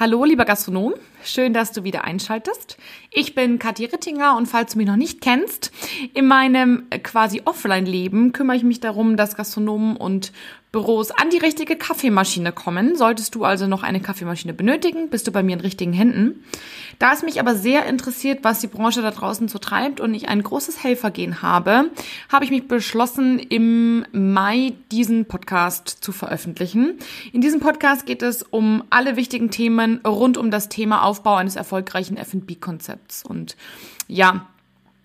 Hallo, 0.00 0.24
lieber 0.24 0.46
Gastronom. 0.46 0.94
Schön, 1.22 1.52
dass 1.52 1.72
du 1.72 1.84
wieder 1.84 2.04
einschaltest. 2.04 2.78
Ich 3.10 3.34
bin 3.34 3.58
Kathi 3.58 3.84
Rittinger 3.84 4.34
und 4.34 4.46
falls 4.46 4.72
du 4.72 4.78
mich 4.78 4.86
noch 4.86 4.96
nicht 4.96 5.20
kennst, 5.20 5.72
in 6.14 6.26
meinem 6.26 6.88
quasi 7.02 7.42
Offline-Leben 7.44 8.32
kümmere 8.32 8.56
ich 8.56 8.62
mich 8.62 8.80
darum, 8.80 9.18
dass 9.18 9.36
Gastronomen 9.36 9.98
und 9.98 10.32
Büros 10.72 11.10
an 11.10 11.30
die 11.30 11.38
richtige 11.38 11.74
Kaffeemaschine 11.74 12.52
kommen. 12.52 12.96
Solltest 12.96 13.34
du 13.34 13.44
also 13.44 13.66
noch 13.66 13.82
eine 13.82 14.00
Kaffeemaschine 14.00 14.54
benötigen, 14.54 15.10
bist 15.10 15.26
du 15.26 15.32
bei 15.32 15.42
mir 15.42 15.54
in 15.54 15.60
richtigen 15.60 15.92
Händen. 15.92 16.44
Da 17.00 17.12
es 17.12 17.22
mich 17.22 17.40
aber 17.40 17.56
sehr 17.56 17.86
interessiert, 17.86 18.40
was 18.42 18.60
die 18.60 18.68
Branche 18.68 19.02
da 19.02 19.10
draußen 19.10 19.48
so 19.48 19.58
treibt 19.58 20.00
und 20.00 20.14
ich 20.14 20.28
ein 20.28 20.42
großes 20.42 20.84
Helfergehen 20.84 21.42
habe, 21.42 21.90
habe 22.30 22.44
ich 22.44 22.50
mich 22.50 22.68
beschlossen, 22.68 23.40
im 23.40 24.04
Mai 24.12 24.74
diesen 24.92 25.24
Podcast 25.24 25.88
zu 25.88 26.12
veröffentlichen. 26.12 26.98
In 27.32 27.40
diesem 27.40 27.58
Podcast 27.58 28.06
geht 28.06 28.22
es 28.22 28.44
um 28.44 28.84
alle 28.90 29.16
wichtigen 29.16 29.50
Themen 29.50 30.00
rund 30.06 30.38
um 30.38 30.52
das 30.52 30.68
Thema 30.68 31.02
Aufbau 31.02 31.34
eines 31.34 31.56
erfolgreichen 31.56 32.16
F&B-Konzepts. 32.16 33.24
Und 33.24 33.56
ja, 34.06 34.46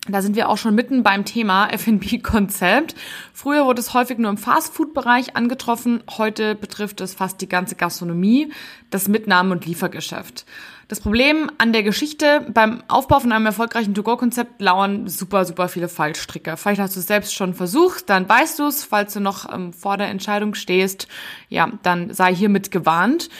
da 0.08 0.22
sind 0.22 0.36
wir 0.36 0.48
auch 0.48 0.58
schon 0.58 0.74
mitten 0.74 1.02
beim 1.02 1.24
Thema 1.24 1.68
F&B-Konzept. 1.68 2.94
Früher 3.32 3.66
wurde 3.66 3.80
es 3.80 3.94
häufig 3.94 4.18
nur 4.18 4.30
im 4.30 4.38
Fast-Food-Bereich 4.38 5.36
angetroffen. 5.36 6.02
Heute 6.16 6.54
betrifft 6.54 7.00
es 7.00 7.14
fast 7.14 7.40
die 7.40 7.48
ganze 7.48 7.74
Gastronomie, 7.74 8.52
das 8.90 9.08
Mitnahme- 9.08 9.52
und 9.52 9.66
Liefergeschäft. 9.66 10.46
Das 10.88 11.00
Problem 11.00 11.50
an 11.58 11.72
der 11.72 11.82
Geschichte 11.82 12.46
beim 12.54 12.82
Aufbau 12.86 13.18
von 13.18 13.32
einem 13.32 13.46
erfolgreichen 13.46 13.94
To-Go-Konzept 13.94 14.60
lauern 14.60 15.08
super, 15.08 15.44
super 15.44 15.68
viele 15.68 15.88
Fallstricke. 15.88 16.56
Vielleicht 16.56 16.80
hast 16.80 16.94
du 16.94 17.00
es 17.00 17.08
selbst 17.08 17.34
schon 17.34 17.54
versucht, 17.54 18.08
dann 18.08 18.28
weißt 18.28 18.60
du 18.60 18.68
es. 18.68 18.84
Falls 18.84 19.12
du 19.12 19.20
noch 19.20 19.52
ähm, 19.52 19.72
vor 19.72 19.96
der 19.96 20.08
Entscheidung 20.08 20.54
stehst, 20.54 21.08
ja, 21.48 21.72
dann 21.82 22.14
sei 22.14 22.32
hiermit 22.32 22.70
gewarnt. 22.70 23.30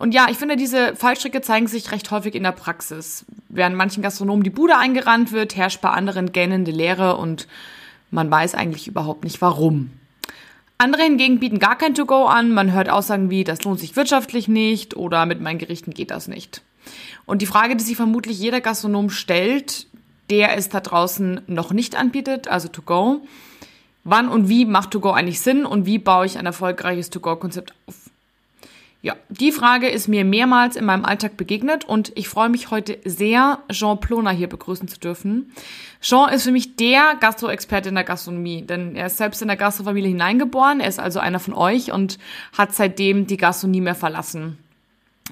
Und 0.00 0.14
ja, 0.14 0.28
ich 0.30 0.38
finde, 0.38 0.56
diese 0.56 0.96
Fallstricke 0.96 1.42
zeigen 1.42 1.66
sich 1.66 1.92
recht 1.92 2.10
häufig 2.10 2.34
in 2.34 2.42
der 2.42 2.52
Praxis. 2.52 3.26
Während 3.50 3.76
manchen 3.76 4.02
Gastronomen 4.02 4.42
die 4.42 4.48
Bude 4.48 4.78
eingerannt 4.78 5.30
wird, 5.30 5.56
herrscht 5.56 5.82
bei 5.82 5.90
anderen 5.90 6.32
gähnende 6.32 6.70
Leere 6.70 7.18
und 7.18 7.46
man 8.10 8.30
weiß 8.30 8.54
eigentlich 8.54 8.88
überhaupt 8.88 9.24
nicht 9.24 9.42
warum. 9.42 9.90
Andere 10.78 11.02
hingegen 11.02 11.38
bieten 11.38 11.58
gar 11.58 11.76
kein 11.76 11.94
To-Go 11.94 12.24
an. 12.24 12.50
Man 12.50 12.72
hört 12.72 12.88
Aussagen 12.88 13.28
wie, 13.28 13.44
das 13.44 13.62
lohnt 13.64 13.78
sich 13.78 13.94
wirtschaftlich 13.94 14.48
nicht 14.48 14.96
oder 14.96 15.26
mit 15.26 15.42
meinen 15.42 15.58
Gerichten 15.58 15.90
geht 15.90 16.12
das 16.12 16.28
nicht. 16.28 16.62
Und 17.26 17.42
die 17.42 17.46
Frage, 17.46 17.76
die 17.76 17.84
sich 17.84 17.96
vermutlich 17.96 18.38
jeder 18.38 18.62
Gastronom 18.62 19.10
stellt, 19.10 19.86
der 20.30 20.56
es 20.56 20.70
da 20.70 20.80
draußen 20.80 21.42
noch 21.46 21.74
nicht 21.74 21.94
anbietet, 21.94 22.48
also 22.48 22.68
To-Go, 22.68 23.20
wann 24.04 24.30
und 24.30 24.48
wie 24.48 24.64
macht 24.64 24.92
To-Go 24.92 25.10
eigentlich 25.10 25.40
Sinn 25.40 25.66
und 25.66 25.84
wie 25.84 25.98
baue 25.98 26.24
ich 26.24 26.38
ein 26.38 26.46
erfolgreiches 26.46 27.10
To-Go-Konzept 27.10 27.74
auf? 27.86 28.09
Ja, 29.02 29.16
die 29.30 29.50
Frage 29.50 29.88
ist 29.88 30.08
mir 30.08 30.26
mehrmals 30.26 30.76
in 30.76 30.84
meinem 30.84 31.06
Alltag 31.06 31.38
begegnet 31.38 31.86
und 31.86 32.12
ich 32.16 32.28
freue 32.28 32.50
mich 32.50 32.70
heute 32.70 32.98
sehr, 33.06 33.60
Jean 33.72 33.98
Ploner 33.98 34.30
hier 34.30 34.48
begrüßen 34.48 34.88
zu 34.88 35.00
dürfen. 35.00 35.52
Jean 36.02 36.28
ist 36.28 36.42
für 36.42 36.52
mich 36.52 36.76
der 36.76 37.14
Gastro-Experte 37.18 37.88
in 37.88 37.94
der 37.94 38.04
Gastronomie, 38.04 38.60
denn 38.60 38.96
er 38.96 39.06
ist 39.06 39.16
selbst 39.16 39.40
in 39.40 39.48
der 39.48 39.56
Gastrofamilie 39.56 40.10
hineingeboren, 40.10 40.80
er 40.80 40.88
ist 40.88 41.00
also 41.00 41.18
einer 41.18 41.40
von 41.40 41.54
euch 41.54 41.92
und 41.92 42.18
hat 42.56 42.74
seitdem 42.74 43.26
die 43.26 43.38
Gastro 43.38 43.68
nie 43.68 43.80
mehr 43.80 43.94
verlassen. 43.94 44.58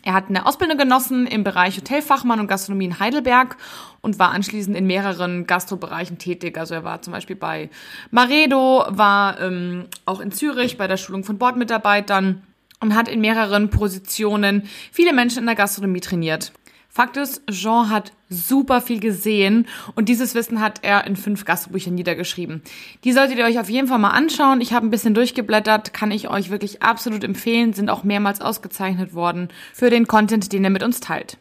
Er 0.02 0.14
hat 0.14 0.30
eine 0.30 0.46
Ausbildung 0.46 0.78
genossen 0.78 1.26
im 1.26 1.44
Bereich 1.44 1.76
Hotelfachmann 1.76 2.40
und 2.40 2.46
Gastronomie 2.46 2.86
in 2.86 3.00
Heidelberg 3.00 3.58
und 4.00 4.18
war 4.18 4.30
anschließend 4.30 4.76
in 4.76 4.86
mehreren 4.86 5.46
Gastrobereichen 5.46 6.16
tätig. 6.16 6.56
Also 6.56 6.74
er 6.74 6.84
war 6.84 7.02
zum 7.02 7.12
Beispiel 7.12 7.36
bei 7.36 7.68
Maredo, 8.10 8.86
war 8.88 9.38
ähm, 9.40 9.86
auch 10.06 10.20
in 10.20 10.32
Zürich 10.32 10.78
bei 10.78 10.86
der 10.86 10.96
Schulung 10.96 11.24
von 11.24 11.36
Bordmitarbeitern 11.36 12.42
und 12.80 12.94
hat 12.94 13.08
in 13.08 13.20
mehreren 13.20 13.70
Positionen 13.70 14.64
viele 14.92 15.12
Menschen 15.12 15.40
in 15.40 15.46
der 15.46 15.54
Gastronomie 15.54 16.00
trainiert. 16.00 16.52
Fakt 16.88 17.16
ist, 17.16 17.42
Jean 17.48 17.90
hat 17.90 18.12
super 18.28 18.80
viel 18.80 18.98
gesehen 18.98 19.66
und 19.94 20.08
dieses 20.08 20.34
Wissen 20.34 20.60
hat 20.60 20.80
er 20.82 21.06
in 21.06 21.16
fünf 21.16 21.44
Gastrobüchern 21.44 21.94
niedergeschrieben. 21.94 22.62
Die 23.04 23.12
solltet 23.12 23.38
ihr 23.38 23.44
euch 23.44 23.60
auf 23.60 23.70
jeden 23.70 23.88
Fall 23.88 23.98
mal 23.98 24.10
anschauen. 24.10 24.60
Ich 24.60 24.72
habe 24.72 24.86
ein 24.86 24.90
bisschen 24.90 25.14
durchgeblättert, 25.14 25.92
kann 25.92 26.10
ich 26.10 26.28
euch 26.28 26.50
wirklich 26.50 26.82
absolut 26.82 27.24
empfehlen, 27.24 27.72
sind 27.72 27.90
auch 27.90 28.04
mehrmals 28.04 28.40
ausgezeichnet 28.40 29.14
worden 29.14 29.48
für 29.74 29.90
den 29.90 30.06
Content, 30.06 30.52
den 30.52 30.64
er 30.64 30.70
mit 30.70 30.82
uns 30.82 31.00
teilt 31.00 31.38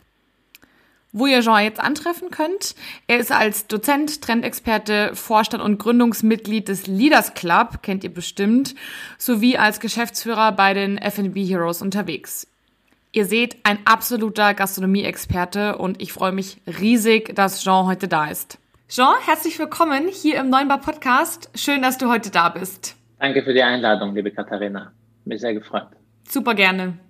wo 1.11 1.25
ihr 1.27 1.41
Jean 1.41 1.63
jetzt 1.63 1.79
antreffen 1.79 2.29
könnt. 2.31 2.75
Er 3.07 3.17
ist 3.17 3.31
als 3.31 3.67
Dozent, 3.67 4.21
Trendexperte, 4.21 5.11
Vorstand 5.15 5.63
und 5.63 5.79
Gründungsmitglied 5.79 6.67
des 6.67 6.87
Leaders 6.87 7.33
Club, 7.33 7.81
kennt 7.81 8.03
ihr 8.03 8.13
bestimmt, 8.13 8.75
sowie 9.17 9.57
als 9.57 9.79
Geschäftsführer 9.79 10.51
bei 10.51 10.73
den 10.73 10.97
F&B 10.97 11.43
Heroes 11.45 11.81
unterwegs. 11.81 12.47
Ihr 13.11 13.25
seht, 13.25 13.57
ein 13.63 13.79
absoluter 13.85 14.53
Gastronomie-Experte 14.53 15.77
und 15.77 16.01
ich 16.01 16.13
freue 16.13 16.33
mich 16.33 16.57
riesig, 16.67 17.33
dass 17.35 17.63
Jean 17.63 17.85
heute 17.85 18.07
da 18.07 18.27
ist. 18.27 18.59
Jean, 18.89 19.15
herzlich 19.25 19.57
willkommen 19.59 20.07
hier 20.07 20.39
im 20.39 20.49
Neuen 20.49 20.67
Bar 20.67 20.81
Podcast. 20.81 21.49
Schön, 21.55 21.81
dass 21.81 21.97
du 21.97 22.09
heute 22.09 22.29
da 22.29 22.49
bist. 22.49 22.95
Danke 23.19 23.43
für 23.43 23.53
die 23.53 23.63
Einladung, 23.63 24.13
liebe 24.13 24.31
Katharina. 24.31 24.91
Mich 25.25 25.41
sehr 25.41 25.53
gefreut. 25.53 25.87
Super 26.27 26.53
gerne. 26.53 27.06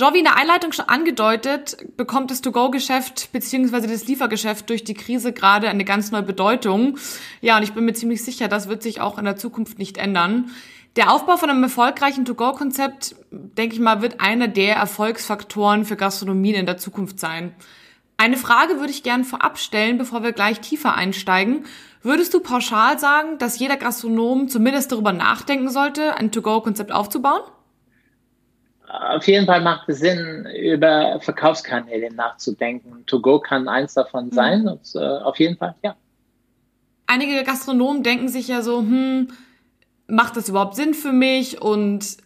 Jean, 0.00 0.14
wie 0.14 0.20
in 0.20 0.24
der 0.24 0.38
Einleitung 0.38 0.72
schon 0.72 0.88
angedeutet, 0.88 1.76
bekommt 1.98 2.30
das 2.30 2.40
To-Go-Geschäft 2.40 3.32
bzw. 3.32 3.86
das 3.86 4.06
Liefergeschäft 4.06 4.70
durch 4.70 4.82
die 4.82 4.94
Krise 4.94 5.34
gerade 5.34 5.68
eine 5.68 5.84
ganz 5.84 6.10
neue 6.10 6.22
Bedeutung. 6.22 6.96
Ja, 7.42 7.58
und 7.58 7.64
ich 7.64 7.74
bin 7.74 7.84
mir 7.84 7.92
ziemlich 7.92 8.24
sicher, 8.24 8.48
das 8.48 8.66
wird 8.66 8.82
sich 8.82 9.02
auch 9.02 9.18
in 9.18 9.26
der 9.26 9.36
Zukunft 9.36 9.78
nicht 9.78 9.98
ändern. 9.98 10.52
Der 10.96 11.12
Aufbau 11.12 11.36
von 11.36 11.50
einem 11.50 11.62
erfolgreichen 11.62 12.24
To-Go-Konzept, 12.24 13.14
denke 13.30 13.74
ich 13.74 13.80
mal, 13.82 14.00
wird 14.00 14.22
einer 14.22 14.48
der 14.48 14.76
Erfolgsfaktoren 14.76 15.84
für 15.84 15.96
Gastronomien 15.96 16.54
in 16.54 16.64
der 16.64 16.78
Zukunft 16.78 17.20
sein. 17.20 17.54
Eine 18.16 18.38
Frage 18.38 18.78
würde 18.78 18.92
ich 18.92 19.02
gerne 19.02 19.24
vorab 19.24 19.58
stellen, 19.58 19.98
bevor 19.98 20.22
wir 20.22 20.32
gleich 20.32 20.60
tiefer 20.60 20.94
einsteigen. 20.94 21.66
Würdest 22.02 22.32
du 22.32 22.40
pauschal 22.40 22.98
sagen, 22.98 23.36
dass 23.36 23.58
jeder 23.58 23.76
Gastronom 23.76 24.48
zumindest 24.48 24.92
darüber 24.92 25.12
nachdenken 25.12 25.68
sollte, 25.68 26.16
ein 26.16 26.32
To-Go-Konzept 26.32 26.90
aufzubauen? 26.90 27.42
Auf 28.90 29.26
jeden 29.26 29.46
Fall 29.46 29.60
macht 29.60 29.88
es 29.88 30.00
Sinn, 30.00 30.46
über 30.60 31.20
Verkaufskanäle 31.20 32.12
nachzudenken. 32.12 33.04
To 33.06 33.20
Go 33.20 33.38
kann 33.38 33.68
eins 33.68 33.94
davon 33.94 34.26
mhm. 34.26 34.32
sein. 34.32 34.68
Und, 34.68 34.94
äh, 34.94 34.98
auf 34.98 35.38
jeden 35.38 35.56
Fall, 35.56 35.74
ja. 35.82 35.94
Einige 37.06 37.42
Gastronomen 37.44 38.02
denken 38.02 38.28
sich 38.28 38.48
ja 38.48 38.62
so, 38.62 38.78
hm, 38.80 39.28
macht 40.06 40.36
das 40.36 40.48
überhaupt 40.48 40.76
Sinn 40.76 40.94
für 40.94 41.12
mich? 41.12 41.60
Und 41.60 42.16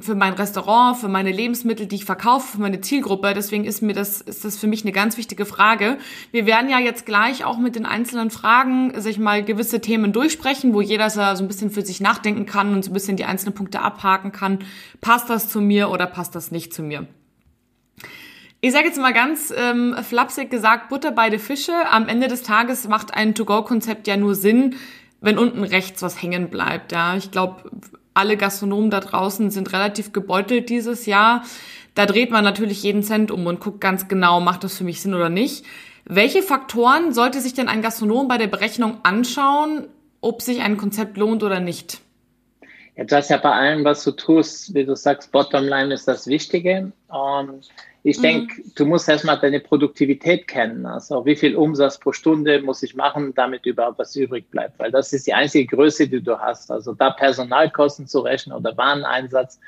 für 0.00 0.14
mein 0.14 0.34
Restaurant, 0.34 0.96
für 0.96 1.08
meine 1.08 1.30
Lebensmittel, 1.30 1.86
die 1.86 1.96
ich 1.96 2.04
verkaufe, 2.04 2.56
für 2.56 2.60
meine 2.60 2.80
Zielgruppe. 2.80 3.32
Deswegen 3.34 3.64
ist 3.64 3.82
mir 3.82 3.92
das, 3.92 4.20
ist 4.20 4.44
das 4.44 4.56
für 4.56 4.66
mich 4.66 4.82
eine 4.82 4.92
ganz 4.92 5.16
wichtige 5.16 5.46
Frage. 5.46 5.98
Wir 6.32 6.46
werden 6.46 6.70
ja 6.70 6.78
jetzt 6.78 7.06
gleich 7.06 7.44
auch 7.44 7.58
mit 7.58 7.76
den 7.76 7.86
einzelnen 7.86 8.30
Fragen 8.30 9.00
sich 9.00 9.18
mal 9.18 9.44
gewisse 9.44 9.80
Themen 9.80 10.12
durchsprechen, 10.12 10.74
wo 10.74 10.80
jeder 10.80 11.10
so 11.10 11.20
ein 11.20 11.48
bisschen 11.48 11.70
für 11.70 11.82
sich 11.82 12.00
nachdenken 12.00 12.46
kann 12.46 12.72
und 12.72 12.84
so 12.84 12.90
ein 12.90 12.94
bisschen 12.94 13.16
die 13.16 13.24
einzelnen 13.24 13.54
Punkte 13.54 13.80
abhaken 13.80 14.32
kann. 14.32 14.60
Passt 15.00 15.30
das 15.30 15.48
zu 15.48 15.60
mir 15.60 15.90
oder 15.90 16.06
passt 16.06 16.34
das 16.34 16.50
nicht 16.50 16.72
zu 16.72 16.82
mir? 16.82 17.06
Ich 18.60 18.72
sage 18.72 18.86
jetzt 18.86 18.98
mal 18.98 19.12
ganz 19.12 19.52
ähm, 19.54 19.94
flapsig 20.02 20.50
gesagt, 20.50 20.88
Butter 20.88 21.10
beide 21.10 21.38
Fische. 21.38 21.74
Am 21.90 22.08
Ende 22.08 22.28
des 22.28 22.42
Tages 22.42 22.88
macht 22.88 23.12
ein 23.12 23.34
To-Go-Konzept 23.34 24.06
ja 24.06 24.16
nur 24.16 24.34
Sinn, 24.34 24.76
wenn 25.20 25.36
unten 25.36 25.62
rechts 25.64 26.00
was 26.00 26.22
hängen 26.22 26.48
bleibt. 26.48 26.92
Ja, 26.92 27.14
ich 27.14 27.30
glaube, 27.30 27.70
alle 28.14 28.36
Gastronomen 28.36 28.90
da 28.90 29.00
draußen 29.00 29.50
sind 29.50 29.72
relativ 29.72 30.12
gebeutelt 30.12 30.70
dieses 30.70 31.06
Jahr. 31.06 31.44
Da 31.94 32.06
dreht 32.06 32.30
man 32.30 32.44
natürlich 32.44 32.82
jeden 32.82 33.02
Cent 33.02 33.30
um 33.30 33.46
und 33.46 33.60
guckt 33.60 33.80
ganz 33.80 34.08
genau, 34.08 34.40
macht 34.40 34.64
das 34.64 34.76
für 34.76 34.84
mich 34.84 35.02
Sinn 35.02 35.14
oder 35.14 35.28
nicht. 35.28 35.64
Welche 36.04 36.42
Faktoren 36.42 37.12
sollte 37.12 37.40
sich 37.40 37.54
denn 37.54 37.68
ein 37.68 37.82
Gastronom 37.82 38.28
bei 38.28 38.38
der 38.38 38.46
Berechnung 38.46 38.98
anschauen, 39.02 39.88
ob 40.20 40.42
sich 40.42 40.60
ein 40.60 40.76
Konzept 40.76 41.16
lohnt 41.16 41.42
oder 41.42 41.60
nicht? 41.60 42.03
Ja, 42.96 43.04
du 43.04 43.16
hast 43.16 43.30
ja 43.30 43.38
bei 43.38 43.50
allem, 43.50 43.84
was 43.84 44.04
du 44.04 44.12
tust, 44.12 44.72
wie 44.74 44.84
du 44.84 44.94
sagst, 44.94 45.32
Bottomline 45.32 45.92
ist 45.92 46.06
das 46.06 46.28
Wichtige. 46.28 46.92
Und 47.08 47.68
ich 48.04 48.18
mhm. 48.18 48.22
denke, 48.22 48.62
du 48.76 48.86
musst 48.86 49.08
erstmal 49.08 49.38
deine 49.40 49.58
Produktivität 49.58 50.46
kennen. 50.46 50.86
Also 50.86 51.26
wie 51.26 51.34
viel 51.34 51.56
Umsatz 51.56 51.98
pro 51.98 52.12
Stunde 52.12 52.62
muss 52.62 52.82
ich 52.82 52.94
machen, 52.94 53.34
damit 53.34 53.66
überhaupt 53.66 53.98
was 53.98 54.14
übrig 54.14 54.48
bleibt. 54.50 54.78
Weil 54.78 54.92
das 54.92 55.12
ist 55.12 55.26
die 55.26 55.34
einzige 55.34 55.74
Größe, 55.74 56.06
die 56.06 56.22
du 56.22 56.38
hast. 56.38 56.70
Also 56.70 56.92
da 56.92 57.10
Personalkosten 57.10 58.06
zu 58.06 58.20
rechnen 58.20 58.54
oder 58.54 58.76
Wareneinsatz. 58.76 59.58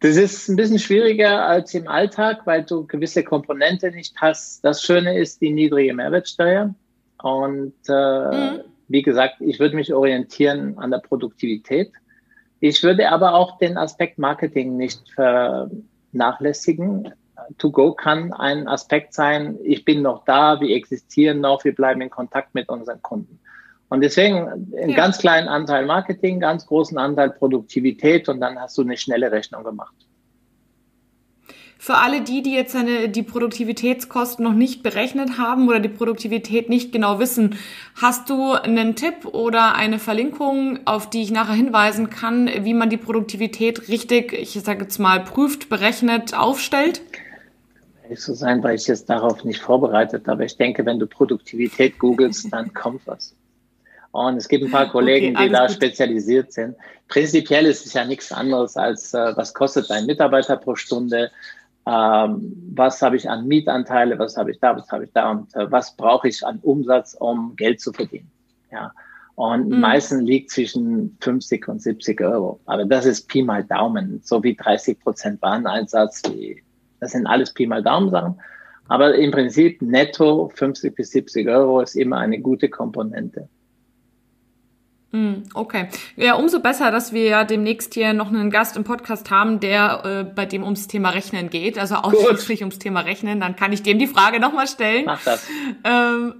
Das 0.00 0.16
ist 0.16 0.48
ein 0.48 0.56
bisschen 0.56 0.78
schwieriger 0.78 1.44
als 1.44 1.74
im 1.74 1.86
Alltag, 1.86 2.46
weil 2.46 2.64
du 2.64 2.86
gewisse 2.86 3.22
Komponente 3.22 3.90
nicht 3.90 4.14
hast. 4.20 4.64
Das 4.64 4.82
Schöne 4.82 5.18
ist 5.18 5.40
die 5.40 5.50
niedrige 5.50 5.94
Mehrwertsteuer. 5.94 6.74
Und 7.22 7.74
äh, 7.88 8.52
mhm. 8.52 8.60
wie 8.88 9.02
gesagt, 9.02 9.40
ich 9.40 9.60
würde 9.60 9.76
mich 9.76 9.92
orientieren 9.92 10.78
an 10.78 10.90
der 10.90 10.98
Produktivität. 10.98 11.92
Ich 12.60 12.82
würde 12.82 13.10
aber 13.10 13.34
auch 13.34 13.58
den 13.58 13.76
Aspekt 13.76 14.18
Marketing 14.18 14.76
nicht 14.76 15.10
ver 15.10 15.70
vernachlässigen. 16.10 17.12
To 17.58 17.70
Go 17.70 17.92
kann 17.92 18.32
ein 18.32 18.66
Aspekt 18.66 19.14
sein, 19.14 19.58
ich 19.62 19.84
bin 19.84 20.02
noch 20.02 20.24
da, 20.24 20.60
wir 20.60 20.74
existieren 20.74 21.40
noch, 21.40 21.64
wir 21.64 21.74
bleiben 21.74 22.00
in 22.00 22.10
Kontakt 22.10 22.54
mit 22.54 22.68
unseren 22.68 23.00
Kunden. 23.00 23.38
Und 23.90 24.02
deswegen 24.02 24.48
einen 24.48 24.90
ja. 24.90 24.96
ganz 24.96 25.18
kleinen 25.18 25.48
Anteil 25.48 25.86
Marketing, 25.86 26.40
ganz 26.40 26.66
großen 26.66 26.98
Anteil 26.98 27.30
Produktivität 27.30 28.28
und 28.28 28.40
dann 28.40 28.58
hast 28.58 28.76
du 28.76 28.82
eine 28.82 28.96
schnelle 28.96 29.30
Rechnung 29.30 29.64
gemacht. 29.64 29.94
Für 31.80 31.94
alle 31.94 32.22
die, 32.22 32.42
die 32.42 32.54
jetzt 32.54 32.74
eine, 32.74 33.08
die 33.08 33.22
Produktivitätskosten 33.22 34.44
noch 34.44 34.52
nicht 34.52 34.82
berechnet 34.82 35.38
haben 35.38 35.68
oder 35.68 35.78
die 35.78 35.88
Produktivität 35.88 36.68
nicht 36.68 36.90
genau 36.90 37.20
wissen, 37.20 37.54
hast 37.94 38.28
du 38.28 38.52
einen 38.52 38.96
Tipp 38.96 39.24
oder 39.24 39.76
eine 39.76 40.00
Verlinkung, 40.00 40.80
auf 40.86 41.08
die 41.08 41.22
ich 41.22 41.30
nachher 41.30 41.54
hinweisen 41.54 42.10
kann, 42.10 42.50
wie 42.62 42.74
man 42.74 42.90
die 42.90 42.96
Produktivität 42.96 43.88
richtig, 43.88 44.32
ich 44.32 44.60
sage 44.60 44.82
jetzt 44.82 44.98
mal, 44.98 45.20
prüft, 45.20 45.68
berechnet, 45.68 46.36
aufstellt? 46.36 47.00
Ehrlich 48.02 48.18
zu 48.18 48.34
sein, 48.34 48.60
weil 48.64 48.74
ich 48.74 48.88
jetzt 48.88 49.08
darauf 49.08 49.44
nicht 49.44 49.60
vorbereitet, 49.60 50.28
aber 50.28 50.44
ich 50.44 50.56
denke, 50.56 50.84
wenn 50.84 50.98
du 50.98 51.06
Produktivität 51.06 52.00
googelst, 52.00 52.52
dann 52.52 52.74
kommt 52.74 53.02
was. 53.06 53.36
Und 54.10 54.36
es 54.36 54.48
gibt 54.48 54.64
ein 54.64 54.70
paar 54.70 54.90
Kollegen, 54.90 55.36
okay, 55.36 55.46
die 55.46 55.52
da 55.52 55.66
gut. 55.66 55.76
spezialisiert 55.76 56.52
sind. 56.52 56.74
Prinzipiell 57.06 57.66
ist 57.66 57.86
es 57.86 57.92
ja 57.92 58.04
nichts 58.04 58.32
anderes 58.32 58.76
als, 58.76 59.14
äh, 59.14 59.36
was 59.36 59.54
kostet 59.54 59.90
ein 59.90 60.06
Mitarbeiter 60.06 60.56
pro 60.56 60.74
Stunde, 60.74 61.30
ähm, 61.88 62.52
was 62.74 63.00
habe 63.00 63.16
ich 63.16 63.30
an 63.30 63.48
Mietanteile, 63.48 64.18
was 64.18 64.36
habe 64.36 64.50
ich 64.50 64.60
da, 64.60 64.76
was 64.76 64.90
habe 64.92 65.04
ich 65.04 65.12
da 65.12 65.30
und 65.30 65.54
äh, 65.56 65.70
was 65.72 65.96
brauche 65.96 66.28
ich 66.28 66.44
an 66.44 66.58
Umsatz, 66.60 67.14
um 67.14 67.56
Geld 67.56 67.80
zu 67.80 67.92
verdienen. 67.94 68.30
Ja. 68.70 68.92
Und 69.36 69.70
mhm. 69.70 69.80
meistens 69.80 70.22
liegt 70.22 70.50
zwischen 70.50 71.16
50 71.20 71.66
und 71.68 71.80
70 71.80 72.20
Euro. 72.20 72.60
Aber 72.66 72.84
das 72.84 73.06
ist 73.06 73.28
Pi 73.28 73.42
mal 73.42 73.64
Daumen, 73.64 74.20
so 74.22 74.42
wie 74.42 74.54
30 74.54 75.00
Prozent 75.00 75.40
Wareneinsatz. 75.40 76.22
Wie, 76.28 76.62
das 77.00 77.12
sind 77.12 77.26
alles 77.26 77.54
Pi 77.54 77.66
mal 77.66 77.82
Daumen 77.82 78.10
Sachen. 78.10 78.38
Aber 78.88 79.14
im 79.14 79.30
Prinzip 79.30 79.80
netto 79.80 80.50
50 80.54 80.94
bis 80.94 81.10
70 81.12 81.48
Euro 81.48 81.80
ist 81.80 81.94
immer 81.94 82.18
eine 82.18 82.38
gute 82.38 82.68
Komponente. 82.68 83.48
Hm, 85.10 85.44
okay. 85.54 85.88
Ja, 86.16 86.34
umso 86.34 86.60
besser, 86.60 86.90
dass 86.90 87.14
wir 87.14 87.24
ja 87.24 87.44
demnächst 87.44 87.94
hier 87.94 88.12
noch 88.12 88.28
einen 88.28 88.50
Gast 88.50 88.76
im 88.76 88.84
Podcast 88.84 89.30
haben, 89.30 89.58
der 89.58 90.04
äh, 90.04 90.24
bei 90.24 90.44
dem 90.44 90.62
ums 90.62 90.86
Thema 90.86 91.10
Rechnen 91.10 91.48
geht, 91.48 91.78
also 91.78 91.94
ausschließlich 91.96 92.60
ums 92.60 92.78
Thema 92.78 93.00
Rechnen. 93.00 93.40
Dann 93.40 93.56
kann 93.56 93.72
ich 93.72 93.82
dem 93.82 93.98
die 93.98 94.06
Frage 94.06 94.38
nochmal 94.38 94.68
stellen. 94.68 95.06
Mach 95.06 95.22
das. 95.24 95.46
Ähm, 95.84 96.34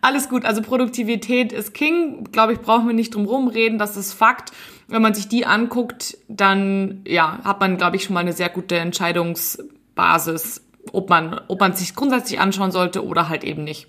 alles 0.00 0.30
gut. 0.30 0.46
Also 0.46 0.62
Produktivität 0.62 1.52
ist 1.52 1.74
King. 1.74 2.24
Glaube 2.32 2.54
ich, 2.54 2.60
brauchen 2.60 2.86
wir 2.86 2.94
nicht 2.94 3.14
drum 3.14 3.26
rumreden. 3.26 3.78
Das 3.78 3.96
ist 3.98 4.14
Fakt. 4.14 4.52
Wenn 4.86 5.02
man 5.02 5.12
sich 5.12 5.28
die 5.28 5.44
anguckt, 5.44 6.16
dann 6.28 7.02
ja, 7.06 7.40
hat 7.44 7.60
man, 7.60 7.76
glaube 7.76 7.96
ich, 7.96 8.04
schon 8.04 8.14
mal 8.14 8.20
eine 8.20 8.32
sehr 8.32 8.48
gute 8.48 8.78
Entscheidungsbasis, 8.78 10.62
ob 10.92 11.10
man, 11.10 11.38
ob 11.48 11.60
man 11.60 11.74
sich 11.74 11.94
grundsätzlich 11.94 12.40
anschauen 12.40 12.70
sollte 12.70 13.04
oder 13.04 13.28
halt 13.28 13.44
eben 13.44 13.64
nicht. 13.64 13.86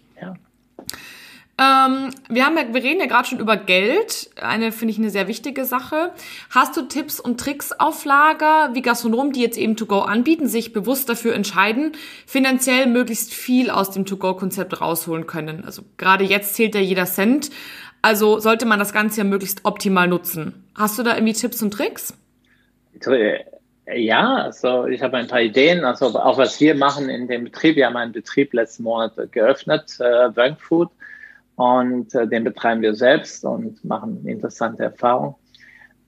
Ähm, 1.60 2.12
wir, 2.30 2.46
haben 2.46 2.58
ja, 2.58 2.74
wir 2.74 2.82
reden 2.82 3.02
ja 3.02 3.06
gerade 3.06 3.28
schon 3.28 3.40
über 3.40 3.58
Geld. 3.58 4.30
Eine, 4.42 4.72
finde 4.72 4.94
ich, 4.94 4.98
eine 4.98 5.10
sehr 5.10 5.28
wichtige 5.28 5.66
Sache. 5.66 6.12
Hast 6.52 6.78
du 6.78 6.84
Tipps 6.84 7.20
und 7.20 7.38
Tricks 7.38 7.74
auf 7.74 8.06
Lager, 8.06 8.70
wie 8.74 8.82
Gastronomen, 8.82 9.34
die 9.34 9.42
jetzt 9.42 9.58
eben 9.58 9.76
To-Go 9.76 10.00
anbieten, 10.00 10.48
sich 10.48 10.72
bewusst 10.72 11.10
dafür 11.10 11.36
entscheiden, 11.36 11.92
finanziell 12.26 12.88
möglichst 12.88 13.34
viel 13.34 13.70
aus 13.72 13.92
dem 13.92 14.06
To-Go-Konzept 14.06 14.80
rausholen 14.80 15.28
können? 15.28 15.66
Also 15.66 15.82
gerade 15.98 16.24
jetzt 16.24 16.56
zählt 16.56 16.76
ja 16.76 16.82
jeder 16.82 17.06
Cent. 17.06 17.50
Also 18.02 18.40
sollte 18.40 18.66
man 18.66 18.80
das 18.80 18.94
Ganze 18.94 19.18
ja 19.18 19.24
möglichst 19.26 19.66
optimal 19.66 20.08
nutzen. 20.08 20.64
Hast 20.76 20.98
du 20.98 21.04
da 21.04 21.16
irgendwie 21.16 21.34
Tipps 21.34 21.62
und 21.62 21.72
Tricks? 21.72 22.14
Ja, 23.94 24.36
also 24.36 24.86
ich 24.86 25.02
habe 25.02 25.18
ein 25.18 25.28
paar 25.28 25.42
Ideen. 25.42 25.84
Also 25.84 26.18
auch 26.18 26.38
was 26.38 26.62
wir 26.62 26.74
machen 26.76 27.10
in 27.10 27.28
dem 27.28 27.44
Betrieb. 27.44 27.76
Wir 27.76 27.88
haben 27.88 27.98
einen 27.98 28.14
Betrieb 28.14 28.54
letzten 28.54 28.84
Monat 28.84 29.14
geöffnet, 29.34 29.98
äh, 30.00 30.30
Bank 30.30 30.62
Food 30.62 30.90
und 31.60 32.16
äh, 32.16 32.26
den 32.26 32.46
betreiben 32.46 32.82
wir 32.82 32.96
selbst 32.96 33.44
und 33.44 33.84
machen 33.84 34.26
interessante 34.26 34.84
Erfahrungen. 34.84 35.36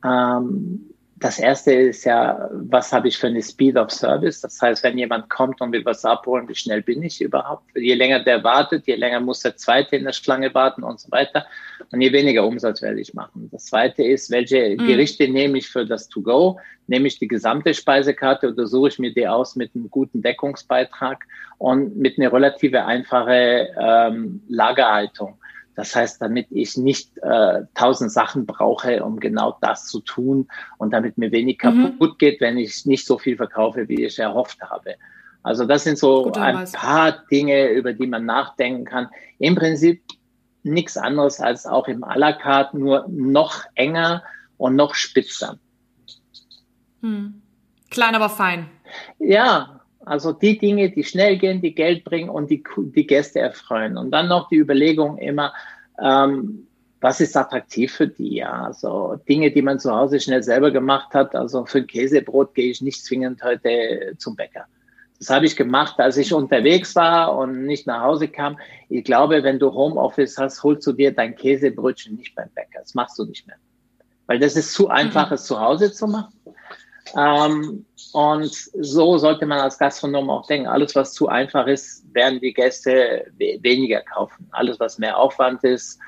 Ähm, 0.01 0.92
das 1.18 1.39
erste 1.39 1.74
ist 1.74 2.06
ja, 2.06 2.50
was 2.53 2.94
habe 2.94 3.09
ich 3.09 3.18
für 3.18 3.27
eine 3.27 3.44
Speed 3.44 3.75
of 3.75 3.92
Service? 3.92 4.39
Das 4.39 4.62
heißt, 4.62 4.81
wenn 4.86 4.98
jemand 4.98 5.30
kommt 5.30 5.59
und 5.59 5.74
will 5.74 5.83
was 5.83 6.06
abholen, 6.06 6.48
wie 6.48 6.56
schnell 6.56 6.81
bin 6.81 7.03
ich 7.03 7.19
überhaupt? 7.19 7.65
Je 7.75 7.95
länger 7.95 8.21
der 8.24 8.45
wartet, 8.45 8.88
je 8.88 8.95
länger 8.95 9.19
muss 9.19 9.42
der 9.42 9.57
zweite 9.57 9.98
in 9.98 10.06
der 10.06 10.13
Schlange 10.13 10.53
warten 10.53 10.83
und 10.83 11.01
so 11.01 11.12
weiter. 11.12 11.45
Und 11.92 12.00
je 12.00 12.13
weniger 12.13 12.48
Umsatz 12.48 12.81
werde 12.81 13.01
ich 13.01 13.13
machen. 13.13 13.50
Das 13.51 13.65
zweite 13.65 14.03
ist, 14.03 14.31
welche 14.31 14.77
mhm. 14.80 14.88
Gerichte 14.88 15.27
nehme 15.27 15.57
ich 15.57 15.68
für 15.68 15.86
das 15.86 16.07
To-Go? 16.07 16.62
Nehme 16.88 17.07
ich 17.07 17.19
die 17.19 17.27
gesamte 17.27 17.74
Speisekarte 17.74 18.53
oder 18.53 18.65
suche 18.68 18.88
ich 18.88 19.00
mir 19.00 19.13
die 19.13 19.27
aus 19.27 19.57
mit 19.57 19.75
einem 19.75 19.89
guten 19.89 20.21
Deckungsbeitrag 20.21 21.25
und 21.57 21.98
mit 21.98 22.18
einer 22.18 22.31
relative 22.31 22.86
einfache 22.86 23.68
ähm, 23.77 24.42
Lagerhaltung? 24.48 25.38
Das 25.76 25.96
heißt, 25.96 26.22
damit 26.22 26.48
ich 26.50 26.78
nicht 26.78 27.18
äh, 27.22 27.62
tausend 27.74 28.12
Sachen 28.12 28.46
brauche, 28.46 29.04
um 29.04 29.20
genau 29.20 29.58
das 29.62 29.88
zu 29.88 30.02
tun 30.02 30.48
und 30.78 30.92
damit 30.92 31.18
mir 31.18 31.32
wenig 31.32 31.60
mhm. 31.64 31.84
kaputt 31.84 32.20
geht, 32.20 32.42
wenn 32.42 32.58
ich 32.58 32.86
nicht 32.86 33.06
so 33.06 33.18
viel 33.18 33.38
verkaufe, 33.38 33.88
wie 33.88 34.04
ich 34.06 34.20
erhofft 34.20 34.62
habe. 34.62 34.96
Also 35.44 35.66
das 35.66 35.84
sind 35.84 35.98
so 35.98 36.24
Guter 36.24 36.42
ein 36.42 36.56
Weise. 36.56 36.78
paar 36.78 37.24
Dinge, 37.32 37.70
über 37.70 37.94
die 37.94 38.08
man 38.08 38.26
nachdenken 38.26 38.86
kann. 38.86 39.10
Im 39.40 39.56
Prinzip 39.56 40.04
nichts 40.64 40.98
anderes 40.98 41.40
als 41.40 41.66
auch 41.66 41.88
im 41.88 42.04
à 42.04 42.18
la 42.18 42.34
carte, 42.34 42.78
nur 42.78 43.06
noch 43.10 43.64
enger 43.76 44.24
und 44.58 44.76
noch 44.76 44.94
spitzer. 44.94 45.58
Hm. 47.02 47.42
Klein, 47.90 48.16
aber 48.16 48.30
fein. 48.30 48.70
Ja, 49.20 49.81
also 50.06 50.33
die 50.33 50.57
Dinge, 50.57 50.89
die 50.92 51.03
schnell 51.03 51.38
gehen, 51.38 51.62
die 51.62 51.75
Geld 51.75 52.03
bringen 52.03 52.30
und 52.30 52.50
die, 52.50 52.63
die 52.77 53.07
Gäste 53.07 53.39
erfreuen. 53.39 53.98
Und 53.98 54.12
dann 54.12 54.27
noch 54.27 54.50
die 54.50 54.57
Überlegung 54.57 55.18
immer, 55.18 55.53
ähm, 56.01 56.68
was 57.01 57.19
ist 57.19 57.36
attraktiv 57.36 57.94
für 57.94 58.07
die? 58.07 58.36
Ja, 58.36 58.65
also 58.65 59.19
Dinge, 59.27 59.51
die 59.51 59.62
man 59.62 59.80
zu 59.80 59.92
Hause 59.92 60.19
schnell 60.19 60.44
selber 60.44 60.71
gemacht 60.71 61.13
hat. 61.13 61.36
Also 61.36 61.65
für 61.65 61.80
ein 61.80 61.88
Käsebrot 61.88 62.53
gehe 62.53 62.71
ich 62.71 62.81
nicht 62.81 63.03
zwingend 63.03 63.44
heute 63.44 64.13
zum 64.18 64.36
Bäcker. 64.36 64.65
Das 65.18 65.30
habe 65.30 65.45
ich 65.45 65.56
gemacht, 65.56 66.00
als 66.00 66.18
ich 66.18 66.33
unterwegs 66.33 66.95
war 66.95 67.38
und 67.38 67.65
nicht 67.65 67.86
nach 67.86 68.01
Hause 68.01 68.27
kam. 68.27 68.57
Ich 68.89 69.03
glaube, 69.03 69.44
wenn 69.44 69.59
du 69.59 69.71
Homeoffice 69.71 70.38
hast, 70.38 70.63
holst 70.63 70.86
du 70.88 70.94
dir 70.94 71.13
dein 71.13 71.36
Käsebrötchen 71.36 72.15
nicht 72.15 72.33
beim 72.33 72.50
Bäcker. 72.56 72.80
Das 72.80 72.95
machst 72.95 73.19
du 73.19 73.25
nicht 73.25 73.45
mehr. 73.45 73.57
Weil 74.25 74.39
das 74.39 74.56
ist 74.56 74.74
zu 74.74 74.89
einfach, 74.89 75.30
mhm. 75.30 75.36
es 75.36 75.45
zu 75.45 75.59
Hause 75.59 75.92
zu 75.92 76.07
machen. 76.07 76.33
Ähm, 77.15 77.86
und 78.13 78.51
so 78.51 79.18
sollte 79.18 79.45
man 79.45 79.59
als 79.59 79.77
Gastronom 79.77 80.30
auch 80.30 80.45
denken. 80.48 80.68
Alles, 80.68 80.95
was 80.95 81.13
zu 81.13 81.27
einfach 81.27 81.68
ist, 81.68 82.03
werden 82.13 82.39
die 82.39 82.53
Gäste 82.53 83.25
weniger 83.38 84.01
kaufen. 84.01 84.48
Alles, 84.51 84.80
was 84.80 84.98
mehr 84.98 85.18
Aufwand 85.18 85.63
ist, 85.63 86.00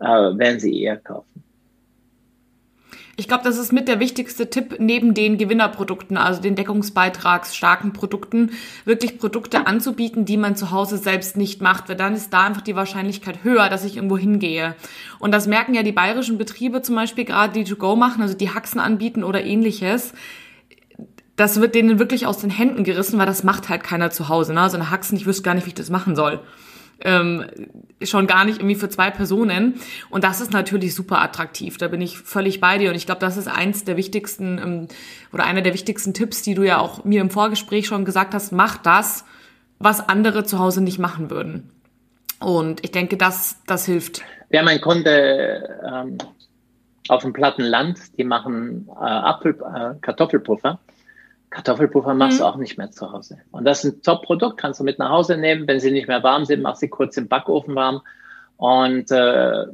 äh, 0.00 0.04
werden 0.04 0.60
sie 0.60 0.82
eher 0.82 0.96
kaufen. 0.96 1.44
Ich 3.20 3.26
glaube, 3.26 3.42
das 3.42 3.58
ist 3.58 3.72
mit 3.72 3.88
der 3.88 3.98
wichtigste 3.98 4.48
Tipp 4.48 4.76
neben 4.78 5.12
den 5.12 5.38
Gewinnerprodukten, 5.38 6.16
also 6.16 6.40
den 6.40 6.54
deckungsbeitragsstarken 6.54 7.92
Produkten, 7.92 8.52
wirklich 8.84 9.18
Produkte 9.18 9.66
anzubieten, 9.66 10.24
die 10.24 10.36
man 10.36 10.54
zu 10.54 10.70
Hause 10.70 10.98
selbst 10.98 11.36
nicht 11.36 11.60
macht, 11.60 11.88
weil 11.88 11.96
dann 11.96 12.14
ist 12.14 12.32
da 12.32 12.44
einfach 12.44 12.62
die 12.62 12.76
Wahrscheinlichkeit 12.76 13.42
höher, 13.42 13.68
dass 13.70 13.84
ich 13.84 13.96
irgendwo 13.96 14.16
hingehe. 14.16 14.76
Und 15.18 15.32
das 15.32 15.48
merken 15.48 15.74
ja 15.74 15.82
die 15.82 15.90
bayerischen 15.90 16.38
Betriebe 16.38 16.80
zum 16.80 16.94
Beispiel 16.94 17.24
gerade, 17.24 17.52
die 17.54 17.64
To-Go 17.64 17.96
machen, 17.96 18.22
also 18.22 18.34
die 18.34 18.54
Haxen 18.54 18.78
anbieten 18.78 19.24
oder 19.24 19.42
ähnliches 19.42 20.12
das 21.34 21.60
wird 21.60 21.76
denen 21.76 22.00
wirklich 22.00 22.26
aus 22.26 22.38
den 22.38 22.50
Händen 22.50 22.82
gerissen, 22.82 23.16
weil 23.16 23.26
das 23.26 23.44
macht 23.44 23.68
halt 23.68 23.84
keiner 23.84 24.10
zu 24.10 24.28
Hause. 24.28 24.52
Ne? 24.52 24.68
So 24.68 24.76
eine 24.76 24.90
Haxen, 24.90 25.16
ich 25.16 25.24
wüsste 25.24 25.44
gar 25.44 25.54
nicht, 25.54 25.66
wie 25.66 25.70
ich 25.70 25.74
das 25.74 25.88
machen 25.88 26.16
soll. 26.16 26.40
Ähm, 27.00 27.44
schon 28.02 28.26
gar 28.26 28.44
nicht 28.44 28.58
irgendwie 28.58 28.74
für 28.74 28.88
zwei 28.88 29.10
Personen. 29.10 29.74
Und 30.10 30.24
das 30.24 30.40
ist 30.40 30.52
natürlich 30.52 30.94
super 30.94 31.20
attraktiv. 31.20 31.78
Da 31.78 31.88
bin 31.88 32.00
ich 32.00 32.18
völlig 32.18 32.60
bei 32.60 32.78
dir. 32.78 32.90
Und 32.90 32.96
ich 32.96 33.06
glaube, 33.06 33.20
das 33.20 33.36
ist 33.36 33.48
eins 33.48 33.84
der 33.84 33.96
wichtigsten 33.96 34.58
ähm, 34.58 34.88
oder 35.32 35.44
einer 35.44 35.62
der 35.62 35.74
wichtigsten 35.74 36.14
Tipps, 36.14 36.42
die 36.42 36.54
du 36.54 36.62
ja 36.62 36.78
auch 36.78 37.04
mir 37.04 37.20
im 37.20 37.30
Vorgespräch 37.30 37.86
schon 37.86 38.04
gesagt 38.04 38.34
hast. 38.34 38.52
Mach 38.52 38.78
das, 38.78 39.24
was 39.78 40.08
andere 40.08 40.44
zu 40.44 40.58
Hause 40.58 40.82
nicht 40.82 40.98
machen 40.98 41.30
würden. 41.30 41.70
Und 42.40 42.84
ich 42.84 42.92
denke, 42.92 43.16
das, 43.16 43.60
das 43.66 43.84
hilft. 43.86 44.22
Haben 44.52 44.68
einen 44.68 44.80
Kunde 44.80 45.80
ähm, 45.84 46.18
auf 47.08 47.22
dem 47.22 47.32
platten 47.32 47.62
Land, 47.62 47.98
die 48.16 48.24
machen 48.24 48.88
äh, 48.88 49.04
Apfel, 49.04 49.54
äh, 49.54 49.94
Kartoffelpuffer. 50.00 50.78
Kartoffelpuffer 51.50 52.14
machst 52.14 52.38
mhm. 52.38 52.42
du 52.42 52.46
auch 52.46 52.56
nicht 52.56 52.78
mehr 52.78 52.90
zu 52.90 53.10
Hause. 53.10 53.38
Und 53.50 53.64
das 53.64 53.84
ist 53.84 53.96
ein 53.96 54.02
Top-Produkt, 54.02 54.58
kannst 54.58 54.80
du 54.80 54.84
mit 54.84 54.98
nach 54.98 55.10
Hause 55.10 55.36
nehmen. 55.36 55.66
Wenn 55.66 55.80
sie 55.80 55.90
nicht 55.90 56.08
mehr 56.08 56.22
warm 56.22 56.44
sind, 56.44 56.62
machst 56.62 56.80
sie 56.80 56.88
kurz 56.88 57.16
im 57.16 57.28
Backofen 57.28 57.74
warm. 57.74 58.02
Und 58.56 59.10
äh, 59.10 59.66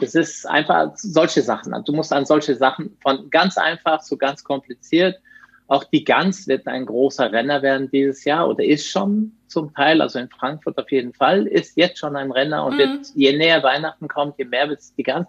es 0.00 0.14
ist 0.14 0.46
einfach 0.46 0.92
solche 0.94 1.42
Sachen. 1.42 1.74
Du 1.84 1.92
musst 1.92 2.12
an 2.12 2.26
solche 2.26 2.54
Sachen 2.54 2.96
von 3.00 3.30
ganz 3.30 3.58
einfach 3.58 4.00
zu 4.00 4.16
ganz 4.16 4.44
kompliziert. 4.44 5.16
Auch 5.66 5.84
die 5.84 6.04
Gans 6.04 6.46
wird 6.48 6.66
ein 6.66 6.86
großer 6.86 7.30
Renner 7.30 7.62
werden 7.62 7.90
dieses 7.90 8.24
Jahr 8.24 8.48
oder 8.48 8.64
ist 8.64 8.86
schon 8.86 9.32
zum 9.48 9.74
Teil, 9.74 10.00
also 10.00 10.18
in 10.18 10.30
Frankfurt 10.30 10.78
auf 10.78 10.90
jeden 10.90 11.12
Fall, 11.12 11.46
ist 11.46 11.76
jetzt 11.76 11.98
schon 11.98 12.16
ein 12.16 12.30
Renner 12.30 12.64
und 12.64 12.74
mhm. 12.74 12.78
wird, 12.78 13.06
je 13.14 13.36
näher 13.36 13.62
Weihnachten 13.62 14.08
kommt, 14.08 14.38
je 14.38 14.46
mehr 14.46 14.68
wird 14.68 14.80
es 14.80 14.94
die 14.94 15.02
Gans 15.02 15.26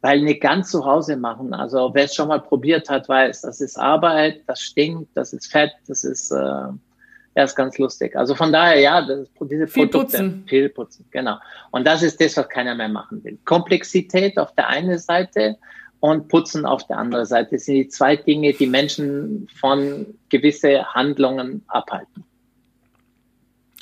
weil 0.00 0.20
nicht 0.20 0.40
ganz 0.40 0.70
zu 0.70 0.84
Hause 0.84 1.16
machen. 1.16 1.52
Also 1.54 1.90
wer 1.92 2.04
es 2.04 2.14
schon 2.14 2.28
mal 2.28 2.40
probiert 2.40 2.88
hat, 2.88 3.08
weiß, 3.08 3.42
das 3.42 3.60
ist 3.60 3.78
Arbeit, 3.78 4.42
das 4.46 4.60
stinkt, 4.60 5.10
das 5.14 5.32
ist 5.32 5.50
Fett, 5.50 5.72
das 5.88 6.04
ist, 6.04 6.30
äh, 6.30 6.36
ja, 6.36 7.44
ist 7.44 7.56
ganz 7.56 7.78
lustig. 7.78 8.16
Also 8.16 8.34
von 8.34 8.52
daher, 8.52 8.78
ja, 8.80 9.06
das, 9.06 9.28
diese 9.40 9.66
viel 9.66 9.88
Produkte, 9.88 10.18
putzen. 10.18 10.44
viel 10.48 10.68
putzen, 10.68 11.04
genau. 11.10 11.36
Und 11.70 11.86
das 11.86 12.02
ist 12.02 12.20
das, 12.20 12.36
was 12.36 12.48
keiner 12.48 12.74
mehr 12.74 12.88
machen 12.88 13.22
will. 13.24 13.38
Komplexität 13.44 14.38
auf 14.38 14.54
der 14.54 14.68
einen 14.68 14.98
Seite 14.98 15.58
und 16.00 16.28
Putzen 16.28 16.64
auf 16.64 16.86
der 16.86 16.98
anderen 16.98 17.24
Seite. 17.24 17.56
Das 17.56 17.64
sind 17.64 17.74
die 17.74 17.88
zwei 17.88 18.16
Dinge, 18.16 18.52
die 18.52 18.66
Menschen 18.66 19.48
von 19.58 20.06
gewisse 20.28 20.84
Handlungen 20.94 21.64
abhalten. 21.66 22.24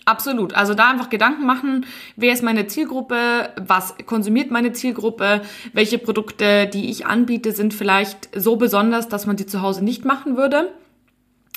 Absolut. 0.06 0.54
Also 0.54 0.74
da 0.74 0.88
einfach 0.88 1.10
Gedanken 1.10 1.46
machen, 1.46 1.84
wer 2.14 2.32
ist 2.32 2.44
meine 2.44 2.68
Zielgruppe, 2.68 3.50
was 3.56 3.96
konsumiert 4.06 4.52
meine 4.52 4.72
Zielgruppe, 4.72 5.42
welche 5.72 5.98
Produkte, 5.98 6.68
die 6.68 6.90
ich 6.90 7.06
anbiete, 7.06 7.50
sind 7.50 7.74
vielleicht 7.74 8.28
so 8.32 8.54
besonders, 8.54 9.08
dass 9.08 9.26
man 9.26 9.36
sie 9.36 9.46
zu 9.46 9.62
Hause 9.62 9.84
nicht 9.84 10.04
machen 10.04 10.36
würde. 10.36 10.72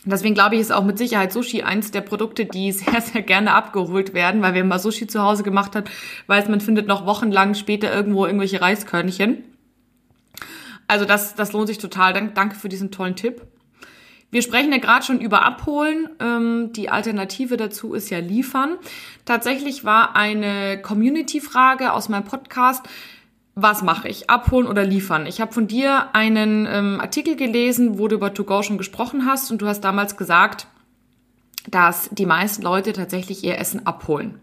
Deswegen 0.04 0.34
glaube 0.34 0.56
ich, 0.56 0.62
ist 0.62 0.72
auch 0.72 0.84
mit 0.84 0.98
Sicherheit 0.98 1.32
Sushi 1.32 1.62
eins 1.62 1.92
der 1.92 2.02
Produkte, 2.02 2.46
die 2.46 2.72
sehr, 2.72 3.02
sehr 3.02 3.22
gerne 3.22 3.54
abgeholt 3.54 4.16
werden, 4.16 4.42
weil 4.42 4.56
wer 4.56 4.64
mal 4.64 4.80
Sushi 4.80 5.06
zu 5.06 5.22
Hause 5.22 5.44
gemacht 5.44 5.76
hat, 5.76 5.88
weiß, 6.26 6.50
man 6.50 6.60
findet 6.60 6.88
noch 6.88 7.06
wochenlang 7.06 7.54
später 7.54 7.94
irgendwo 7.94 8.26
irgendwelche 8.26 8.62
Reiskörnchen. 8.62 9.44
Also 10.88 11.06
das, 11.06 11.36
das 11.36 11.54
lohnt 11.54 11.68
sich 11.68 11.78
total. 11.78 12.32
Danke 12.34 12.56
für 12.56 12.68
diesen 12.68 12.90
tollen 12.90 13.16
Tipp. 13.16 13.44
Wir 14.32 14.44
sprechen 14.44 14.72
ja 14.72 14.78
gerade 14.78 15.04
schon 15.04 15.22
über 15.22 15.44
Abholen. 15.44 16.10
Ähm, 16.20 16.72
die 16.74 16.90
Alternative 16.90 17.58
dazu 17.58 17.94
ist 17.94 18.10
ja 18.10 18.20
Liefern. 18.20 18.78
Tatsächlich 19.26 19.84
war 19.84 20.16
eine 20.16 20.82
Community-Frage 20.82 21.94
aus 21.94 22.10
meinem 22.10 22.26
Podcast. 22.26 22.86
Was 23.56 23.82
mache 23.82 24.08
ich? 24.08 24.30
Abholen 24.30 24.68
oder 24.68 24.86
liefern? 24.86 25.26
Ich 25.26 25.42
habe 25.42 25.52
von 25.52 25.68
dir 25.68 26.16
einen 26.16 26.68
ähm, 26.70 27.02
Artikel 27.02 27.36
gelesen, 27.36 27.98
wo 27.98 28.08
du 28.08 28.16
über 28.16 28.34
To-Go 28.34 28.62
schon 28.62 28.78
gesprochen 28.78 29.26
hast 29.26 29.52
und 29.52 29.62
du 29.62 29.68
hast 29.68 29.82
damals 29.82 30.16
gesagt, 30.16 30.68
dass 31.68 32.10
die 32.12 32.26
meisten 32.26 32.62
Leute 32.62 32.94
tatsächlich 32.94 33.44
ihr 33.44 33.58
Essen 33.58 33.86
abholen. 33.86 34.40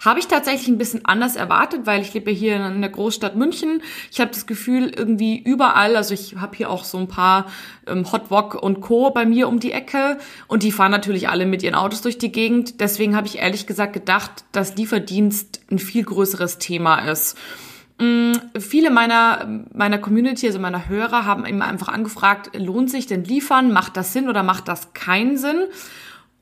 Habe 0.00 0.20
ich 0.20 0.28
tatsächlich 0.28 0.68
ein 0.68 0.78
bisschen 0.78 1.04
anders 1.04 1.34
erwartet, 1.34 1.80
weil 1.84 2.00
ich 2.00 2.14
lebe 2.14 2.30
hier 2.30 2.64
in 2.66 2.80
der 2.80 2.90
Großstadt 2.90 3.34
München. 3.34 3.82
Ich 4.12 4.20
habe 4.20 4.30
das 4.30 4.46
Gefühl, 4.46 4.92
irgendwie 4.96 5.38
überall, 5.38 5.96
also 5.96 6.14
ich 6.14 6.36
habe 6.36 6.56
hier 6.56 6.70
auch 6.70 6.84
so 6.84 6.98
ein 6.98 7.08
paar 7.08 7.46
ähm, 7.86 8.10
Hot 8.12 8.30
Wok 8.30 8.54
und 8.54 8.80
Co. 8.80 9.10
bei 9.10 9.26
mir 9.26 9.48
um 9.48 9.58
die 9.58 9.72
Ecke 9.72 10.18
und 10.46 10.62
die 10.62 10.70
fahren 10.70 10.92
natürlich 10.92 11.28
alle 11.28 11.46
mit 11.46 11.62
ihren 11.62 11.74
Autos 11.74 12.00
durch 12.02 12.18
die 12.18 12.30
Gegend. 12.30 12.80
Deswegen 12.80 13.16
habe 13.16 13.26
ich 13.26 13.38
ehrlich 13.38 13.66
gesagt 13.66 13.92
gedacht, 13.92 14.44
dass 14.52 14.76
Lieferdienst 14.76 15.62
ein 15.70 15.80
viel 15.80 16.04
größeres 16.04 16.58
Thema 16.58 17.00
ist. 17.00 17.36
Mm, 18.00 18.34
viele 18.58 18.90
meiner, 18.90 19.64
meiner 19.72 19.98
Community, 19.98 20.46
also 20.46 20.60
meiner 20.60 20.88
Hörer, 20.88 21.24
haben 21.24 21.44
immer 21.44 21.66
einfach 21.66 21.88
angefragt, 21.88 22.50
lohnt 22.54 22.90
sich 22.90 23.06
denn 23.06 23.24
liefern? 23.24 23.72
Macht 23.72 23.96
das 23.96 24.12
Sinn 24.12 24.28
oder 24.28 24.44
macht 24.44 24.68
das 24.68 24.92
keinen 24.92 25.36
Sinn? 25.36 25.64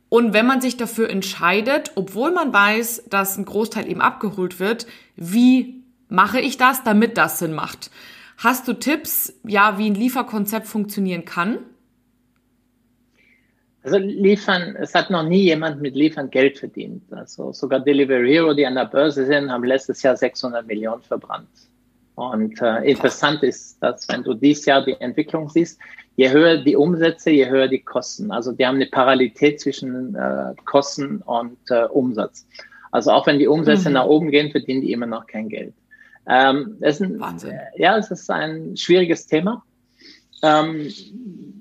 Und 0.08 0.32
wenn 0.32 0.46
man 0.46 0.60
sich 0.60 0.76
dafür 0.76 1.10
entscheidet, 1.10 1.92
obwohl 1.96 2.30
man 2.32 2.52
weiß, 2.52 3.04
dass 3.10 3.36
ein 3.36 3.44
Großteil 3.44 3.88
eben 3.88 4.00
abgeholt 4.00 4.60
wird, 4.60 4.86
wie 5.16 5.82
mache 6.08 6.40
ich 6.40 6.56
das, 6.56 6.84
damit 6.84 7.18
das 7.18 7.38
Sinn 7.38 7.52
macht? 7.52 7.90
Hast 8.38 8.68
du 8.68 8.75
Tipps, 8.75 9.32
ja, 9.44 9.78
wie 9.78 9.90
ein 9.90 9.94
Lieferkonzept 9.94 10.66
funktionieren 10.66 11.25
kann? 11.25 11.58
Also 13.82 13.98
liefern, 13.98 14.75
es 14.76 14.94
hat 14.94 15.10
noch 15.10 15.22
nie 15.22 15.44
jemand 15.44 15.80
mit 15.80 15.94
Liefern 15.94 16.28
Geld 16.30 16.58
verdient. 16.58 17.04
Also 17.12 17.52
sogar 17.52 17.80
Delivery 17.80 18.28
Hero, 18.28 18.52
die 18.52 18.66
an 18.66 18.75
der 18.75 18.86
Börse 18.86 19.25
sind, 19.26 19.50
haben 19.50 19.62
letztes 19.64 20.02
Jahr 20.02 20.16
600 20.16 20.66
Millionen 20.66 21.02
verbrannt. 21.02 21.48
Und 22.16 22.61
äh, 22.62 22.90
interessant 22.90 23.42
ist, 23.42 23.80
dass 23.82 24.08
wenn 24.08 24.25
du 24.25 24.32
dieses 24.32 24.64
Jahr 24.64 24.82
die 24.82 24.99
Entwicklung 25.00 25.50
siehst, 25.50 25.78
je 26.16 26.30
höher 26.30 26.56
die 26.56 26.75
Umsätze, 26.75 27.30
je 27.30 27.49
höher 27.49 27.68
die 27.68 27.82
Kosten. 27.82 28.32
Also 28.32 28.52
die 28.52 28.66
haben 28.66 28.76
eine 28.76 28.87
Parallelität 28.87 29.61
zwischen 29.61 30.14
äh, 30.14 30.54
Kosten 30.64 31.18
und 31.18 31.58
äh, 31.68 31.85
Umsatz. 31.85 32.46
Also 32.90 33.11
auch 33.11 33.26
wenn 33.26 33.38
die 33.38 33.46
Umsätze 33.46 33.90
mhm. 33.90 33.94
nach 33.94 34.06
oben 34.06 34.30
gehen, 34.30 34.50
verdienen 34.50 34.80
die 34.80 34.92
immer 34.92 35.04
noch 35.04 35.26
kein 35.26 35.50
Geld. 35.50 35.75
Ähm, 36.26 36.78
ist 36.80 37.02
ein, 37.02 37.20
Wahnsinn. 37.20 37.50
Äh, 37.50 37.82
ja, 37.82 37.99
es 37.99 38.11
ist 38.11 38.30
ein 38.30 38.78
schwieriges 38.78 39.26
Thema. 39.26 39.62
Ähm, 40.42 40.90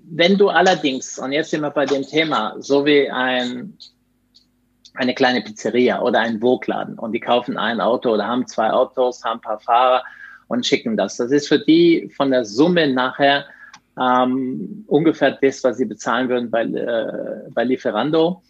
wenn 0.09 0.37
du 0.37 0.47
allerdings, 0.47 1.19
und 1.19 1.33
jetzt 1.33 1.51
sind 1.51 1.61
wir 1.61 1.71
bei 1.71 1.85
dem 1.85 2.03
Thema, 2.03 2.55
so 2.59 2.85
wie 2.85 3.11
ein, 3.11 3.77
eine 4.93 5.13
kleine 5.13 5.41
Pizzeria 5.41 6.01
oder 6.01 6.21
ein 6.21 6.41
Wogladen 6.41 6.97
und 6.97 7.11
die 7.11 7.19
kaufen 7.19 7.57
ein 7.57 7.81
Auto 7.81 8.11
oder 8.11 8.25
haben 8.25 8.47
zwei 8.47 8.71
Autos, 8.71 9.25
haben 9.25 9.39
ein 9.39 9.41
paar 9.41 9.59
Fahrer 9.59 10.03
und 10.47 10.65
schicken 10.65 10.97
das. 10.97 11.17
Das 11.17 11.31
ist 11.31 11.47
für 11.47 11.59
die 11.59 12.11
von 12.15 12.31
der 12.31 12.45
Summe 12.45 12.91
nachher 12.91 13.45
ähm, 13.99 14.83
ungefähr 14.87 15.37
das, 15.41 15.63
was 15.63 15.77
sie 15.77 15.85
bezahlen 15.85 16.29
würden 16.29 16.51
bei, 16.51 16.63
äh, 16.63 17.49
bei 17.51 17.63
Lieferando. 17.63 18.41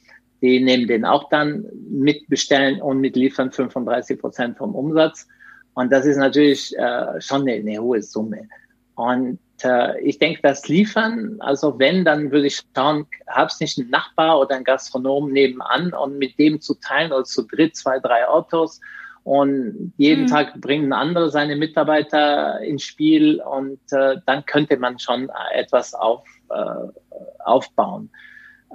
Die 0.42 0.60
nehmen 0.60 0.88
den 0.88 1.06
auch 1.06 1.30
dann 1.30 1.66
mit 1.90 2.28
bestellen 2.28 2.82
und 2.82 3.00
mit 3.00 3.16
liefern 3.16 3.52
35 3.52 4.20
Prozent 4.20 4.58
vom 4.58 4.76
Umsatz. 4.76 5.28
Und 5.74 5.92
das 5.92 6.06
ist 6.06 6.18
natürlich 6.18 6.76
äh, 6.78 7.20
schon 7.22 7.42
eine, 7.42 7.54
eine 7.54 7.80
hohe 7.80 8.02
Summe. 8.02 8.48
Und 8.96 9.40
äh, 9.64 10.00
ich 10.02 10.20
denke, 10.20 10.40
das 10.42 10.68
Liefern, 10.68 11.38
also 11.40 11.80
wenn, 11.80 12.06
dann 12.06 12.32
würde 12.32 12.48
ich 12.48 12.62
schauen, 12.76 13.06
habe 13.28 13.48
es 13.48 13.60
nicht 13.60 13.78
einen 13.78 13.90
Nachbar 13.90 14.40
oder 14.40 14.56
einen 14.56 14.64
Gastronom 14.64 15.32
nebenan 15.32 15.94
und 15.94 16.18
mit 16.18 16.38
dem 16.40 16.62
zu 16.62 16.76
teilen 16.76 17.12
oder 17.12 17.24
zu 17.24 17.44
dritt, 17.44 17.76
zwei, 17.76 18.00
drei 18.00 18.28
Autos 18.28 18.80
und 19.26 19.92
jeden 19.98 20.26
mhm. 20.26 20.28
Tag 20.28 20.62
bringen 20.62 20.94
andere 20.94 21.32
seine 21.32 21.56
Mitarbeiter 21.56 22.62
ins 22.62 22.84
Spiel 22.84 23.42
und 23.42 23.80
äh, 23.92 24.18
dann 24.28 24.46
könnte 24.46 24.78
man 24.78 25.00
schon 25.00 25.32
etwas 25.52 25.96
auf, 25.96 26.24
äh, 26.52 27.44
aufbauen. 27.44 28.12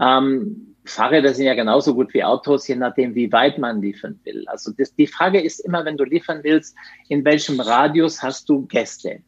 Ähm, 0.01 0.75
Fahrräder 0.85 1.33
sind 1.35 1.47
ja 1.47 1.55
genauso 1.55 1.95
gut 1.95 2.13
wie 2.15 2.25
Autos, 2.25 2.67
je 2.67 2.75
nachdem, 2.75 3.15
wie 3.15 3.31
weit 3.31 3.59
man 3.59 3.81
liefern 3.81 4.19
will. 4.25 4.43
Also 4.49 4.73
das, 4.77 4.93
die 4.97 5.07
Frage 5.07 5.41
ist 5.41 5.61
immer, 5.61 5.85
wenn 5.85 5.97
du 5.97 6.03
liefern 6.03 6.41
willst, 6.43 6.77
in 7.09 7.25
welchem 7.25 7.61
Radius 7.61 8.21
hast 8.21 8.49
du 8.49 8.67
Gäste? 8.67 9.21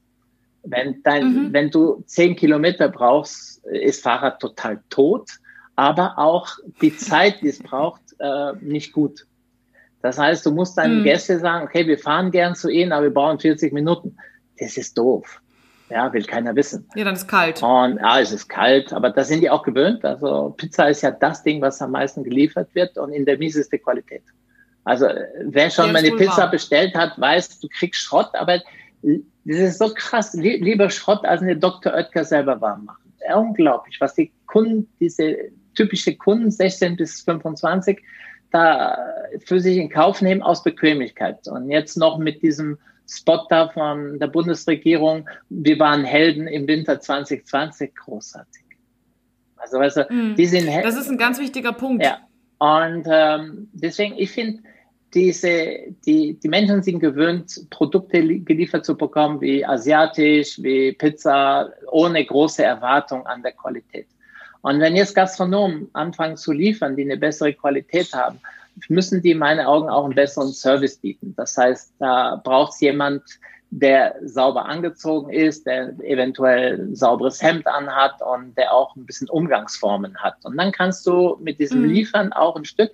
Wenn, 0.65 1.05
dein, 1.05 1.25
mhm. 1.25 1.53
wenn 1.53 1.71
du 1.71 2.03
zehn 2.07 2.35
Kilometer 2.35 2.89
brauchst, 2.89 3.65
ist 3.67 4.03
Fahrrad 4.03 4.41
total 4.41 4.83
tot, 4.91 5.31
aber 5.77 6.19
auch 6.19 6.49
die 6.81 6.97
Zeit, 6.97 7.43
die 7.43 7.49
es 7.49 7.63
braucht, 7.63 8.03
äh, 8.19 8.55
nicht 8.61 8.93
gut. 8.93 9.25
Das 10.03 10.19
heißt, 10.19 10.45
du 10.45 10.51
musst 10.51 10.77
deinen 10.77 11.01
mhm. 11.01 11.05
Gästen 11.05 11.39
sagen, 11.39 11.65
okay, 11.65 11.87
wir 11.87 11.99
fahren 11.99 12.31
gern 12.31 12.55
zu 12.55 12.69
ihnen, 12.69 12.93
aber 12.93 13.05
wir 13.05 13.15
brauchen 13.15 13.39
40 13.39 13.73
Minuten. 13.73 14.17
Das 14.59 14.77
ist 14.77 14.99
doof. 14.99 15.41
Ja, 15.91 16.13
will 16.13 16.25
keiner 16.25 16.57
wissen. 16.57 16.89
Ja, 16.95 17.05
dann 17.05 17.15
ist 17.15 17.29
kalt. 17.29 17.63
Und 17.63 17.99
ja, 17.99 18.21
es 18.21 18.33
ist 18.33 18.49
kalt, 18.49 18.93
aber 18.93 19.11
da 19.11 19.25
sind 19.25 19.43
die 19.43 19.51
auch 19.51 19.63
gewöhnt. 19.63 20.05
Also 20.05 20.55
Pizza 20.57 20.89
ist 20.89 21.03
ja 21.03 21.11
das 21.11 21.43
Ding, 21.43 21.61
was 21.61 21.83
am 21.83 21.93
meisten 21.93 22.25
geliefert 22.25 22.75
wird 22.75 22.97
und 22.99 23.13
in 23.13 23.27
der 23.27 23.39
mieseste 23.39 23.79
Qualität. 23.79 24.23
Also 24.85 25.07
wer 25.45 25.71
schon 25.71 25.87
ja, 25.87 25.93
mal 25.93 25.99
eine 25.99 26.13
Pizza 26.13 26.39
wahr. 26.39 26.51
bestellt 26.51 26.95
hat, 26.95 27.21
weiß, 27.21 27.61
du 27.61 27.69
kriegst 27.69 28.01
Schrott, 28.01 28.31
aber 28.35 28.61
das 29.03 29.59
ist 29.59 29.79
so 29.79 29.93
krass. 29.95 30.35
Lieber 30.35 30.91
Schrott 30.91 31.25
als 31.25 31.43
eine 31.43 31.57
Dr. 31.57 31.93
Oetker 31.93 32.25
selber 32.25 32.61
warm 32.61 32.87
machen. 32.87 33.13
Unglaublich, 33.35 34.01
was 34.01 34.15
die 34.15 34.33
Kunden, 34.47 34.89
diese 34.99 35.37
typische 35.75 36.17
Kunden, 36.17 36.51
16 36.51 36.97
bis 36.97 37.21
25, 37.23 38.03
da 38.53 38.99
für 39.45 39.61
sich 39.61 39.77
in 39.77 39.89
Kauf 39.89 40.23
nehmen 40.23 40.43
aus 40.43 40.63
Bequemlichkeit. 40.63 41.49
Und 41.49 41.71
jetzt 41.71 41.97
noch 41.97 42.19
mit 42.19 42.43
diesem 42.43 42.79
Spot 43.09 43.47
da 43.49 43.69
von 43.69 44.19
der 44.19 44.29
Bundesregierung, 44.29 45.29
wir 45.49 45.79
waren 45.79 46.05
Helden 46.05 46.47
im 46.47 46.67
Winter 46.67 47.01
2020, 47.01 47.95
großartig. 47.95 48.63
Also 49.57 49.79
weißt 49.79 49.97
du, 49.99 50.07
mm, 50.09 50.35
die 50.37 50.47
sind 50.47 50.67
Das 50.67 50.97
ist 50.97 51.09
ein 51.09 51.19
ganz 51.19 51.39
wichtiger 51.39 51.73
Punkt. 51.73 52.05
Ja. 52.05 52.19
Und 52.59 53.07
ähm, 53.11 53.69
deswegen, 53.73 54.15
ich 54.17 54.31
finde, 54.31 54.63
diese, 55.15 55.79
die, 56.07 56.39
die 56.41 56.49
Menschen 56.49 56.83
sind 56.83 57.01
gewöhnt, 57.01 57.67
Produkte 57.71 58.23
geliefert 58.41 58.85
zu 58.85 58.97
bekommen, 58.97 59.41
wie 59.41 59.65
asiatisch, 59.65 60.63
wie 60.63 60.93
Pizza, 60.93 61.71
ohne 61.91 62.25
große 62.25 62.65
Erwartung 62.65 63.27
an 63.27 63.43
der 63.43 63.53
Qualität. 63.53 64.07
Und 64.63 64.81
wenn 64.81 64.97
jetzt 64.97 65.15
Gastronomen 65.15 65.91
anfangen 65.93 66.37
zu 66.37 66.53
liefern, 66.53 66.97
die 66.97 67.03
eine 67.03 67.17
bessere 67.17 67.53
Qualität 67.53 68.13
haben, 68.15 68.41
müssen 68.89 69.21
die 69.21 69.33
in 69.33 69.39
meinen 69.39 69.67
Augen 69.67 69.89
auch 69.89 70.05
einen 70.05 70.15
besseren 70.15 70.53
Service 70.53 70.97
bieten. 70.97 71.35
Das 71.37 71.57
heißt, 71.57 71.95
da 71.99 72.41
braucht 72.43 72.73
es 72.73 72.81
jemand, 72.81 73.23
der 73.71 74.17
sauber 74.23 74.67
angezogen 74.67 75.33
ist, 75.33 75.67
der 75.67 75.95
eventuell 76.03 76.79
ein 76.79 76.95
sauberes 76.95 77.43
Hemd 77.43 77.67
anhat 77.67 78.21
und 78.21 78.57
der 78.57 78.73
auch 78.73 78.95
ein 78.97 79.07
bisschen 79.07 79.31
Umgangsformen 79.31 80.17
hat. 80.19 80.37
Und 80.45 80.57
dann 80.59 80.73
kannst 80.73 81.07
du 81.07 81.39
mit 81.41 81.59
diesem 81.59 81.83
mhm. 81.83 81.89
Liefern 81.89 82.33
auch 82.33 82.55
ein 82.55 82.67
Stück 82.67 82.93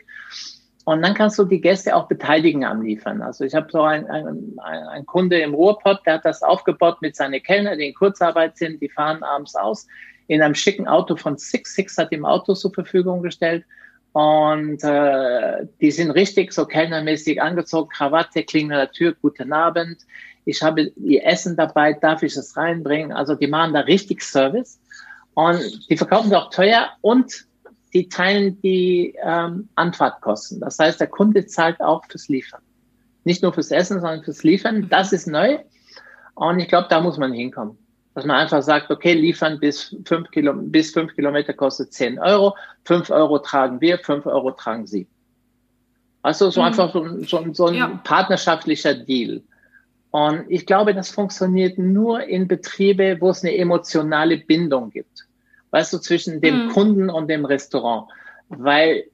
und 0.84 1.02
dann 1.02 1.14
kannst 1.14 1.38
du 1.38 1.44
die 1.44 1.60
Gäste 1.60 1.96
auch 1.96 2.06
beteiligen 2.06 2.64
am 2.64 2.80
Liefern. 2.80 3.22
Also 3.22 3.44
ich 3.44 3.54
habe 3.54 3.66
so 3.70 3.82
einen 3.82 4.08
ein, 4.08 4.58
ein 4.88 5.04
Kunde 5.04 5.40
im 5.40 5.52
Ruhrpott, 5.52 6.00
der 6.06 6.14
hat 6.14 6.24
das 6.24 6.42
aufgebaut 6.42 7.02
mit 7.02 7.16
seinen 7.16 7.42
Kellner, 7.42 7.76
die 7.76 7.88
in 7.88 7.94
Kurzarbeit 7.94 8.56
sind, 8.56 8.80
die 8.80 8.88
fahren 8.88 9.22
abends 9.22 9.56
aus 9.56 9.88
in 10.28 10.42
einem 10.42 10.54
schicken 10.54 10.86
Auto 10.86 11.16
von 11.16 11.36
Six. 11.36 11.74
Six 11.74 11.98
hat 11.98 12.12
ihm 12.12 12.24
Auto 12.24 12.54
zur 12.54 12.72
Verfügung 12.72 13.22
gestellt. 13.22 13.64
Und 14.12 14.82
äh, 14.84 15.66
die 15.80 15.90
sind 15.90 16.10
richtig 16.12 16.52
so 16.52 16.66
kellnermäßig 16.66 17.42
angezogen, 17.42 17.90
Krawatte, 17.90 18.42
klingelt 18.42 18.72
an 18.72 18.86
der 18.86 18.92
Tür, 18.92 19.14
guten 19.20 19.52
Abend. 19.52 19.98
Ich 20.44 20.62
habe 20.62 20.92
ihr 20.96 21.26
Essen 21.26 21.56
dabei, 21.56 21.92
darf 21.92 22.22
ich 22.22 22.36
es 22.36 22.56
reinbringen? 22.56 23.12
Also 23.12 23.34
die 23.34 23.46
machen 23.46 23.74
da 23.74 23.80
richtig 23.80 24.22
Service. 24.22 24.80
Und 25.34 25.88
die 25.90 25.96
verkaufen 25.96 26.34
auch 26.34 26.50
teuer 26.50 26.88
und 27.00 27.46
die 27.94 28.08
teilen 28.08 28.60
die 28.60 29.14
ähm, 29.22 29.68
Anfahrtkosten. 29.76 30.60
Das 30.60 30.78
heißt, 30.78 31.00
der 31.00 31.06
Kunde 31.06 31.46
zahlt 31.46 31.80
auch 31.80 32.04
fürs 32.06 32.28
Liefern. 32.28 32.60
Nicht 33.24 33.42
nur 33.42 33.52
fürs 33.52 33.70
Essen, 33.70 34.00
sondern 34.00 34.24
fürs 34.24 34.42
Liefern. 34.42 34.88
Das 34.88 35.12
ist 35.12 35.26
neu. 35.26 35.58
Und 36.34 36.58
ich 36.58 36.68
glaube, 36.68 36.88
da 36.90 37.00
muss 37.00 37.18
man 37.18 37.32
hinkommen. 37.32 37.78
Dass 38.18 38.26
man 38.26 38.36
einfach 38.36 38.62
sagt, 38.64 38.90
okay, 38.90 39.12
liefern 39.12 39.60
bis 39.60 39.94
fünf, 40.04 40.28
Kilo, 40.32 40.52
bis 40.52 40.90
fünf 40.90 41.14
Kilometer 41.14 41.52
kostet 41.52 41.92
zehn 41.92 42.18
Euro, 42.18 42.56
fünf 42.84 43.10
Euro 43.10 43.38
tragen 43.38 43.80
wir, 43.80 43.96
fünf 43.98 44.26
Euro 44.26 44.50
tragen 44.50 44.88
Sie. 44.88 45.06
Also 46.22 46.50
so 46.50 46.60
mhm. 46.60 46.66
einfach 46.66 46.92
so, 46.92 47.22
so, 47.22 47.44
so 47.52 47.66
ein 47.66 47.74
ja. 47.74 48.00
partnerschaftlicher 48.02 48.94
Deal. 48.94 49.40
Und 50.10 50.46
ich 50.48 50.66
glaube, 50.66 50.94
das 50.94 51.10
funktioniert 51.10 51.78
nur 51.78 52.24
in 52.24 52.48
Betriebe, 52.48 53.18
wo 53.20 53.30
es 53.30 53.44
eine 53.44 53.56
emotionale 53.56 54.38
Bindung 54.38 54.90
gibt. 54.90 55.28
Weißt 55.70 55.92
du, 55.92 55.98
zwischen 55.98 56.40
dem 56.40 56.64
mhm. 56.64 56.68
Kunden 56.70 57.10
und 57.10 57.28
dem 57.28 57.44
Restaurant. 57.44 58.08
Weil 58.48 59.04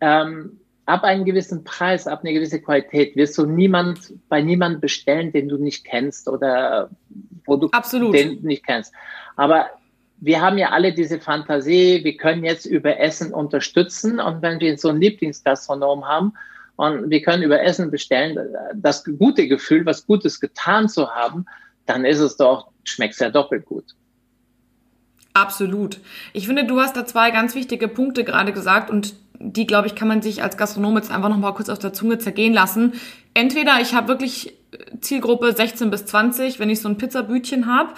ähm, 0.00 0.60
ab 0.86 1.02
einem 1.02 1.24
gewissen 1.24 1.64
Preis, 1.64 2.06
ab 2.06 2.20
einer 2.22 2.34
gewissen 2.34 2.62
Qualität 2.62 3.16
wirst 3.16 3.36
du 3.36 3.46
niemand 3.46 4.12
bei 4.28 4.40
niemand 4.42 4.80
bestellen, 4.80 5.32
den 5.32 5.48
du 5.48 5.56
nicht 5.56 5.84
kennst 5.84 6.28
oder 6.28 6.88
wo 7.48 7.56
du 7.56 7.68
Absolut. 7.70 8.14
den 8.14 8.42
nicht 8.42 8.64
kennst. 8.64 8.92
Aber 9.36 9.66
wir 10.20 10.40
haben 10.40 10.58
ja 10.58 10.70
alle 10.70 10.92
diese 10.92 11.20
Fantasie, 11.20 12.02
wir 12.04 12.16
können 12.16 12.44
jetzt 12.44 12.66
über 12.66 12.98
Essen 12.98 13.32
unterstützen 13.32 14.20
und 14.20 14.42
wenn 14.42 14.60
wir 14.60 14.76
so 14.76 14.88
einen 14.88 15.00
Lieblingsgastronom 15.00 16.06
haben 16.06 16.34
und 16.76 17.10
wir 17.10 17.22
können 17.22 17.42
über 17.42 17.62
Essen 17.62 17.90
bestellen, 17.90 18.38
das 18.74 19.04
gute 19.04 19.48
Gefühl, 19.48 19.86
was 19.86 20.06
Gutes 20.06 20.40
getan 20.40 20.88
zu 20.88 21.10
haben, 21.10 21.46
dann 21.86 22.04
ist 22.04 22.18
es 22.18 22.36
doch, 22.36 22.68
schmeckt 22.84 23.14
es 23.14 23.20
ja 23.20 23.30
doppelt 23.30 23.64
gut. 23.64 23.84
Absolut. 25.34 26.00
Ich 26.32 26.46
finde, 26.46 26.64
du 26.64 26.80
hast 26.80 26.96
da 26.96 27.06
zwei 27.06 27.30
ganz 27.30 27.54
wichtige 27.54 27.86
Punkte 27.86 28.24
gerade 28.24 28.52
gesagt 28.52 28.90
und 28.90 29.14
die, 29.40 29.66
glaube 29.66 29.86
ich, 29.86 29.94
kann 29.94 30.08
man 30.08 30.20
sich 30.20 30.42
als 30.42 30.56
Gastronom 30.56 30.96
jetzt 30.96 31.12
einfach 31.12 31.28
noch 31.28 31.36
mal 31.36 31.52
kurz 31.52 31.68
auf 31.68 31.78
der 31.78 31.92
Zunge 31.92 32.18
zergehen 32.18 32.52
lassen. 32.52 32.94
Entweder 33.34 33.80
ich 33.80 33.94
habe 33.94 34.08
wirklich 34.08 34.57
Zielgruppe 35.00 35.52
16 35.54 35.90
bis 35.90 36.04
20, 36.04 36.58
wenn 36.58 36.70
ich 36.70 36.80
so 36.80 36.88
ein 36.88 36.98
Pizzabütchen 36.98 37.66
habe, 37.66 37.94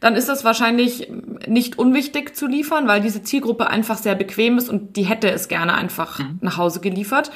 dann 0.00 0.16
ist 0.16 0.28
das 0.28 0.44
wahrscheinlich 0.44 1.10
nicht 1.46 1.78
unwichtig 1.78 2.34
zu 2.34 2.46
liefern, 2.46 2.88
weil 2.88 3.00
diese 3.00 3.22
Zielgruppe 3.22 3.68
einfach 3.68 3.98
sehr 3.98 4.14
bequem 4.14 4.58
ist 4.58 4.68
und 4.68 4.96
die 4.96 5.04
hätte 5.04 5.30
es 5.30 5.48
gerne 5.48 5.74
einfach 5.74 6.18
mhm. 6.18 6.38
nach 6.40 6.56
Hause 6.56 6.80
geliefert. 6.80 7.30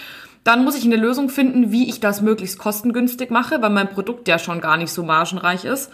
Dann 0.45 0.64
muss 0.64 0.76
ich 0.76 0.85
eine 0.85 0.97
Lösung 0.97 1.28
finden, 1.28 1.73
wie 1.73 1.88
ich 1.88 2.00
das 2.00 2.23
möglichst 2.23 2.59
kostengünstig 2.59 3.30
mache, 3.30 3.61
weil 3.61 3.71
mein 3.71 3.90
Produkt 3.90 4.28
ja 4.28 4.38
schon 4.38 4.61
gar 4.61 4.76
nicht 4.76 4.90
so 4.90 5.02
margenreich 5.02 5.64
ist. 5.64 5.90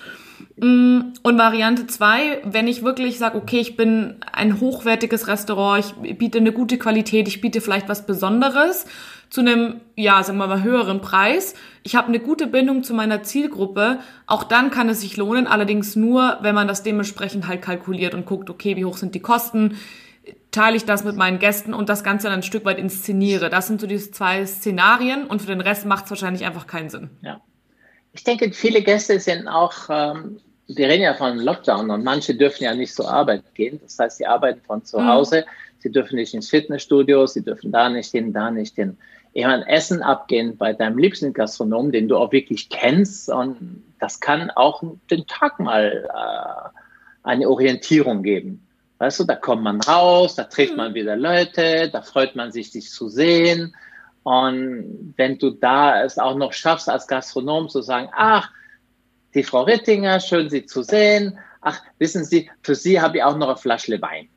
Mm, 0.56 1.12
und 1.22 1.38
Variante 1.38 1.86
zwei, 1.86 2.40
wenn 2.44 2.68
ich 2.68 2.82
wirklich 2.82 3.18
sage, 3.18 3.38
okay, 3.38 3.58
ich 3.58 3.76
bin 3.76 4.16
ein 4.32 4.60
hochwertiges 4.60 5.26
Restaurant, 5.26 5.94
ich 6.02 6.18
biete 6.18 6.38
eine 6.38 6.52
gute 6.52 6.78
Qualität, 6.78 7.28
ich 7.28 7.40
biete 7.40 7.60
vielleicht 7.60 7.88
was 7.88 8.06
Besonderes 8.06 8.86
zu 9.30 9.40
einem, 9.40 9.80
ja, 9.96 10.22
sagen 10.22 10.38
wir 10.38 10.46
mal, 10.46 10.62
höheren 10.62 11.00
Preis. 11.00 11.54
Ich 11.82 11.96
habe 11.96 12.08
eine 12.08 12.20
gute 12.20 12.46
Bindung 12.46 12.84
zu 12.84 12.94
meiner 12.94 13.24
Zielgruppe. 13.24 13.98
Auch 14.26 14.44
dann 14.44 14.70
kann 14.70 14.88
es 14.88 15.00
sich 15.00 15.16
lohnen, 15.16 15.48
allerdings 15.48 15.96
nur, 15.96 16.38
wenn 16.42 16.54
man 16.54 16.68
das 16.68 16.84
dementsprechend 16.84 17.48
halt 17.48 17.60
kalkuliert 17.60 18.14
und 18.14 18.26
guckt, 18.26 18.48
okay, 18.48 18.76
wie 18.76 18.84
hoch 18.84 18.96
sind 18.96 19.14
die 19.14 19.20
Kosten, 19.20 19.76
teile 20.52 20.76
ich 20.76 20.84
das 20.84 21.02
mit 21.04 21.16
meinen 21.16 21.40
Gästen 21.40 21.74
und 21.74 21.88
das 21.88 22.04
Ganze 22.04 22.28
dann 22.28 22.38
ein 22.38 22.42
Stück 22.44 22.64
weit 22.64 22.78
inszeniere. 22.78 23.50
Das 23.50 23.66
sind 23.66 23.80
so 23.80 23.88
die 23.88 23.98
zwei 23.98 24.46
Szenarien 24.46 25.26
und 25.26 25.42
für 25.42 25.48
den 25.48 25.60
Rest 25.60 25.84
macht 25.84 26.04
es 26.04 26.10
wahrscheinlich 26.10 26.44
einfach 26.44 26.66
keinen 26.66 26.88
Sinn. 26.88 27.10
Ja. 27.22 27.40
Ich 28.14 28.22
denke, 28.22 28.52
viele 28.52 28.80
Gäste 28.80 29.18
sind 29.18 29.48
auch, 29.48 29.74
ähm, 29.90 30.38
wir 30.68 30.88
reden 30.88 31.02
ja 31.02 31.14
von 31.14 31.36
Lockdown 31.38 31.90
und 31.90 32.04
manche 32.04 32.34
dürfen 32.34 32.62
ja 32.62 32.74
nicht 32.74 32.94
zur 32.94 33.12
Arbeit 33.12 33.42
gehen. 33.54 33.80
Das 33.82 33.98
heißt, 33.98 34.18
sie 34.18 34.26
arbeiten 34.26 34.60
von 34.60 34.84
zu 34.84 35.00
mhm. 35.00 35.08
Hause, 35.08 35.44
sie 35.80 35.90
dürfen 35.90 36.16
nicht 36.16 36.32
ins 36.32 36.48
Fitnessstudio, 36.48 37.26
sie 37.26 37.42
dürfen 37.42 37.72
da 37.72 37.88
nicht 37.88 38.12
hin, 38.12 38.32
da 38.32 38.50
nicht 38.52 38.76
hin. 38.76 38.96
Ich 39.32 39.44
meine, 39.44 39.68
Essen 39.68 40.00
abgehen 40.00 40.56
bei 40.56 40.72
deinem 40.72 40.96
liebsten 40.96 41.32
Gastronom, 41.32 41.90
den 41.90 42.06
du 42.06 42.16
auch 42.16 42.30
wirklich 42.30 42.68
kennst 42.68 43.28
und 43.28 43.82
das 43.98 44.20
kann 44.20 44.50
auch 44.52 44.84
den 45.10 45.26
Tag 45.26 45.58
mal 45.58 46.08
äh, 46.08 46.78
eine 47.24 47.48
Orientierung 47.48 48.22
geben. 48.22 48.64
Weißt 48.98 49.18
du, 49.18 49.24
da 49.24 49.34
kommt 49.34 49.64
man 49.64 49.80
raus, 49.80 50.36
da 50.36 50.44
trifft 50.44 50.76
man 50.76 50.92
mhm. 50.92 50.94
wieder 50.94 51.16
Leute, 51.16 51.90
da 51.92 52.00
freut 52.02 52.36
man 52.36 52.52
sich, 52.52 52.70
dich 52.70 52.90
zu 52.90 53.08
sehen. 53.08 53.74
Und 54.24 55.14
wenn 55.16 55.38
du 55.38 55.50
da 55.50 56.02
es 56.02 56.18
auch 56.18 56.34
noch 56.34 56.52
schaffst, 56.52 56.88
als 56.88 57.06
Gastronom 57.06 57.68
zu 57.68 57.82
sagen, 57.82 58.08
ach, 58.12 58.50
die 59.34 59.42
Frau 59.42 59.62
Rittinger, 59.62 60.18
schön 60.18 60.48
Sie 60.48 60.64
zu 60.64 60.82
sehen. 60.82 61.38
Ach, 61.60 61.80
wissen 61.98 62.24
Sie, 62.24 62.50
für 62.62 62.74
Sie 62.74 63.00
habe 63.00 63.18
ich 63.18 63.22
auch 63.22 63.36
noch 63.36 63.48
eine 63.48 63.56
Flasche 63.56 64.00
Wein. 64.00 64.28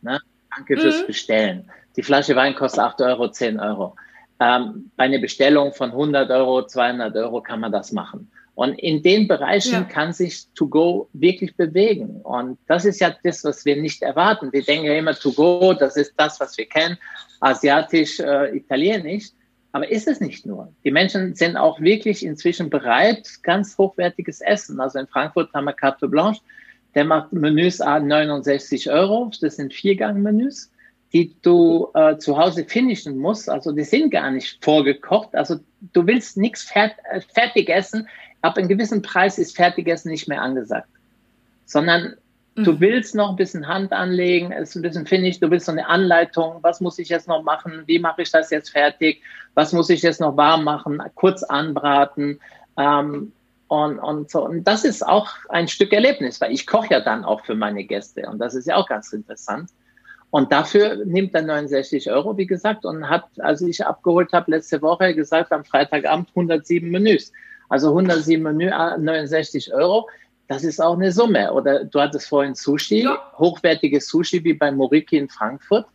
Ne? 0.00 0.20
Danke 0.56 0.76
mhm. 0.76 0.80
fürs 0.80 1.06
Bestellen. 1.06 1.70
Die 1.96 2.02
Flasche 2.02 2.36
Wein 2.36 2.54
kostet 2.54 2.80
8 2.80 3.02
Euro, 3.02 3.30
10 3.30 3.60
Euro. 3.60 3.96
Ähm, 4.40 4.90
bei 4.96 5.04
einer 5.04 5.18
Bestellung 5.18 5.72
von 5.74 5.90
100 5.90 6.30
Euro, 6.30 6.64
200 6.66 7.14
Euro 7.16 7.42
kann 7.42 7.60
man 7.60 7.72
das 7.72 7.92
machen. 7.92 8.30
Und 8.58 8.76
in 8.80 9.04
den 9.04 9.28
Bereichen 9.28 9.72
ja. 9.72 9.82
kann 9.84 10.12
sich 10.12 10.52
To 10.56 10.66
Go 10.66 11.08
wirklich 11.12 11.54
bewegen. 11.54 12.22
Und 12.22 12.58
das 12.66 12.84
ist 12.84 13.00
ja 13.00 13.14
das, 13.22 13.44
was 13.44 13.64
wir 13.64 13.76
nicht 13.76 14.02
erwarten. 14.02 14.52
Wir 14.52 14.64
denken 14.64 14.86
ja 14.86 14.94
immer 14.94 15.14
To 15.14 15.30
Go, 15.30 15.74
das 15.74 15.96
ist 15.96 16.14
das, 16.16 16.40
was 16.40 16.58
wir 16.58 16.66
kennen, 16.66 16.98
asiatisch, 17.38 18.18
äh, 18.18 18.56
italienisch. 18.56 19.26
Aber 19.70 19.88
ist 19.88 20.08
es 20.08 20.18
nicht 20.18 20.44
nur. 20.44 20.72
Die 20.82 20.90
Menschen 20.90 21.36
sind 21.36 21.56
auch 21.56 21.80
wirklich 21.80 22.26
inzwischen 22.26 22.68
bereit, 22.68 23.28
ganz 23.44 23.78
hochwertiges 23.78 24.40
Essen. 24.40 24.80
Also 24.80 24.98
in 24.98 25.06
Frankfurt 25.06 25.52
haben 25.54 25.66
wir 25.66 25.72
Carte 25.72 26.08
Blanche, 26.08 26.40
der 26.96 27.04
macht 27.04 27.32
Menüs 27.32 27.80
an 27.80 28.08
69 28.08 28.90
Euro. 28.90 29.30
Das 29.40 29.54
sind 29.54 29.72
Viergang-Menüs, 29.72 30.72
die 31.12 31.32
du 31.42 31.92
äh, 31.94 32.18
zu 32.18 32.36
Hause 32.36 32.64
finishen 32.64 33.18
musst. 33.18 33.48
Also 33.48 33.70
die 33.70 33.84
sind 33.84 34.10
gar 34.10 34.32
nicht 34.32 34.64
vorgekocht. 34.64 35.36
Also 35.36 35.60
du 35.92 36.04
willst 36.08 36.36
nichts 36.36 36.64
fert 36.64 36.96
äh, 37.12 37.20
fertig 37.20 37.68
essen 37.68 38.08
ab 38.42 38.56
einem 38.56 38.68
gewissen 38.68 39.02
Preis 39.02 39.38
ist 39.38 39.56
Fertigessen 39.56 40.10
nicht 40.10 40.28
mehr 40.28 40.42
angesagt, 40.42 40.88
sondern 41.66 42.14
mhm. 42.54 42.64
du 42.64 42.80
willst 42.80 43.14
noch 43.14 43.30
ein 43.30 43.36
bisschen 43.36 43.66
Hand 43.66 43.92
anlegen, 43.92 44.52
es 44.52 44.70
ist 44.70 44.76
ein 44.76 44.82
bisschen 44.82 45.06
finnig, 45.06 45.40
du 45.40 45.50
willst 45.50 45.66
so 45.66 45.72
eine 45.72 45.88
Anleitung, 45.88 46.58
was 46.62 46.80
muss 46.80 46.98
ich 46.98 47.08
jetzt 47.08 47.28
noch 47.28 47.42
machen, 47.42 47.82
wie 47.86 47.98
mache 47.98 48.22
ich 48.22 48.30
das 48.30 48.50
jetzt 48.50 48.70
fertig, 48.70 49.22
was 49.54 49.72
muss 49.72 49.90
ich 49.90 50.02
jetzt 50.02 50.20
noch 50.20 50.36
warm 50.36 50.64
machen, 50.64 51.02
kurz 51.14 51.42
anbraten. 51.42 52.40
Ähm, 52.76 53.32
und, 53.68 53.98
und 53.98 54.30
so. 54.30 54.44
Und 54.44 54.64
das 54.64 54.84
ist 54.84 55.06
auch 55.06 55.28
ein 55.50 55.68
Stück 55.68 55.92
Erlebnis, 55.92 56.40
weil 56.40 56.52
ich 56.52 56.66
koche 56.66 56.94
ja 56.94 57.00
dann 57.00 57.24
auch 57.24 57.44
für 57.44 57.54
meine 57.54 57.84
Gäste. 57.84 58.26
Und 58.26 58.38
das 58.38 58.54
ist 58.54 58.66
ja 58.66 58.76
auch 58.76 58.88
ganz 58.88 59.12
interessant. 59.12 59.70
Und 60.30 60.52
dafür 60.52 61.04
nimmt 61.04 61.34
er 61.34 61.42
69 61.42 62.10
Euro, 62.10 62.36
wie 62.36 62.46
gesagt, 62.46 62.84
und 62.84 63.08
hat, 63.08 63.24
als 63.38 63.62
ich 63.62 63.84
abgeholt 63.84 64.32
habe 64.32 64.50
letzte 64.50 64.82
Woche, 64.82 65.14
gesagt, 65.14 65.52
am 65.52 65.64
Freitagabend 65.64 66.28
107 66.30 66.90
Menüs. 66.90 67.32
Also 67.68 67.88
107 67.88 68.42
Menü, 68.42 68.70
69 68.70 69.72
Euro. 69.74 70.08
Das 70.46 70.64
ist 70.64 70.80
auch 70.80 70.94
eine 70.94 71.12
Summe. 71.12 71.52
Oder 71.52 71.84
du 71.84 72.00
hattest 72.00 72.28
vorhin 72.28 72.54
Sushi, 72.54 73.02
ja. 73.02 73.18
hochwertiges 73.38 74.08
Sushi 74.08 74.42
wie 74.44 74.54
bei 74.54 74.72
Moriki 74.72 75.18
in 75.18 75.28
Frankfurt. 75.28 75.86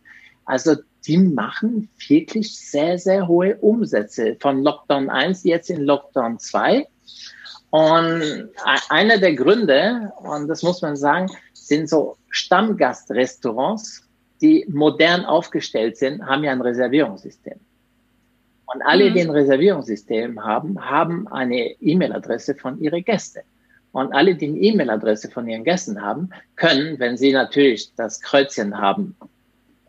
Also 0.44 0.76
die 1.06 1.18
machen 1.18 1.88
wirklich 2.08 2.56
sehr, 2.56 2.98
sehr 2.98 3.26
hohe 3.26 3.56
Umsätze 3.56 4.36
von 4.40 4.62
Lockdown 4.62 5.10
1 5.10 5.44
jetzt 5.44 5.70
in 5.70 5.82
Lockdown 5.82 6.38
2. 6.38 6.86
Und 7.70 8.50
einer 8.88 9.18
der 9.18 9.34
Gründe, 9.34 10.12
und 10.18 10.46
das 10.46 10.62
muss 10.62 10.80
man 10.80 10.96
sagen, 10.96 11.28
sind 11.52 11.88
so 11.88 12.16
Stammgastrestaurants, 12.28 14.08
die 14.40 14.64
modern 14.68 15.24
aufgestellt 15.24 15.96
sind, 15.96 16.24
haben 16.24 16.44
ja 16.44 16.52
ein 16.52 16.60
Reservierungssystem. 16.60 17.58
Und 18.66 18.82
alle, 18.82 19.10
mhm. 19.10 19.14
die 19.14 19.20
ein 19.20 19.30
Reservierungssystem 19.30 20.42
haben, 20.42 20.84
haben 20.84 21.28
eine 21.28 21.70
E-Mail-Adresse 21.80 22.54
von 22.54 22.78
ihren 22.80 23.04
Gästen. 23.04 23.42
Und 23.92 24.12
alle, 24.12 24.34
die 24.34 24.48
eine 24.48 24.58
E-Mail-Adresse 24.58 25.30
von 25.30 25.46
ihren 25.48 25.64
Gästen 25.64 26.02
haben, 26.02 26.30
können, 26.56 26.98
wenn 26.98 27.16
sie 27.16 27.32
natürlich 27.32 27.94
das 27.94 28.20
Kreuzchen 28.20 28.76
haben, 28.78 29.16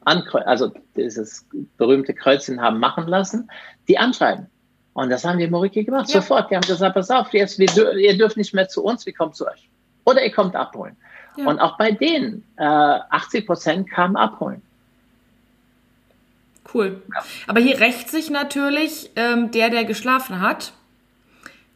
also 0.03 0.71
dieses 0.95 1.47
berühmte 1.77 2.13
Kreuzchen 2.13 2.61
haben 2.61 2.79
machen 2.79 3.07
lassen, 3.07 3.49
die 3.87 3.97
anschreiben. 3.97 4.47
Und 4.93 5.09
das 5.09 5.25
haben 5.25 5.39
die 5.39 5.47
Moriki 5.47 5.83
gemacht, 5.83 6.09
ja. 6.09 6.21
sofort. 6.21 6.51
Die 6.51 6.55
haben 6.55 6.65
gesagt, 6.65 6.93
pass 6.93 7.09
auf, 7.09 7.33
jetzt, 7.33 7.59
wir, 7.59 7.93
ihr 7.97 8.17
dürft 8.17 8.37
nicht 8.37 8.53
mehr 8.53 8.69
zu 8.69 8.83
uns, 8.83 9.05
wir 9.05 9.13
kommen 9.13 9.33
zu 9.33 9.47
euch. 9.47 9.69
Oder 10.05 10.23
ihr 10.23 10.31
kommt 10.31 10.55
abholen. 10.55 10.95
Ja. 11.35 11.47
Und 11.47 11.59
auch 11.59 11.77
bei 11.77 11.91
denen, 11.91 12.45
äh, 12.57 12.63
80 12.63 13.45
Prozent 13.45 13.89
kamen 13.89 14.15
abholen. 14.15 14.61
Cool. 16.73 17.01
Ja. 17.13 17.23
Aber 17.47 17.59
hier 17.59 17.79
rächt 17.79 18.09
sich 18.09 18.29
natürlich 18.29 19.11
ähm, 19.15 19.51
der, 19.51 19.69
der 19.69 19.85
geschlafen 19.85 20.41
hat. 20.41 20.73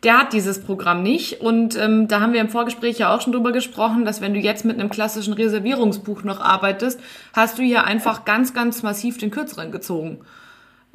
Der 0.04 0.17
hat 0.17 0.34
dieses 0.34 0.63
Programm 0.63 1.04
nicht. 1.04 1.41
Und 1.41 1.78
ähm, 1.78 2.08
da 2.08 2.21
haben 2.21 2.34
wir 2.34 2.41
im 2.41 2.49
Vorgespräch 2.49 2.97
ja 2.97 3.13
auch 3.13 3.21
schon 3.21 3.34
drüber 3.34 3.52
gesprochen, 3.52 4.06
dass 4.06 4.21
wenn 4.21 4.34
du 4.34 4.39
jetzt 4.39 4.65
mit 4.65 4.80
einem 4.80 4.89
klassischen 4.89 5.34
Reservierungsbuch 5.34 6.23
noch 6.23 6.39
arbeitest, 6.39 6.99
hast 7.34 7.58
du 7.58 7.63
hier 7.63 7.84
einfach 7.84 8.25
ganz, 8.25 8.54
ganz 8.54 8.82
massiv 8.82 9.17
den 9.17 9.30
Kürzeren 9.30 9.71
gezogen. 9.71 10.19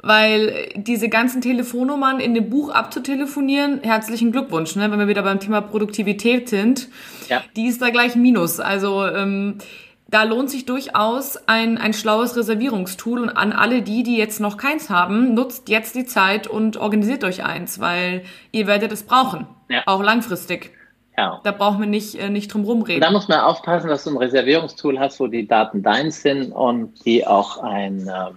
Weil 0.01 0.69
diese 0.75 1.09
ganzen 1.09 1.41
Telefonnummern 1.41 2.19
in 2.19 2.33
dem 2.33 2.49
Buch 2.49 2.69
abzutelefonieren, 2.69 3.79
herzlichen 3.81 4.31
Glückwunsch, 4.31 4.75
ne? 4.75 4.91
wenn 4.91 4.99
wir 4.99 5.07
wieder 5.07 5.23
beim 5.23 5.39
Thema 5.39 5.61
Produktivität 5.61 6.49
sind, 6.49 6.89
ja. 7.27 7.41
die 7.55 7.67
ist 7.67 7.81
da 7.81 7.89
gleich 7.89 8.15
Minus. 8.15 8.59
Also 8.59 9.05
ähm, 9.05 9.57
da 10.07 10.23
lohnt 10.23 10.51
sich 10.51 10.65
durchaus 10.65 11.37
ein, 11.47 11.77
ein 11.77 11.93
schlaues 11.93 12.37
Reservierungstool 12.37 13.21
und 13.21 13.29
an 13.29 13.51
alle 13.51 13.81
die, 13.81 14.03
die 14.03 14.17
jetzt 14.17 14.39
noch 14.39 14.57
keins 14.57 14.89
haben, 14.89 15.33
nutzt 15.33 15.67
jetzt 15.69 15.95
die 15.95 16.05
Zeit 16.05 16.47
und 16.47 16.77
organisiert 16.77 17.23
euch 17.23 17.43
eins, 17.43 17.79
weil 17.79 18.23
ihr 18.51 18.67
werdet 18.67 18.91
es 18.91 19.03
brauchen, 19.03 19.47
ja. 19.69 19.81
auch 19.87 20.03
langfristig. 20.03 20.71
Ja. 21.17 21.39
Da 21.43 21.51
braucht 21.51 21.79
man 21.79 21.89
nicht, 21.89 22.15
äh, 22.15 22.29
nicht 22.29 22.53
drum 22.53 22.65
rumreden. 22.65 23.01
Da 23.01 23.09
muss 23.09 23.27
man 23.27 23.39
aufpassen, 23.39 23.87
dass 23.87 24.03
du 24.03 24.11
ein 24.11 24.17
Reservierungstool 24.17 24.99
hast, 24.99 25.19
wo 25.19 25.27
die 25.27 25.47
Daten 25.47 25.81
deins 25.81 26.21
sind 26.21 26.51
und 26.51 27.05
die 27.05 27.25
auch 27.25 27.59
ein, 27.59 28.01
ähm, 28.01 28.35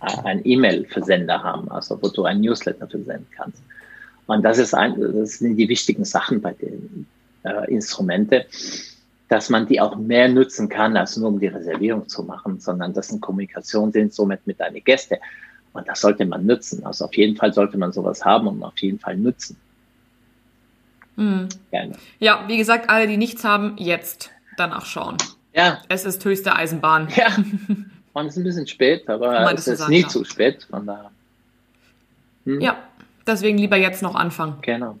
ein 0.00 0.42
E-Mail-Versender 0.44 1.42
haben, 1.42 1.70
also 1.70 1.98
wo 2.02 2.08
du 2.08 2.24
ein 2.24 2.42
Newsletter 2.42 2.86
versenden 2.86 3.26
kannst. 3.34 3.62
Und 4.26 4.42
das, 4.42 4.58
ist 4.58 4.74
ein, 4.74 4.94
das 5.00 5.38
sind 5.38 5.56
die 5.56 5.68
wichtigen 5.68 6.04
Sachen 6.04 6.40
bei 6.40 6.52
den 6.52 7.06
äh, 7.44 7.70
Instrumente, 7.72 8.46
dass 9.28 9.50
man 9.50 9.66
die 9.66 9.80
auch 9.80 9.96
mehr 9.96 10.28
nutzen 10.28 10.68
kann, 10.68 10.96
als 10.96 11.16
nur 11.16 11.28
um 11.28 11.40
die 11.40 11.46
Reservierung 11.46 12.08
zu 12.08 12.22
machen, 12.22 12.60
sondern 12.60 12.92
das 12.92 13.08
sind 13.08 13.20
Kommunikationsinstrument 13.20 14.46
mit 14.46 14.60
deinen 14.60 14.82
Gästen. 14.84 15.16
Und 15.72 15.88
das 15.88 16.00
sollte 16.00 16.24
man 16.24 16.46
nutzen. 16.46 16.84
Also 16.84 17.06
auf 17.06 17.14
jeden 17.16 17.36
Fall 17.36 17.52
sollte 17.52 17.78
man 17.78 17.92
sowas 17.92 18.24
haben 18.24 18.46
und 18.46 18.62
auf 18.62 18.78
jeden 18.78 18.98
Fall 18.98 19.16
nutzen. 19.16 19.56
Mhm. 21.16 21.48
Gerne. 21.70 21.94
Ja, 22.18 22.44
wie 22.48 22.56
gesagt, 22.56 22.90
alle, 22.90 23.06
die 23.06 23.16
nichts 23.16 23.44
haben, 23.44 23.74
jetzt 23.78 24.30
danach 24.56 24.86
schauen. 24.86 25.16
Ja. 25.52 25.80
Es 25.88 26.04
ist 26.04 26.24
höchste 26.24 26.54
Eisenbahn. 26.54 27.08
Ja. 27.16 27.28
Und 28.12 28.26
es 28.26 28.34
ist 28.34 28.38
ein 28.38 28.44
bisschen 28.44 28.66
spät, 28.68 29.08
aber 29.08 29.52
es 29.52 29.66
ist 29.66 29.88
nie 29.88 30.06
zu 30.06 30.24
spät. 30.24 30.68
Von 30.70 30.86
daher. 30.86 31.10
Hm. 32.44 32.60
Ja, 32.60 32.76
deswegen 33.26 33.58
lieber 33.58 33.76
jetzt 33.76 34.02
noch 34.02 34.14
anfangen. 34.14 34.58
Genau. 34.60 35.00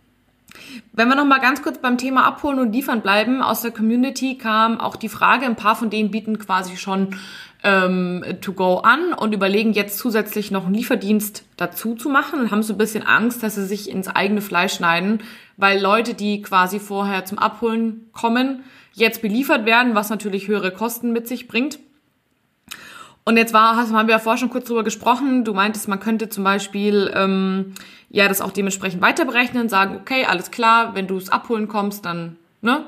Wenn 0.92 1.08
wir 1.08 1.16
noch 1.16 1.24
mal 1.24 1.40
ganz 1.40 1.62
kurz 1.62 1.78
beim 1.78 1.98
Thema 1.98 2.24
Abholen 2.24 2.58
und 2.58 2.72
Liefern 2.72 3.00
bleiben, 3.00 3.42
aus 3.42 3.62
der 3.62 3.70
Community 3.70 4.38
kam 4.38 4.80
auch 4.80 4.96
die 4.96 5.08
Frage, 5.08 5.46
ein 5.46 5.56
paar 5.56 5.76
von 5.76 5.90
denen 5.90 6.10
bieten 6.10 6.38
quasi 6.38 6.76
schon 6.76 7.16
ähm, 7.64 8.24
to 8.40 8.52
go 8.52 8.78
an 8.78 9.12
und 9.14 9.34
überlegen 9.34 9.72
jetzt 9.72 9.98
zusätzlich 9.98 10.50
noch 10.50 10.66
einen 10.66 10.74
Lieferdienst 10.74 11.44
dazu 11.56 11.94
zu 11.94 12.08
machen 12.08 12.40
und 12.40 12.50
haben 12.50 12.62
so 12.62 12.74
ein 12.74 12.78
bisschen 12.78 13.04
Angst, 13.04 13.42
dass 13.42 13.54
sie 13.54 13.66
sich 13.66 13.90
ins 13.90 14.08
eigene 14.08 14.42
Fleisch 14.42 14.74
schneiden, 14.74 15.22
weil 15.56 15.80
Leute, 15.80 16.14
die 16.14 16.42
quasi 16.42 16.78
vorher 16.78 17.24
zum 17.24 17.38
Abholen 17.38 18.08
kommen, 18.12 18.64
jetzt 18.92 19.22
beliefert 19.22 19.64
werden, 19.66 19.94
was 19.94 20.10
natürlich 20.10 20.46
höhere 20.46 20.70
Kosten 20.70 21.12
mit 21.12 21.26
sich 21.26 21.48
bringt. 21.48 21.78
Und 23.24 23.38
jetzt 23.38 23.54
war, 23.54 23.76
haben 23.76 24.06
wir 24.06 24.14
ja 24.14 24.18
vorher 24.18 24.38
schon 24.38 24.50
kurz 24.50 24.68
drüber 24.68 24.84
gesprochen. 24.84 25.44
Du 25.44 25.54
meintest, 25.54 25.88
man 25.88 25.98
könnte 25.98 26.28
zum 26.28 26.44
Beispiel 26.44 27.10
ähm, 27.14 27.74
ja 28.10 28.28
das 28.28 28.42
auch 28.42 28.52
dementsprechend 28.52 29.00
weiter 29.00 29.24
berechnen, 29.24 29.68
sagen, 29.68 29.96
okay, 29.96 30.26
alles 30.26 30.50
klar, 30.50 30.94
wenn 30.94 31.06
du 31.06 31.16
es 31.16 31.30
abholen 31.30 31.66
kommst, 31.66 32.04
dann 32.04 32.36
ne, 32.60 32.84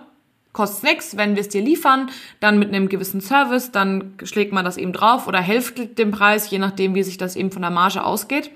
kostet 0.53 0.91
nichts. 0.91 1.17
Wenn 1.17 1.37
wir 1.37 1.41
es 1.41 1.49
dir 1.49 1.63
liefern, 1.63 2.11
dann 2.41 2.59
mit 2.59 2.69
einem 2.69 2.91
gewissen 2.91 3.23
Service, 3.23 3.73
dann 3.73 4.15
schlägt 4.25 4.53
man 4.53 4.65
das 4.65 4.77
eben 4.77 4.93
drauf 4.93 5.27
oder 5.27 5.41
hilft 5.41 5.99
dem 5.99 6.11
Preis, 6.11 6.51
je 6.51 6.59
nachdem, 6.59 6.95
wie 6.95 7.03
sich 7.03 7.17
das 7.17 7.35
eben 7.35 7.51
von 7.51 7.63
der 7.63 7.71
Marge 7.71 8.05
ausgeht. 8.05 8.51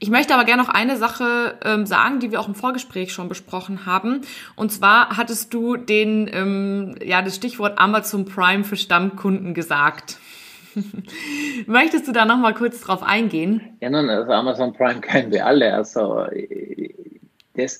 Ich 0.00 0.10
möchte 0.10 0.32
aber 0.32 0.44
gerne 0.44 0.62
noch 0.62 0.68
eine 0.68 0.96
Sache 0.96 1.58
ähm, 1.64 1.84
sagen, 1.84 2.20
die 2.20 2.30
wir 2.30 2.40
auch 2.40 2.46
im 2.46 2.54
Vorgespräch 2.54 3.12
schon 3.12 3.28
besprochen 3.28 3.84
haben. 3.84 4.20
Und 4.54 4.70
zwar 4.70 5.16
hattest 5.16 5.52
du 5.52 5.76
den, 5.76 6.30
ähm, 6.32 6.94
ja, 7.04 7.20
das 7.20 7.34
Stichwort 7.34 7.78
Amazon 7.78 8.24
Prime 8.24 8.62
für 8.62 8.76
Stammkunden 8.76 9.54
gesagt. 9.54 10.18
Möchtest 11.66 12.08
du 12.08 12.12
da 12.12 12.24
noch 12.24 12.38
mal 12.38 12.54
kurz 12.54 12.80
drauf 12.80 13.02
eingehen? 13.02 13.60
Ja, 13.80 13.90
nun, 13.90 14.08
also 14.08 14.32
Amazon 14.32 14.72
Prime 14.72 15.00
kennen 15.00 15.32
wir 15.32 15.46
alle. 15.46 15.74
Also 15.74 16.26
das, 17.54 17.78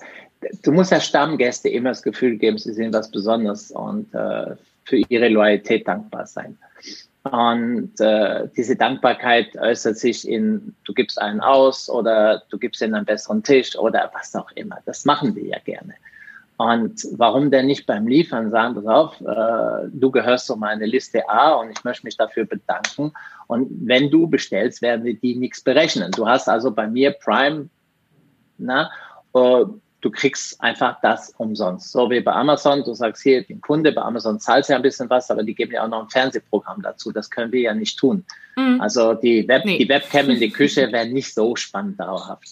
du 0.62 0.72
musst 0.72 0.90
ja 0.90 1.00
Stammgäste 1.00 1.68
immer 1.68 1.90
das 1.90 2.02
Gefühl 2.02 2.36
geben, 2.36 2.58
sie 2.58 2.72
sind 2.72 2.92
was 2.92 3.10
Besonderes 3.10 3.70
und 3.70 4.12
äh, 4.14 4.56
für 4.84 4.96
ihre 5.08 5.28
Loyalität 5.28 5.86
dankbar 5.86 6.26
sein. 6.26 6.56
Und 7.24 8.00
äh, 8.00 8.48
diese 8.56 8.76
Dankbarkeit 8.76 9.56
äußert 9.56 9.98
sich 9.98 10.26
in, 10.26 10.74
du 10.84 10.94
gibst 10.94 11.20
einen 11.20 11.40
aus 11.40 11.90
oder 11.90 12.42
du 12.48 12.58
gibst 12.58 12.80
ihnen 12.80 12.94
einen 12.94 13.04
besseren 13.04 13.42
Tisch 13.42 13.76
oder 13.76 14.10
was 14.14 14.34
auch 14.34 14.50
immer. 14.52 14.78
Das 14.86 15.04
machen 15.04 15.34
wir 15.34 15.44
ja 15.44 15.58
gerne. 15.58 15.94
Und 16.58 17.06
warum 17.12 17.52
denn 17.52 17.66
nicht 17.66 17.86
beim 17.86 18.08
Liefern 18.08 18.50
sagen, 18.50 18.74
pass 18.74 18.86
auf, 18.86 19.20
äh, 19.20 19.88
du 19.92 20.10
gehörst 20.10 20.46
zu 20.46 20.56
meiner 20.56 20.86
Liste 20.86 21.28
A 21.28 21.52
und 21.52 21.70
ich 21.70 21.84
möchte 21.84 22.04
mich 22.04 22.16
dafür 22.16 22.46
bedanken. 22.46 23.12
Und 23.46 23.68
wenn 23.86 24.10
du 24.10 24.26
bestellst, 24.26 24.82
werden 24.82 25.04
wir 25.04 25.14
die 25.14 25.36
nichts 25.36 25.60
berechnen. 25.62 26.10
Du 26.10 26.26
hast 26.26 26.48
also 26.48 26.72
bei 26.72 26.88
mir 26.88 27.12
Prime, 27.12 27.68
na, 28.58 28.90
äh, 29.34 29.64
du 30.00 30.10
kriegst 30.10 30.60
einfach 30.60 31.00
das 31.00 31.32
umsonst. 31.38 31.92
So 31.92 32.10
wie 32.10 32.20
bei 32.20 32.32
Amazon, 32.32 32.82
du 32.82 32.92
sagst 32.92 33.22
hier, 33.22 33.44
den 33.44 33.60
Kunde 33.60 33.92
bei 33.92 34.02
Amazon 34.02 34.40
zahlt 34.40 34.68
ja 34.68 34.76
ein 34.76 34.82
bisschen 34.82 35.08
was, 35.10 35.30
aber 35.30 35.44
die 35.44 35.54
geben 35.54 35.72
ja 35.72 35.84
auch 35.84 35.88
noch 35.88 36.02
ein 36.02 36.10
Fernsehprogramm 36.10 36.82
dazu. 36.82 37.12
Das 37.12 37.30
können 37.30 37.52
wir 37.52 37.60
ja 37.60 37.74
nicht 37.74 38.00
tun. 38.00 38.24
Mhm. 38.56 38.80
Also 38.80 39.14
die, 39.14 39.46
Web, 39.46 39.64
nee. 39.64 39.78
die 39.78 39.88
Webcam 39.88 40.30
in 40.30 40.40
die 40.40 40.50
Küche 40.50 40.90
wäre 40.90 41.06
nicht 41.06 41.32
so 41.32 41.54
spannend 41.54 42.00
dauerhaft. 42.00 42.48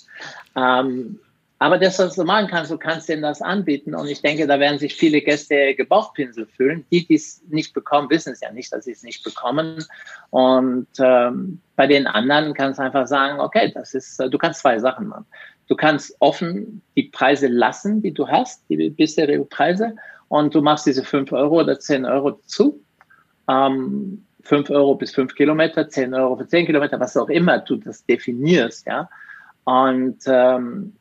Ähm, 0.54 1.18
aber 1.58 1.78
das, 1.78 1.98
was 1.98 2.16
du 2.16 2.24
machen 2.24 2.48
kannst, 2.48 2.70
du 2.70 2.76
kannst 2.76 3.08
denen 3.08 3.22
das 3.22 3.40
anbieten. 3.40 3.94
Und 3.94 4.08
ich 4.08 4.20
denke, 4.20 4.46
da 4.46 4.60
werden 4.60 4.78
sich 4.78 4.94
viele 4.94 5.22
Gäste 5.22 5.74
gebauchpinsel 5.74 6.46
fühlen. 6.46 6.84
Die, 6.90 7.06
die 7.06 7.14
es 7.14 7.42
nicht 7.48 7.72
bekommen, 7.72 8.10
wissen 8.10 8.34
es 8.34 8.40
ja 8.40 8.52
nicht, 8.52 8.72
dass 8.72 8.84
sie 8.84 8.92
es 8.92 9.02
nicht 9.02 9.24
bekommen. 9.24 9.82
Und 10.30 10.88
ähm, 10.98 11.60
bei 11.74 11.86
den 11.86 12.06
anderen 12.06 12.52
kannst 12.52 12.78
du 12.78 12.82
einfach 12.82 13.06
sagen, 13.06 13.40
okay, 13.40 13.72
das 13.74 13.94
ist, 13.94 14.20
du 14.20 14.38
kannst 14.38 14.60
zwei 14.60 14.78
Sachen 14.78 15.08
machen. 15.08 15.24
Du 15.68 15.76
kannst 15.76 16.14
offen 16.20 16.82
die 16.94 17.04
Preise 17.04 17.48
lassen, 17.48 18.02
die 18.02 18.12
du 18.12 18.28
hast, 18.28 18.62
die 18.68 18.90
bisherigen 18.90 19.48
Preise, 19.48 19.96
und 20.28 20.54
du 20.54 20.60
machst 20.60 20.86
diese 20.86 21.04
5 21.04 21.32
Euro 21.32 21.60
oder 21.60 21.78
10 21.78 22.04
Euro 22.04 22.40
zu. 22.46 22.82
Ähm, 23.48 24.24
5 24.42 24.70
Euro 24.70 24.94
bis 24.94 25.14
5 25.14 25.34
Kilometer, 25.34 25.88
10 25.88 26.14
Euro 26.14 26.36
für 26.36 26.46
10 26.46 26.66
Kilometer, 26.66 27.00
was 27.00 27.16
auch 27.16 27.28
immer 27.28 27.58
du 27.58 27.76
das 27.76 28.04
definierst, 28.04 28.86
ja. 28.86 29.08
Und 29.64 30.18
ähm, 30.26 30.92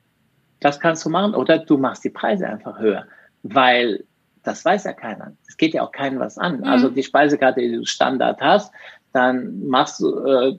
das 0.66 0.80
kannst 0.80 1.06
du 1.06 1.10
machen. 1.10 1.36
Oder 1.36 1.60
du 1.60 1.78
machst 1.78 2.04
die 2.04 2.10
Preise 2.10 2.48
einfach 2.48 2.80
höher, 2.80 3.06
weil 3.44 4.04
das 4.44 4.66
weiß 4.66 4.84
ja 4.86 4.94
keiner. 4.94 5.34
Es 5.48 5.58
geht 5.58 5.74
ja 5.74 5.84
auch 5.84 5.92
keinem 5.92 6.20
was 6.20 6.38
an. 6.38 6.58
Mhm. 6.58 6.64
Also 6.66 6.90
die 6.90 7.04
Speisekarte, 7.04 7.62
die 7.62 7.72
du 7.72 7.86
Standard 7.86 8.42
hast, 8.42 8.74
dann 9.14 9.68
machst 9.68 10.00
du, 10.00 10.26
äh, 10.26 10.58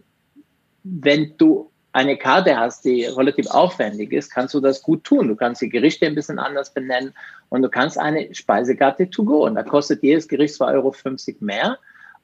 wenn 0.84 1.36
du 1.36 1.70
eine 1.92 2.16
Karte 2.16 2.56
hast, 2.56 2.84
die 2.84 3.04
relativ 3.04 3.46
aufwendig 3.48 4.12
ist, 4.12 4.30
kannst 4.30 4.54
du 4.54 4.60
das 4.60 4.82
gut 4.82 5.02
tun. 5.02 5.28
Du 5.28 5.34
kannst 5.34 5.62
die 5.62 5.68
Gerichte 5.68 6.06
ein 6.06 6.14
bisschen 6.14 6.38
anders 6.38 6.72
benennen 6.72 7.12
und 7.48 7.62
du 7.62 7.68
kannst 7.68 7.98
eine 7.98 8.32
Speisekarte 8.34 9.10
to 9.10 9.24
go. 9.24 9.46
Und 9.46 9.54
da 9.54 9.62
kostet 9.62 10.02
jedes 10.02 10.28
Gericht 10.28 10.54
2,50 10.54 10.74
Euro 10.74 10.94
mehr. 11.40 11.78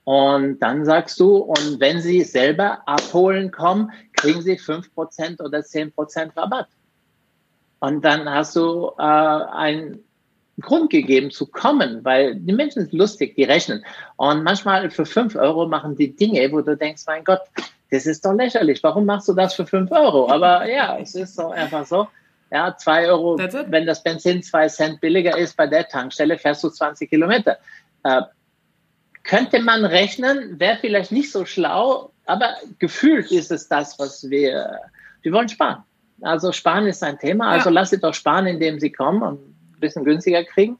Und 0.04 0.58
dann 0.58 0.84
sagst 0.84 1.18
du, 1.18 1.36
und 1.36 1.80
wenn 1.80 2.00
sie 2.00 2.22
selber 2.22 2.82
abholen 2.86 3.50
kommen, 3.50 3.92
kriegen 4.14 4.42
sie 4.42 4.58
5% 4.58 5.40
oder 5.40 5.60
10% 5.60 6.36
Rabatt. 6.36 6.68
Und 7.82 8.04
dann 8.04 8.30
hast 8.30 8.54
du 8.54 8.92
äh, 8.96 9.02
einen 9.02 10.04
Grund 10.60 10.90
gegeben 10.90 11.32
zu 11.32 11.46
kommen, 11.46 12.04
weil 12.04 12.36
die 12.36 12.52
Menschen 12.52 12.82
sind 12.82 12.92
lustig, 12.92 13.34
die 13.34 13.42
rechnen. 13.42 13.84
Und 14.14 14.44
manchmal 14.44 14.88
für 14.88 15.04
5 15.04 15.34
Euro 15.34 15.66
machen 15.66 15.96
die 15.96 16.14
Dinge, 16.14 16.52
wo 16.52 16.60
du 16.60 16.76
denkst, 16.76 17.02
mein 17.08 17.24
Gott, 17.24 17.40
das 17.90 18.06
ist 18.06 18.24
doch 18.24 18.34
lächerlich. 18.34 18.84
Warum 18.84 19.04
machst 19.04 19.26
du 19.26 19.32
das 19.32 19.54
für 19.54 19.66
5 19.66 19.90
Euro? 19.90 20.30
Aber 20.30 20.64
ja, 20.70 20.96
es 20.96 21.16
ist 21.16 21.34
so 21.34 21.48
einfach 21.48 21.84
so. 21.84 22.06
Ja, 22.52 22.76
2 22.76 23.08
Euro, 23.08 23.36
wenn 23.36 23.84
das 23.84 24.04
Benzin 24.04 24.44
2 24.44 24.68
Cent 24.68 25.00
billiger 25.00 25.36
ist 25.36 25.56
bei 25.56 25.66
der 25.66 25.88
Tankstelle, 25.88 26.38
fährst 26.38 26.62
du 26.62 26.68
20 26.68 27.10
Kilometer. 27.10 27.58
Äh, 28.04 28.22
könnte 29.24 29.58
man 29.60 29.84
rechnen, 29.84 30.60
wäre 30.60 30.78
vielleicht 30.80 31.10
nicht 31.10 31.32
so 31.32 31.44
schlau, 31.46 32.12
aber 32.26 32.54
gefühlt 32.78 33.32
ist 33.32 33.50
es 33.50 33.66
das, 33.66 33.98
was 33.98 34.30
wir, 34.30 34.78
wir 35.22 35.32
wollen 35.32 35.48
sparen. 35.48 35.82
Also 36.22 36.52
sparen 36.52 36.86
ist 36.86 37.02
ein 37.02 37.18
Thema. 37.18 37.48
Also 37.48 37.68
ja. 37.68 37.74
lass 37.74 37.90
sie 37.90 38.00
doch 38.00 38.14
sparen, 38.14 38.46
indem 38.46 38.78
sie 38.78 38.92
kommen 38.92 39.22
und 39.22 39.40
ein 39.40 39.80
bisschen 39.80 40.04
günstiger 40.04 40.44
kriegen. 40.44 40.78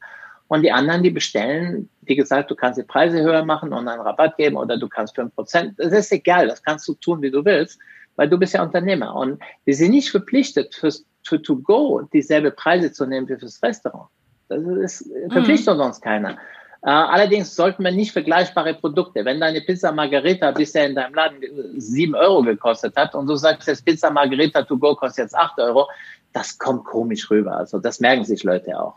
Und 0.48 0.62
die 0.62 0.72
anderen, 0.72 1.02
die 1.02 1.10
bestellen, 1.10 1.88
wie 2.02 2.14
gesagt, 2.14 2.50
du 2.50 2.54
kannst 2.54 2.78
die 2.78 2.84
Preise 2.84 3.22
höher 3.22 3.44
machen 3.44 3.72
und 3.72 3.88
einen 3.88 4.02
Rabatt 4.02 4.36
geben 4.36 4.56
oder 4.56 4.76
du 4.76 4.88
kannst 4.88 5.18
5%. 5.18 5.74
Das 5.78 5.92
ist 5.92 6.12
egal, 6.12 6.46
das 6.46 6.62
kannst 6.62 6.86
du 6.86 6.94
tun, 6.94 7.22
wie 7.22 7.30
du 7.30 7.44
willst, 7.44 7.78
weil 8.16 8.28
du 8.28 8.38
bist 8.38 8.52
ja 8.52 8.62
Unternehmer. 8.62 9.14
Und 9.14 9.42
wir 9.64 9.74
sind 9.74 9.92
nicht 9.92 10.10
verpflichtet, 10.10 10.74
fürs, 10.74 11.06
für 11.24 11.40
To 11.40 11.56
Go 11.56 12.02
dieselbe 12.12 12.50
Preise 12.50 12.92
zu 12.92 13.06
nehmen 13.06 13.28
wie 13.28 13.36
fürs 13.36 13.62
Restaurant. 13.62 14.10
Das 14.48 14.62
ist, 14.62 15.10
verpflichtet 15.30 15.76
mhm. 15.76 15.84
uns 15.84 16.00
keiner. 16.00 16.36
Uh, 16.84 16.88
allerdings 16.88 17.54
sollten 17.54 17.84
wir 17.84 17.92
nicht 17.92 18.10
vergleichbare 18.10 18.74
Produkte. 18.74 19.24
Wenn 19.24 19.38
deine 19.38 19.60
Pizza 19.60 19.92
Margarita 19.92 20.50
bisher 20.50 20.86
in 20.86 20.96
deinem 20.96 21.14
Laden 21.14 21.40
sieben 21.76 22.16
Euro 22.16 22.42
gekostet 22.42 22.96
hat 22.96 23.14
und 23.14 23.28
du 23.28 23.36
sagst 23.36 23.68
jetzt 23.68 23.84
Pizza 23.84 24.10
Margarita 24.10 24.62
to 24.62 24.76
go 24.76 24.96
kostet 24.96 25.26
jetzt 25.26 25.36
acht 25.36 25.60
Euro, 25.60 25.88
das 26.32 26.58
kommt 26.58 26.84
komisch 26.84 27.30
rüber. 27.30 27.56
Also 27.56 27.78
das 27.78 28.00
merken 28.00 28.24
sich 28.24 28.42
Leute 28.42 28.80
auch. 28.80 28.96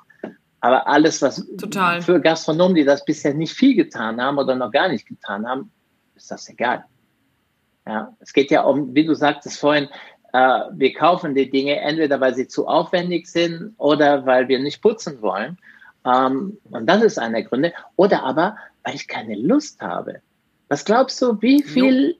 Aber 0.62 0.88
alles, 0.88 1.21
was 1.21 1.45
Total. 1.58 2.02
für 2.02 2.19
Gastronomen, 2.19 2.74
die 2.74 2.86
das 2.86 3.06
bisher 3.06 3.36
nicht 3.36 3.54
viel 3.54 3.76
getan 3.76 4.19
haben 4.19 4.39
oder 4.39 4.56
noch 4.56 4.71
gar 4.71 4.88
nicht 4.88 5.08
getan 5.08 5.48
haben, 5.48 5.71
ist 6.15 6.32
das 6.32 6.50
egal. 6.50 6.86
Ja, 7.86 8.15
es 8.19 8.34
geht 8.34 8.50
ja 8.50 8.63
um, 8.63 8.95
wie 8.95 9.06
du 9.06 9.13
sagtest 9.13 9.60
vorhin, 9.60 9.89
äh, 10.34 10.62
wir 10.74 10.91
kaufen 10.93 11.36
die 11.36 11.52
Dinge 11.52 11.80
entweder, 11.82 12.19
weil 12.19 12.34
sie 12.34 12.48
zu 12.48 12.67
aufwendig 12.67 13.28
sind 13.28 13.76
oder 13.78 14.26
weil 14.26 14.48
wir 14.48 14.58
nicht 14.58 14.82
putzen 14.82 15.21
wollen. 15.21 15.60
Ähm, 16.06 16.58
und 16.70 16.86
das 16.86 17.02
ist 17.02 17.18
einer 17.18 17.39
der 17.39 17.44
Gründe. 17.44 17.74
Oder 17.96 18.24
aber, 18.24 18.58
weil 18.84 18.96
ich 18.96 19.08
keine 19.08 19.36
Lust 19.36 19.82
habe. 19.82 20.22
Was 20.70 20.86
glaubst 20.86 21.22
du, 21.22 21.41
wie 21.41 21.63
viel 21.63 22.18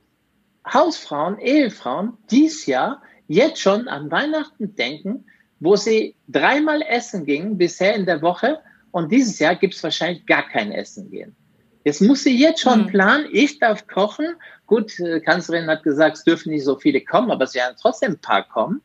Hausfrauen, 0.71 1.39
Ehefrauen 1.39 2.17
dies 2.30 2.65
Jahr 2.65 3.02
jetzt 3.28 3.60
schon 3.60 3.88
an 3.88 4.12
Weihnachten 4.12 4.76
denken, 4.76 5.26
wo 5.60 5.76
sie 5.76 6.15
dreimal 6.28 6.82
essen 6.82 7.26
gingen 7.26 7.58
bisher 7.58 7.95
in 7.95 8.06
der 8.06 8.21
Woche 8.21 8.60
und 8.91 9.12
dieses 9.12 9.39
Jahr 9.39 9.56
gibt 9.56 9.74
es 9.74 9.84
wahrscheinlich 9.84 10.26
gar 10.26 10.48
kein 10.48 10.71
Essen 10.71 11.10
gehen. 11.10 11.36
Jetzt 11.84 12.02
muss 12.02 12.24
sie 12.24 12.36
jetzt 12.36 12.62
schon 12.62 12.84
mhm. 12.84 12.88
planen, 12.88 13.28
ich 13.32 13.60
darf 13.60 13.88
kochen. 13.88 14.36
Gut, 14.65 15.00
äh, 15.00 15.19
Kanzlerin 15.19 15.69
hat 15.69 15.84
gesagt, 15.84 16.17
es 16.17 16.24
dürfen 16.24 16.52
nicht 16.52 16.65
so 16.65 16.78
viele 16.78 17.02
kommen, 17.02 17.30
aber 17.30 17.43
es 17.43 17.54
werden 17.54 17.76
trotzdem 17.80 18.13
ein 18.13 18.19
paar 18.19 18.48
kommen. 18.48 18.82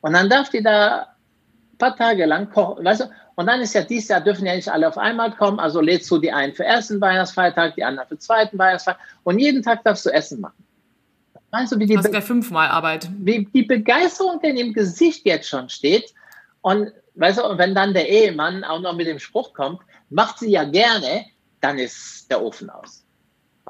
Und 0.00 0.14
dann 0.14 0.28
darf 0.28 0.50
die 0.50 0.62
da 0.62 1.14
ein 1.72 1.78
paar 1.78 1.96
Tage 1.96 2.26
lang 2.26 2.50
kochen. 2.50 2.84
Weißt 2.84 3.02
du? 3.02 3.04
Und 3.36 3.46
dann 3.46 3.60
ist 3.60 3.74
ja 3.74 3.82
dieses 3.82 4.08
Jahr 4.08 4.20
dürfen 4.20 4.46
ja 4.46 4.54
nicht 4.54 4.68
alle 4.68 4.86
auf 4.86 4.96
einmal 4.96 5.32
kommen. 5.32 5.58
Also 5.58 5.80
lädst 5.80 6.10
du 6.10 6.18
die 6.18 6.32
einen 6.32 6.54
für 6.54 6.64
ersten 6.64 7.00
Weihnachtsfeiertag, 7.00 7.74
die 7.74 7.84
anderen 7.84 8.08
für 8.08 8.18
zweiten 8.18 8.58
Weihnachtsfeiertag. 8.58 9.04
Und 9.24 9.38
jeden 9.38 9.62
Tag 9.62 9.82
darfst 9.84 10.06
du 10.06 10.10
Essen 10.10 10.40
machen. 10.40 10.64
Weißt 11.50 11.72
du, 11.72 11.78
wie 11.78 11.86
die, 11.86 11.96
Be 11.96 12.22
fünfmal 12.22 12.68
Arbeit. 12.68 13.08
Wie 13.18 13.44
die 13.44 13.62
Begeisterung 13.62 14.40
denn 14.40 14.56
im 14.56 14.72
Gesicht 14.72 15.24
jetzt 15.24 15.48
schon 15.48 15.68
steht. 15.68 16.12
Und 16.62 16.92
weißt 17.14 17.38
du, 17.38 17.44
und 17.46 17.58
wenn 17.58 17.74
dann 17.74 17.92
der 17.92 18.08
Ehemann 18.08 18.64
auch 18.64 18.80
noch 18.80 18.94
mit 18.94 19.06
dem 19.06 19.18
Spruch 19.18 19.52
kommt, 19.52 19.80
macht 20.10 20.38
sie 20.38 20.50
ja 20.50 20.64
gerne, 20.64 21.26
dann 21.60 21.78
ist 21.78 22.28
der 22.30 22.42
Ofen 22.42 22.70
aus. 22.70 23.04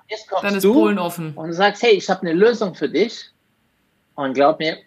Jetzt 0.08 0.28
kommst 0.28 0.44
dann 0.44 0.54
ist 0.56 0.64
du 0.64 0.72
Polen 0.72 0.98
offen. 0.98 1.32
Und 1.34 1.52
sagst, 1.52 1.82
hey, 1.82 1.92
ich 1.92 2.08
habe 2.08 2.22
eine 2.22 2.32
Lösung 2.32 2.74
für 2.74 2.88
dich. 2.88 3.30
Und 4.14 4.34
glaub 4.34 4.58
mir, 4.58 4.78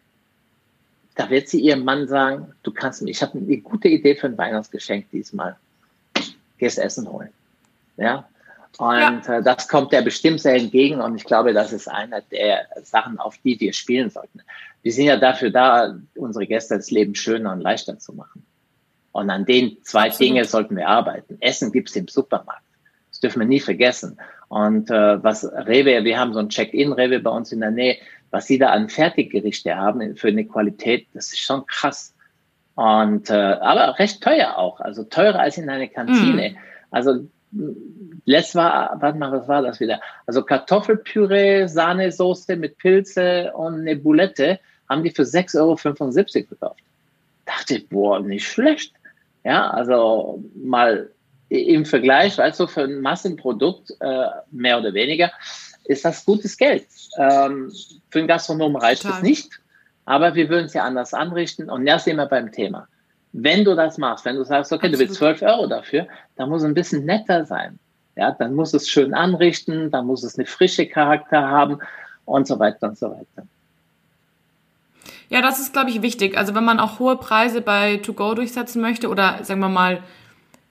da 1.18 1.30
wird 1.30 1.50
sie 1.50 1.60
ihrem 1.60 1.84
Mann 1.84 2.08
sagen, 2.08 2.54
du 2.64 2.72
kannst 2.72 3.02
mir, 3.02 3.10
ich 3.10 3.22
habe 3.22 3.38
eine 3.38 3.58
gute 3.58 3.88
Idee 3.88 4.16
für 4.16 4.28
ein 4.28 4.38
Weihnachtsgeschenk 4.38 5.10
diesmal. 5.12 5.58
Gehst 6.60 6.78
Essen 6.78 7.12
holen. 7.12 7.30
Ja. 7.98 8.28
Und 8.78 9.26
ja. 9.26 9.40
äh, 9.40 9.44
das 9.44 9.68
kommt 9.68 9.92
der 9.92 10.04
bestimmt 10.04 10.40
sehr 10.40 10.56
entgegen. 10.56 11.02
Und 11.02 11.16
ich 11.16 11.24
glaube, 11.24 11.54
das 11.54 11.74
ist 11.74 11.88
einer 11.88 12.22
der 12.22 12.68
Sachen, 12.84 13.20
auf 13.20 13.38
die 13.44 13.60
wir 13.60 13.74
spielen 13.74 14.12
sollten. 14.12 14.42
Wir 14.84 14.94
sind 14.94 15.06
ja 15.06 15.18
dafür 15.18 15.50
da, 15.50 15.96
unsere 16.16 16.46
Gäste 16.46 16.78
das 16.78 16.92
Leben 16.92 17.16
schöner 17.16 17.52
und 17.52 17.62
leichter 17.62 17.98
zu 17.98 18.14
machen. 18.14 18.46
Und 19.12 19.32
an 19.32 19.46
den 19.46 19.78
zwei 19.84 20.08
Absolut. 20.08 20.20
Dingen 20.20 20.46
sollten 20.46 20.76
wir 20.76 20.88
arbeiten. 20.88 21.38
Essen 21.40 21.72
gibt's 21.72 21.96
im 21.96 22.08
Supermarkt. 22.08 22.62
Das 23.10 23.20
dürfen 23.22 23.40
wir 23.40 23.48
nie 23.48 23.60
vergessen. 23.60 24.20
Und 24.50 24.92
äh, 24.92 25.24
was 25.24 25.44
Rewe, 25.44 26.04
wir 26.04 26.20
haben 26.20 26.34
so 26.34 26.40
ein 26.40 26.50
Check-in-Rewe 26.50 27.20
bei 27.20 27.32
uns 27.32 27.52
in 27.52 27.62
der 27.62 27.72
Nähe, 27.72 27.98
was 28.32 28.48
sie 28.48 28.58
da 28.58 28.70
an 28.70 28.90
Fertiggerichte 28.90 29.76
haben 29.76 30.16
für 30.16 30.28
eine 30.28 30.46
Qualität, 30.46 31.08
das 31.14 31.28
ist 31.28 31.40
schon 31.40 31.66
krass. 31.66 32.14
Und 32.76 33.30
äh, 33.30 33.34
aber 33.34 33.98
recht 33.98 34.22
teuer 34.22 34.58
auch, 34.58 34.80
also 34.80 35.04
teurer 35.04 35.40
als 35.40 35.58
in 35.58 35.70
einer 35.70 35.88
Kantine. 35.88 36.52
Mm. 36.52 36.58
Also 36.92 37.28
letztes 38.26 38.56
war, 38.56 38.98
warte 39.02 39.18
mal, 39.18 39.32
was 39.32 39.48
war 39.48 39.62
das 39.62 39.80
wieder? 39.80 40.00
Also 40.26 40.44
Kartoffelpüree, 40.44 41.68
Sahnesoße 41.68 42.56
mit 42.56 42.78
Pilze 42.78 43.52
und 43.54 43.82
eine 43.82 43.96
Boulette 43.96 44.60
haben 44.90 45.04
die 45.04 45.12
für 45.12 45.24
6,75 45.24 45.58
Euro 45.60 45.76
verkauft. 46.48 46.84
Dachte 47.46 47.76
ich, 47.76 47.90
boah, 47.90 48.20
nicht 48.20 48.48
schlecht. 48.48 48.94
Ja, 49.44 49.70
also 49.70 50.44
mal 50.56 51.10
im 51.50 51.86
Vergleich, 51.86 52.40
also 52.40 52.68
für 52.68 52.84
ein 52.84 53.00
Massenprodukt, 53.00 53.92
äh, 54.02 54.26
mehr 54.52 54.80
oder 54.80 54.94
weniger, 54.94 55.32
ist 55.88 56.06
das 56.06 56.26
gutes 56.26 56.58
Geld. 56.58 56.86
Ähm, 57.18 57.72
für 58.10 58.20
einen 58.20 58.28
Gastronomen 58.28 58.78
reicht 58.78 59.06
es 59.06 59.22
nicht, 59.22 59.50
aber 60.06 60.36
wir 60.36 60.50
würden 60.50 60.66
es 60.66 60.74
ja 60.74 60.84
anders 60.84 61.14
anrichten. 61.14 61.70
Und 61.70 61.88
jetzt 61.88 62.06
sind 62.06 62.18
wir 62.18 62.26
beim 62.26 62.52
Thema. 62.52 62.88
Wenn 63.34 63.64
du 63.64 63.76
das 63.76 63.98
machst, 63.98 64.26
wenn 64.26 64.36
du 64.36 64.44
sagst, 64.44 64.72
okay, 64.72 64.88
Absolut. 64.88 64.96
du 64.96 65.00
willst 65.00 65.16
12 65.16 65.42
Euro 65.44 65.68
dafür, 65.68 66.08
dann 66.36 66.50
muss 66.50 66.62
es 66.62 66.68
ein 66.68 66.74
bisschen 66.74 67.06
netter 67.06 67.46
sein. 67.46 67.80
Ja, 68.16 68.32
dann 68.32 68.56
muss 68.56 68.74
es 68.74 68.90
schön 68.90 69.14
anrichten, 69.14 69.92
dann 69.92 70.08
muss 70.08 70.24
es 70.24 70.38
eine 70.38 70.48
frische 70.48 70.88
Charakter 70.88 71.48
haben 71.48 71.80
und 72.26 72.48
so 72.48 72.58
weiter 72.58 72.90
und 72.90 72.98
so 72.98 73.12
weiter. 73.12 73.48
Ja, 75.30 75.42
das 75.42 75.60
ist, 75.60 75.74
glaube 75.74 75.90
ich, 75.90 76.02
wichtig. 76.02 76.38
Also 76.38 76.56
wenn 76.56 76.64
man 76.64 76.80
auch 76.80 77.00
hohe 77.00 77.18
Preise 77.18 77.62
bei 77.62 77.98
To-Go 77.98 78.34
durchsetzen 78.34 78.82
möchte 78.82 79.10
oder 79.10 79.44
sagen 79.44 79.60
wir 79.60 79.70
mal 79.70 80.02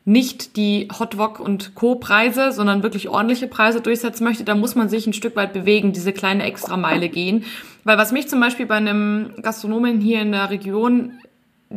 nicht 0.06 0.56
die 0.56 0.88
Hotwok 0.96 1.40
und 1.40 1.74
Co. 1.74 1.96
Preise, 1.96 2.52
sondern 2.52 2.84
wirklich 2.84 3.08
ordentliche 3.08 3.48
Preise 3.48 3.80
durchsetzen 3.80 4.22
möchte, 4.22 4.44
dann 4.44 4.60
muss 4.60 4.76
man 4.76 4.88
sich 4.88 5.04
ein 5.06 5.12
Stück 5.12 5.34
weit 5.34 5.52
bewegen, 5.52 5.92
diese 5.92 6.12
kleine 6.12 6.44
Extrameile 6.44 7.08
gehen. 7.08 7.44
Weil 7.82 7.98
was 7.98 8.12
mich 8.12 8.28
zum 8.28 8.38
Beispiel 8.38 8.66
bei 8.66 8.76
einem 8.76 9.34
Gastronomen 9.42 10.00
hier 10.00 10.22
in 10.22 10.30
der 10.30 10.48
Region 10.48 11.18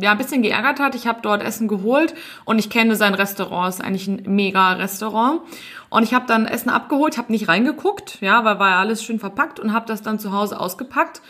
ja 0.00 0.12
ein 0.12 0.18
bisschen 0.18 0.42
geärgert 0.42 0.78
hat, 0.78 0.94
ich 0.94 1.08
habe 1.08 1.18
dort 1.22 1.42
Essen 1.42 1.66
geholt 1.66 2.14
und 2.44 2.60
ich 2.60 2.70
kenne 2.70 2.94
sein 2.94 3.14
Restaurant, 3.14 3.74
ist 3.74 3.82
eigentlich 3.82 4.06
ein 4.06 4.22
mega 4.26 4.74
Restaurant. 4.74 5.40
Und 5.88 6.04
ich 6.04 6.14
habe 6.14 6.26
dann 6.28 6.46
Essen 6.46 6.70
abgeholt, 6.70 7.18
habe 7.18 7.32
nicht 7.32 7.48
reingeguckt, 7.48 8.18
ja, 8.20 8.44
weil 8.44 8.60
war 8.60 8.70
ja 8.70 8.78
alles 8.78 9.02
schön 9.02 9.18
verpackt 9.18 9.58
und 9.58 9.72
habe 9.72 9.86
das 9.86 10.02
dann 10.02 10.20
zu 10.20 10.30
Hause 10.30 10.60
ausgepackt 10.60 11.20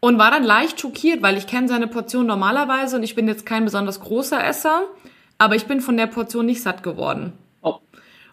und 0.00 0.18
war 0.18 0.32
dann 0.32 0.42
leicht 0.42 0.80
schockiert, 0.80 1.22
weil 1.22 1.36
ich 1.36 1.46
kenne 1.46 1.68
seine 1.68 1.86
Portion 1.86 2.26
normalerweise 2.26 2.96
und 2.96 3.04
ich 3.04 3.14
bin 3.14 3.28
jetzt 3.28 3.46
kein 3.46 3.64
besonders 3.64 4.00
großer 4.00 4.44
Esser. 4.44 4.82
Aber 5.40 5.56
ich 5.56 5.64
bin 5.64 5.80
von 5.80 5.96
der 5.96 6.06
Portion 6.06 6.44
nicht 6.44 6.60
satt 6.60 6.82
geworden. 6.82 7.32
Oh. 7.62 7.78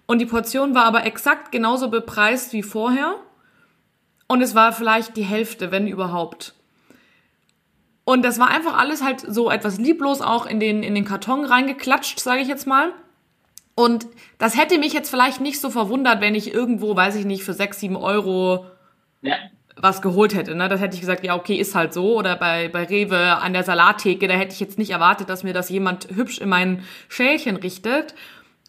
Und 0.08 0.20
die 0.20 0.26
Portion 0.26 0.76
war 0.76 0.84
aber 0.84 1.06
exakt 1.06 1.54
genauso 1.54 1.90
bepreist 1.90 2.52
wie 2.52 2.64
vorher. 2.64 3.16
Und 4.28 4.42
es 4.42 4.56
war 4.56 4.74
vielleicht 4.74 5.16
die 5.16 5.24
Hälfte, 5.24 5.72
wenn 5.72 5.88
überhaupt. 5.88 6.54
Und 8.04 8.26
das 8.26 8.40
war 8.40 8.50
einfach 8.50 8.78
alles 8.78 9.02
halt 9.02 9.22
so 9.22 9.50
etwas 9.50 9.78
lieblos 9.78 10.20
auch 10.20 10.46
in 10.46 10.60
den, 10.60 10.84
in 10.84 10.96
den 10.96 11.06
Karton 11.06 11.46
reingeklatscht, 11.46 12.20
sage 12.20 12.42
ich 12.42 12.50
jetzt 12.50 12.68
mal. 12.68 12.92
Und 13.74 14.06
das 14.38 14.58
hätte 14.58 14.78
mich 14.78 14.92
jetzt 14.92 15.10
vielleicht 15.10 15.40
nicht 15.40 15.62
so 15.62 15.70
verwundert, 15.70 16.20
wenn 16.20 16.36
ich 16.36 16.54
irgendwo, 16.54 16.94
weiß 16.94 17.16
ich 17.16 17.24
nicht, 17.26 17.46
für 17.46 17.54
sechs, 17.54 17.80
sieben 17.80 17.96
Euro 17.96 18.66
ja 19.22 19.38
was 19.80 20.02
geholt 20.02 20.34
hätte. 20.36 20.56
Ne? 20.56 20.70
Das 20.70 20.80
hätte 20.80 20.96
ich 20.96 21.02
gesagt, 21.02 21.24
ja, 21.24 21.36
okay, 21.36 21.56
ist 21.56 21.76
halt 21.76 21.94
so. 21.94 22.18
Oder 22.18 22.36
bei, 22.36 22.70
bei 22.70 22.84
Rewe 22.84 23.38
an 23.38 23.54
der 23.54 23.64
Salattheke, 23.64 24.28
da 24.28 24.34
hätte 24.34 24.54
ich 24.54 24.60
jetzt 24.60 24.78
nicht 24.78 24.92
erwartet, 24.92 25.30
dass 25.30 25.44
mir 25.44 25.54
das 25.54 25.70
jemand 25.70 26.08
hübsch 26.16 26.40
in 26.40 26.50
mein 26.50 26.84
Schälchen 27.10 27.56
richtet. 27.56 28.16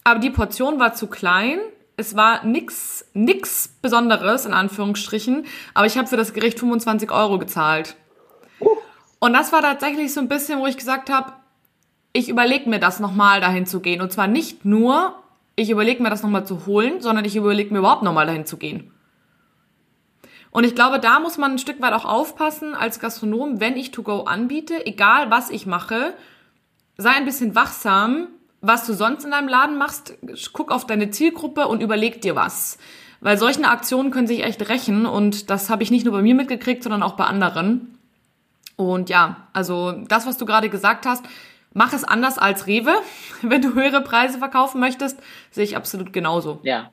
Aber 0.05 0.21
die 0.21 0.31
Portion 0.31 0.79
war 0.79 0.95
zu 0.95 1.07
klein. 1.07 1.59
Es 1.97 2.15
war 2.15 2.45
nix, 2.45 3.07
nix 3.15 3.69
Besonderes, 3.83 4.47
in 4.47 4.53
Anführungsstrichen. 4.53 5.47
Aber 5.75 5.87
ich 5.87 5.99
habe 5.99 6.09
für 6.09 6.17
das 6.17 6.33
Gericht 6.33 6.59
25 6.59 7.11
Euro 7.11 7.39
gezahlt. 7.39 7.97
Und 9.19 9.33
das 9.33 9.53
war 9.53 9.63
tatsächlich 9.63 10.15
so 10.15 10.21
ein 10.21 10.29
bisschen, 10.29 10.61
wo 10.61 10.67
ich 10.67 10.77
gesagt 10.77 11.11
habe, 11.11 11.33
ich 12.13 12.29
überlege 12.29 12.71
mir 12.71 12.79
das 12.79 13.01
nochmal 13.01 13.41
dahin 13.41 13.67
zu 13.67 13.81
gehen. 13.81 14.01
Und 14.01 14.13
zwar 14.13 14.27
nicht 14.27 14.65
nur, 14.65 15.15
ich 15.57 15.71
überlege 15.71 16.03
mir 16.03 16.11
das 16.11 16.23
nochmal 16.23 16.47
zu 16.47 16.67
holen, 16.67 17.01
sondern 17.01 17.25
ich 17.25 17.37
überlege 17.37 17.73
mir 17.73 17.81
überhaupt 17.81 18.03
nochmal 18.03 18.27
dahin 18.27 18.47
zu 18.47 18.57
gehen. 18.57 18.93
Und 20.51 20.65
ich 20.65 20.75
glaube, 20.75 20.99
da 20.99 21.21
muss 21.21 21.39
man 21.39 21.53
ein 21.53 21.59
Stück 21.59 21.81
weit 21.81 21.93
auch 21.93 22.05
aufpassen 22.05 22.75
als 22.75 23.01
Gastronom, 23.01 23.61
wenn 23.61 23.77
ich 23.77 23.91
To-Go 23.91 24.23
anbiete, 24.23 24.87
egal 24.87 25.31
was 25.31 25.51
ich 25.51 25.67
mache, 25.67 26.15
sei 26.97 27.11
ein 27.11 27.25
bisschen 27.25 27.55
wachsam, 27.55 28.29
was 28.61 28.87
du 28.87 28.93
sonst 28.93 29.25
in 29.25 29.31
deinem 29.31 29.49
Laden 29.49 29.79
machst, 29.79 30.19
guck 30.53 30.73
auf 30.73 30.87
deine 30.87 31.11
Zielgruppe 31.11 31.69
und 31.69 31.83
überleg 31.83 32.21
dir 32.21 32.35
was. 32.35 32.79
Weil 33.21 33.37
solche 33.37 33.65
Aktionen 33.65 34.11
können 34.11 34.27
sich 34.27 34.45
echt 34.45 34.69
rächen 34.69 35.07
und 35.07 35.51
das 35.51 35.71
habe 35.71 35.83
ich 35.83 35.91
nicht 35.91 36.05
nur 36.05 36.15
bei 36.15 36.23
mir 36.23 36.35
mitgekriegt, 36.35 36.83
sondern 36.83 37.03
auch 37.03 37.15
bei 37.15 37.25
anderen. 37.25 37.99
Und 38.77 39.11
ja, 39.11 39.49
also 39.53 39.93
das, 39.93 40.27
was 40.27 40.39
du 40.39 40.47
gerade 40.47 40.69
gesagt 40.69 41.05
hast, 41.05 41.25
mach 41.73 41.93
es 41.93 42.05
anders 42.05 42.39
als 42.39 42.67
Rewe, 42.67 42.95
wenn 43.43 43.63
du 43.63 43.75
höhere 43.75 44.03
Preise 44.03 44.39
verkaufen 44.39 44.81
möchtest, 44.81 45.21
sehe 45.51 45.65
ich 45.65 45.77
absolut 45.77 46.13
genauso. 46.13 46.61
Ja. 46.63 46.93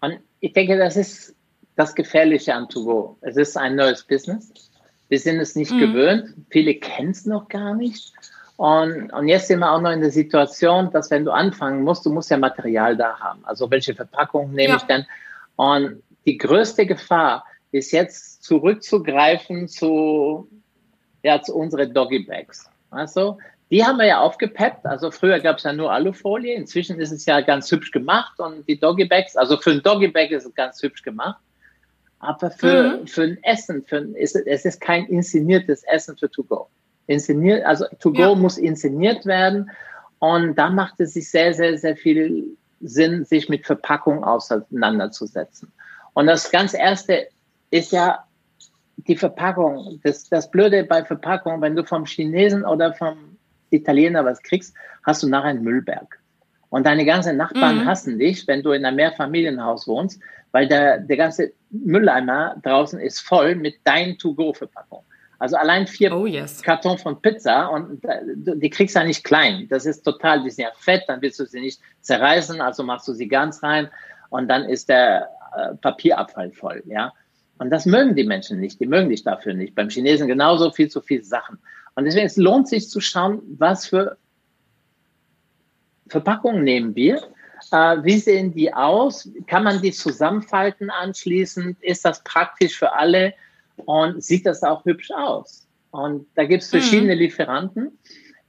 Und 0.00 0.18
ich 0.40 0.52
denke, 0.52 0.76
das 0.76 0.96
ist 0.96 1.34
das 1.76 1.94
Gefährliche 1.94 2.54
an 2.54 2.68
To-Go. 2.68 3.18
Es 3.20 3.36
ist 3.36 3.56
ein 3.56 3.76
neues 3.76 4.04
Business. 4.04 4.52
Wir 5.08 5.18
sind 5.18 5.40
es 5.40 5.56
nicht 5.56 5.72
mhm. 5.72 5.80
gewöhnt. 5.80 6.34
Viele 6.50 6.74
kennen 6.74 7.10
es 7.10 7.26
noch 7.26 7.48
gar 7.48 7.74
nicht. 7.74 8.12
Und, 8.56 9.12
und 9.12 9.28
jetzt 9.28 9.48
sind 9.48 9.58
wir 9.58 9.72
auch 9.72 9.80
noch 9.80 9.90
in 9.90 10.00
der 10.00 10.12
Situation, 10.12 10.90
dass 10.92 11.10
wenn 11.10 11.24
du 11.24 11.32
anfangen 11.32 11.82
musst, 11.82 12.06
du 12.06 12.10
musst 12.10 12.30
ja 12.30 12.36
Material 12.36 12.96
da 12.96 13.18
haben. 13.18 13.40
Also 13.44 13.70
welche 13.70 13.94
Verpackung 13.94 14.52
nehme 14.52 14.74
ja. 14.74 14.76
ich 14.76 14.82
denn? 14.84 15.04
Und 15.56 16.02
die 16.24 16.38
größte 16.38 16.86
Gefahr 16.86 17.44
ist 17.72 17.90
jetzt 17.90 18.44
zurückzugreifen 18.44 19.68
zu, 19.68 20.48
ja, 21.22 21.42
zu 21.42 21.56
unseren 21.56 21.92
Doggy 21.92 22.20
Bags. 22.20 22.70
Also, 22.90 23.38
die 23.70 23.84
haben 23.84 23.98
wir 23.98 24.06
ja 24.06 24.20
aufgepeppt. 24.20 24.86
Also 24.86 25.10
früher 25.10 25.40
gab 25.40 25.58
es 25.58 25.64
ja 25.64 25.72
nur 25.72 25.90
Alufolie. 25.90 26.54
Inzwischen 26.54 27.00
ist 27.00 27.10
es 27.10 27.26
ja 27.26 27.40
ganz 27.40 27.70
hübsch 27.72 27.90
gemacht 27.90 28.38
und 28.38 28.68
die 28.68 28.78
Doggy 28.78 29.06
Bags, 29.06 29.36
also 29.36 29.56
für 29.56 29.72
ein 29.72 29.82
Doggy 29.82 30.08
Bag 30.08 30.30
ist 30.30 30.44
es 30.44 30.54
ganz 30.54 30.80
hübsch 30.80 31.02
gemacht. 31.02 31.40
Aber 32.24 32.50
für, 32.50 32.98
mhm. 32.98 33.06
für 33.06 33.22
ein 33.22 33.38
Essen, 33.42 33.84
für 33.84 33.98
ein, 33.98 34.14
ist, 34.14 34.34
es 34.34 34.64
ist 34.64 34.80
kein 34.80 35.06
inszeniertes 35.06 35.84
Essen 35.84 36.16
für 36.16 36.30
To-Go. 36.30 36.68
Inszeniert, 37.06 37.64
also 37.64 37.84
To-Go 38.00 38.18
ja. 38.18 38.34
muss 38.34 38.58
inszeniert 38.58 39.26
werden. 39.26 39.70
Und 40.18 40.56
da 40.56 40.70
macht 40.70 41.00
es 41.00 41.14
sich 41.14 41.30
sehr, 41.30 41.52
sehr, 41.54 41.76
sehr 41.76 41.96
viel 41.96 42.56
Sinn, 42.80 43.24
sich 43.24 43.48
mit 43.48 43.66
Verpackung 43.66 44.24
auseinanderzusetzen. 44.24 45.72
Und 46.14 46.26
das 46.26 46.50
ganz 46.50 46.74
erste 46.74 47.28
ist 47.70 47.92
ja 47.92 48.24
die 48.96 49.16
Verpackung. 49.16 50.00
Das, 50.02 50.28
das 50.28 50.50
Blöde 50.50 50.84
bei 50.84 51.04
Verpackung, 51.04 51.60
wenn 51.60 51.76
du 51.76 51.84
vom 51.84 52.06
Chinesen 52.06 52.64
oder 52.64 52.94
vom 52.94 53.36
Italiener 53.70 54.24
was 54.24 54.42
kriegst, 54.42 54.74
hast 55.02 55.22
du 55.22 55.28
nachher 55.28 55.50
einen 55.50 55.62
Müllberg. 55.62 56.18
Und 56.74 56.86
deine 56.86 57.04
ganzen 57.04 57.36
Nachbarn 57.36 57.76
mhm. 57.76 57.86
hassen 57.86 58.18
dich, 58.18 58.48
wenn 58.48 58.64
du 58.64 58.72
in 58.72 58.84
einem 58.84 58.96
Mehrfamilienhaus 58.96 59.86
wohnst, 59.86 60.20
weil 60.50 60.66
der, 60.66 60.98
der 60.98 61.16
ganze 61.16 61.52
Mülleimer 61.70 62.56
draußen 62.64 62.98
ist 62.98 63.20
voll 63.20 63.54
mit 63.54 63.76
deinen 63.84 64.18
To-Go-Verpackungen. 64.18 65.04
Also 65.38 65.54
allein 65.54 65.86
vier 65.86 66.12
oh, 66.12 66.26
yes. 66.26 66.60
Karton 66.62 66.98
von 66.98 67.22
Pizza 67.22 67.68
und 67.68 68.02
die 68.34 68.70
kriegst 68.70 68.96
du 68.96 68.98
ja 68.98 69.06
nicht 69.06 69.22
klein. 69.22 69.68
Das 69.70 69.86
ist 69.86 70.02
total, 70.02 70.42
die 70.42 70.50
sind 70.50 70.64
ja 70.64 70.72
fett, 70.76 71.04
dann 71.06 71.22
willst 71.22 71.38
du 71.38 71.46
sie 71.46 71.60
nicht 71.60 71.80
zerreißen, 72.00 72.60
also 72.60 72.82
machst 72.82 73.06
du 73.06 73.12
sie 73.12 73.28
ganz 73.28 73.62
rein 73.62 73.88
und 74.30 74.48
dann 74.48 74.64
ist 74.64 74.88
der 74.88 75.28
äh, 75.56 75.76
Papierabfall 75.76 76.50
voll, 76.50 76.82
ja. 76.86 77.12
Und 77.58 77.70
das 77.70 77.86
mögen 77.86 78.16
die 78.16 78.24
Menschen 78.24 78.58
nicht, 78.58 78.80
die 78.80 78.86
mögen 78.86 79.10
dich 79.10 79.22
dafür 79.22 79.54
nicht. 79.54 79.76
Beim 79.76 79.90
Chinesen 79.90 80.26
genauso 80.26 80.72
viel 80.72 80.88
zu 80.90 81.00
viele 81.00 81.22
Sachen. 81.22 81.56
Und 81.94 82.04
deswegen 82.04 82.26
es 82.26 82.36
lohnt 82.36 82.66
sich 82.66 82.90
zu 82.90 83.00
schauen, 83.00 83.42
was 83.58 83.86
für 83.86 84.16
Verpackungen 86.14 86.62
nehmen 86.62 86.94
wir 86.94 87.20
äh, 87.70 88.02
wie 88.02 88.18
sehen 88.18 88.52
die 88.52 88.72
aus? 88.72 89.28
Kann 89.46 89.64
man 89.64 89.80
die 89.80 89.92
zusammenfalten 89.92 90.90
anschließend? 90.90 91.82
Ist 91.82 92.04
das 92.04 92.22
praktisch 92.22 92.78
für 92.78 92.92
alle? 92.94 93.34
Und 93.76 94.22
sieht 94.22 94.46
das 94.46 94.62
auch 94.62 94.84
hübsch 94.84 95.10
aus? 95.10 95.66
Und 95.90 96.26
da 96.34 96.44
gibt 96.44 96.62
es 96.62 96.72
mhm. 96.72 96.78
verschiedene 96.78 97.14
mhm. 97.14 97.20
Lieferanten, 97.20 97.98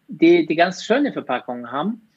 die, 0.07 0.45
die 0.45 0.55
ganz 0.55 0.83
schöne 0.83 1.13
Verpackungen 1.13 1.71
haben. 1.71 2.07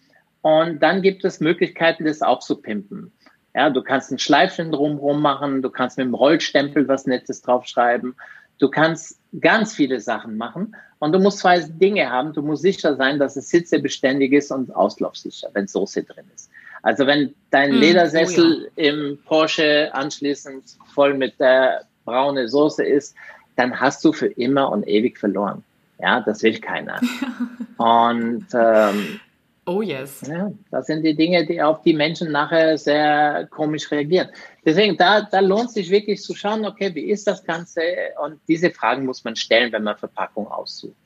Und 0.43 0.83
dann 0.83 1.03
gibt 1.03 1.25
es 1.25 1.41
Möglichkeiten, 1.41 2.05
das 2.05 2.23
auch 2.23 2.41
zu 2.41 2.61
pimpen. 2.61 3.13
Ja, 3.55 3.71
du 3.71 3.83
kannst 3.83 4.13
ein 4.13 4.19
Schleifchen 4.19 4.71
drumherum 4.71 5.21
machen, 5.21 5.63
du 5.63 5.71
kannst 5.71 5.99
mit 5.99 6.07
dem 6.07 6.15
Rollstempel 6.15 6.87
was 6.87 7.07
Nettes 7.07 7.43
draufschreiben, 7.43 8.15
du 8.59 8.69
kannst 8.69 9.19
ganz 9.41 9.75
viele 9.75 10.01
Sachen 10.01 10.37
machen 10.37 10.77
und 10.99 11.13
du 11.13 11.19
musst 11.19 11.39
zwei 11.39 11.61
Dinge 11.61 12.11
haben. 12.11 12.33
Du 12.33 12.43
musst 12.43 12.63
sicher 12.63 12.97
sein, 12.97 13.19
dass 13.19 13.37
es 13.37 13.49
sitzebeständig 13.51 14.33
ist 14.33 14.51
und 14.51 14.75
auslaufsicher, 14.75 15.49
wenn 15.53 15.69
Soße 15.69 16.03
drin 16.03 16.25
ist. 16.35 16.51
Also 16.83 17.07
wenn 17.07 17.35
dein 17.51 17.73
mm, 17.73 17.81
Ledersessel 17.81 18.67
oh 18.67 18.81
ja. 18.81 18.91
im 18.91 19.19
Porsche 19.25 19.91
anschließend 19.93 20.65
voll 20.95 21.15
mit 21.15 21.39
der 21.41 21.85
braune 22.05 22.49
Soße 22.49 22.85
ist, 22.85 23.15
dann 23.57 23.79
hast 23.79 24.05
du 24.05 24.13
für 24.13 24.27
immer 24.27 24.71
und 24.71 24.87
ewig 24.87 25.19
verloren. 25.19 25.65
Ja, 26.01 26.21
das 26.21 26.43
will 26.43 26.59
keiner. 26.61 27.01
und 27.77 28.47
ähm, 28.55 29.21
Oh 29.68 29.83
yes. 29.83 30.22
Ja, 30.26 30.50
das 30.70 30.87
sind 30.87 31.02
die 31.02 31.14
Dinge, 31.14 31.44
die 31.44 31.61
auf 31.61 31.83
die 31.83 31.92
Menschen 31.92 32.33
nachher 32.33 32.78
sehr 32.78 33.46
komisch 33.50 33.90
reagieren. 33.90 34.28
Deswegen, 34.64 34.96
da, 34.96 35.20
da 35.20 35.40
lohnt 35.40 35.70
sich 35.70 35.90
wirklich 35.90 36.22
zu 36.22 36.35
schauen, 36.35 36.64
okay, 36.64 36.94
wie 36.94 37.11
ist 37.11 37.26
das 37.26 37.44
Ganze? 37.44 37.83
Und 38.24 38.40
diese 38.48 38.70
Fragen 38.70 39.04
muss 39.04 39.24
man 39.24 39.37
stellen, 39.37 39.70
wenn 39.72 39.83
man 39.83 39.98
Verpackung 39.98 40.46
aussucht. 40.48 40.96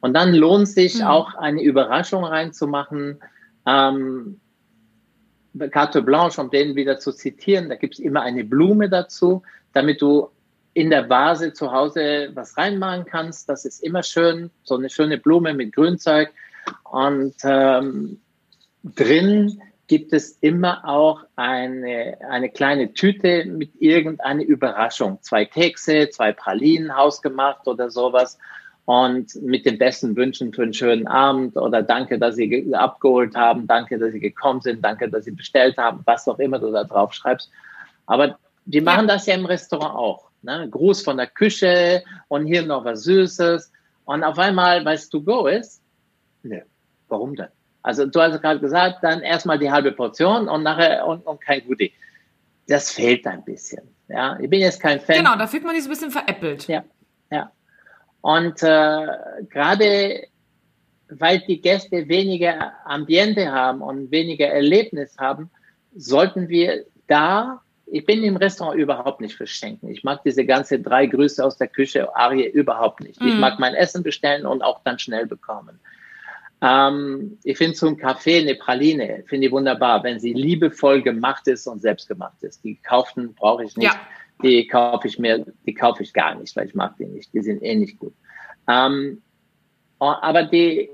Und 0.00 0.14
dann 0.14 0.34
lohnt 0.34 0.66
sich 0.66 0.96
mhm. 0.96 1.06
auch 1.06 1.36
eine 1.36 1.62
Überraschung 1.62 2.24
reinzumachen. 2.24 3.20
Ähm, 3.64 4.40
Carte 5.70 6.02
Blanche, 6.02 6.40
um 6.40 6.50
den 6.50 6.74
wieder 6.74 6.98
zu 6.98 7.12
zitieren, 7.12 7.68
da 7.68 7.76
gibt 7.76 7.94
es 7.94 8.00
immer 8.00 8.22
eine 8.22 8.42
Blume 8.42 8.88
dazu, 8.88 9.44
damit 9.72 10.02
du 10.02 10.30
in 10.74 10.90
der 10.90 11.08
Vase 11.08 11.52
zu 11.52 11.70
Hause 11.70 12.30
was 12.34 12.56
reinmachen 12.56 13.04
kannst. 13.04 13.48
Das 13.48 13.64
ist 13.64 13.84
immer 13.84 14.02
schön, 14.02 14.50
so 14.64 14.76
eine 14.76 14.90
schöne 14.90 15.16
Blume 15.16 15.54
mit 15.54 15.76
Grünzeug. 15.76 16.32
Und 16.84 17.34
ähm, 17.44 18.20
drin 18.82 19.60
gibt 19.86 20.12
es 20.12 20.38
immer 20.40 20.84
auch 20.88 21.24
eine, 21.34 22.18
eine 22.28 22.48
kleine 22.48 22.92
Tüte 22.92 23.44
mit 23.44 23.72
irgendeiner 23.80 24.42
Überraschung. 24.42 25.18
Zwei 25.22 25.44
Kekse, 25.44 26.08
zwei 26.10 26.32
Pralinen 26.32 26.96
hausgemacht 26.96 27.66
oder 27.66 27.90
sowas 27.90 28.38
und 28.84 29.34
mit 29.42 29.66
den 29.66 29.78
besten 29.78 30.16
Wünschen 30.16 30.52
für 30.52 30.62
einen 30.62 30.74
schönen 30.74 31.06
Abend 31.06 31.56
oder 31.56 31.82
danke, 31.82 32.18
dass 32.18 32.36
Sie 32.36 32.74
abgeholt 32.74 33.36
haben, 33.36 33.66
danke, 33.66 33.98
dass 33.98 34.12
Sie 34.12 34.20
gekommen 34.20 34.60
sind, 34.60 34.84
danke, 34.84 35.08
dass 35.08 35.24
Sie 35.24 35.30
bestellt 35.30 35.76
haben, 35.76 36.02
was 36.06 36.26
auch 36.26 36.38
immer 36.38 36.58
du 36.58 36.72
da 36.72 36.84
drauf 36.84 37.12
schreibst. 37.12 37.50
Aber 38.06 38.38
die 38.64 38.80
machen 38.80 39.06
das 39.06 39.26
ja 39.26 39.34
im 39.34 39.46
Restaurant 39.46 39.94
auch. 39.94 40.30
Ne? 40.42 40.68
Gruß 40.70 41.02
von 41.02 41.16
der 41.16 41.26
Küche 41.26 42.02
und 42.28 42.46
hier 42.46 42.64
noch 42.64 42.84
was 42.84 43.04
Süßes. 43.04 43.70
Und 44.04 44.24
auf 44.24 44.38
einmal, 44.38 44.84
weil 44.84 44.96
es 44.96 45.08
to 45.08 45.20
go 45.20 45.46
ist, 45.46 45.79
ne, 46.42 46.64
warum 47.08 47.36
denn? 47.36 47.48
Also 47.82 48.06
du 48.06 48.20
hast 48.20 48.40
gerade 48.42 48.60
gesagt, 48.60 48.98
dann 49.02 49.20
erstmal 49.20 49.58
die 49.58 49.70
halbe 49.70 49.92
Portion 49.92 50.48
und 50.48 50.62
nachher 50.62 51.06
und, 51.06 51.26
und 51.26 51.40
kein 51.40 51.66
Goodie. 51.66 51.92
Das 52.68 52.90
fehlt 52.90 53.26
ein 53.26 53.42
bisschen. 53.44 53.82
Ja, 54.08 54.38
ich 54.38 54.50
bin 54.50 54.60
jetzt 54.60 54.80
kein 54.80 55.00
Fan. 55.00 55.16
Genau, 55.16 55.36
da 55.36 55.46
fühlt 55.46 55.64
man 55.64 55.74
sich 55.74 55.84
ein 55.84 55.90
bisschen 55.90 56.10
veräppelt. 56.10 56.68
Ja, 56.68 56.84
ja. 57.30 57.50
Und 58.20 58.62
äh, 58.62 59.06
gerade 59.48 60.26
weil 61.10 61.40
die 61.40 61.60
Gäste 61.60 62.08
weniger 62.08 62.72
Ambiente 62.84 63.50
haben 63.50 63.82
und 63.82 64.10
weniger 64.10 64.46
Erlebnis 64.46 65.16
haben, 65.18 65.50
sollten 65.94 66.48
wir 66.48 66.84
da, 67.08 67.60
ich 67.86 68.06
bin 68.06 68.22
im 68.22 68.36
Restaurant 68.36 68.78
überhaupt 68.78 69.20
nicht 69.20 69.34
verschenken. 69.34 69.90
Ich 69.90 70.04
mag 70.04 70.22
diese 70.22 70.44
ganze 70.44 70.78
drei 70.78 71.06
Grüße 71.06 71.44
aus 71.44 71.58
der 71.58 71.66
Küche 71.66 72.14
Arie 72.14 72.46
überhaupt 72.46 73.00
nicht. 73.00 73.20
Mm. 73.20 73.26
Ich 73.26 73.34
mhm. 73.34 73.40
mag 73.40 73.58
mein 73.58 73.74
Essen 73.74 74.02
bestellen 74.02 74.46
und 74.46 74.62
auch 74.62 74.80
dann 74.84 74.98
schnell 74.98 75.26
bekommen. 75.26 75.80
Ähm, 76.62 77.38
ich 77.44 77.56
finde 77.56 77.74
zum 77.74 77.96
Kaffee 77.96 78.40
eine 78.40 78.54
Praline, 78.54 79.24
finde 79.26 79.46
ich 79.46 79.52
wunderbar, 79.52 80.04
wenn 80.04 80.20
sie 80.20 80.32
liebevoll 80.32 81.02
gemacht 81.02 81.48
ist 81.48 81.66
und 81.66 81.80
selbst 81.80 82.08
gemacht 82.08 82.42
ist. 82.42 82.62
Die 82.64 82.76
kauften 82.76 83.34
brauche 83.34 83.64
ich 83.64 83.76
nicht. 83.76 83.92
Ja 83.92 84.00
die 84.42 84.66
kaufe 84.66 85.08
ich 85.08 85.18
mir, 85.18 85.44
die 85.66 85.74
kaufe 85.74 86.02
ich 86.02 86.12
gar 86.12 86.34
nicht, 86.34 86.54
weil 86.56 86.66
ich 86.66 86.74
mag 86.74 86.96
die 86.98 87.06
nicht. 87.06 87.32
Die 87.32 87.42
sind 87.42 87.62
eh 87.62 87.74
nicht 87.74 87.98
gut. 87.98 88.14
Ähm, 88.68 89.22
oh, 89.98 90.14
aber 90.20 90.44
die, 90.44 90.90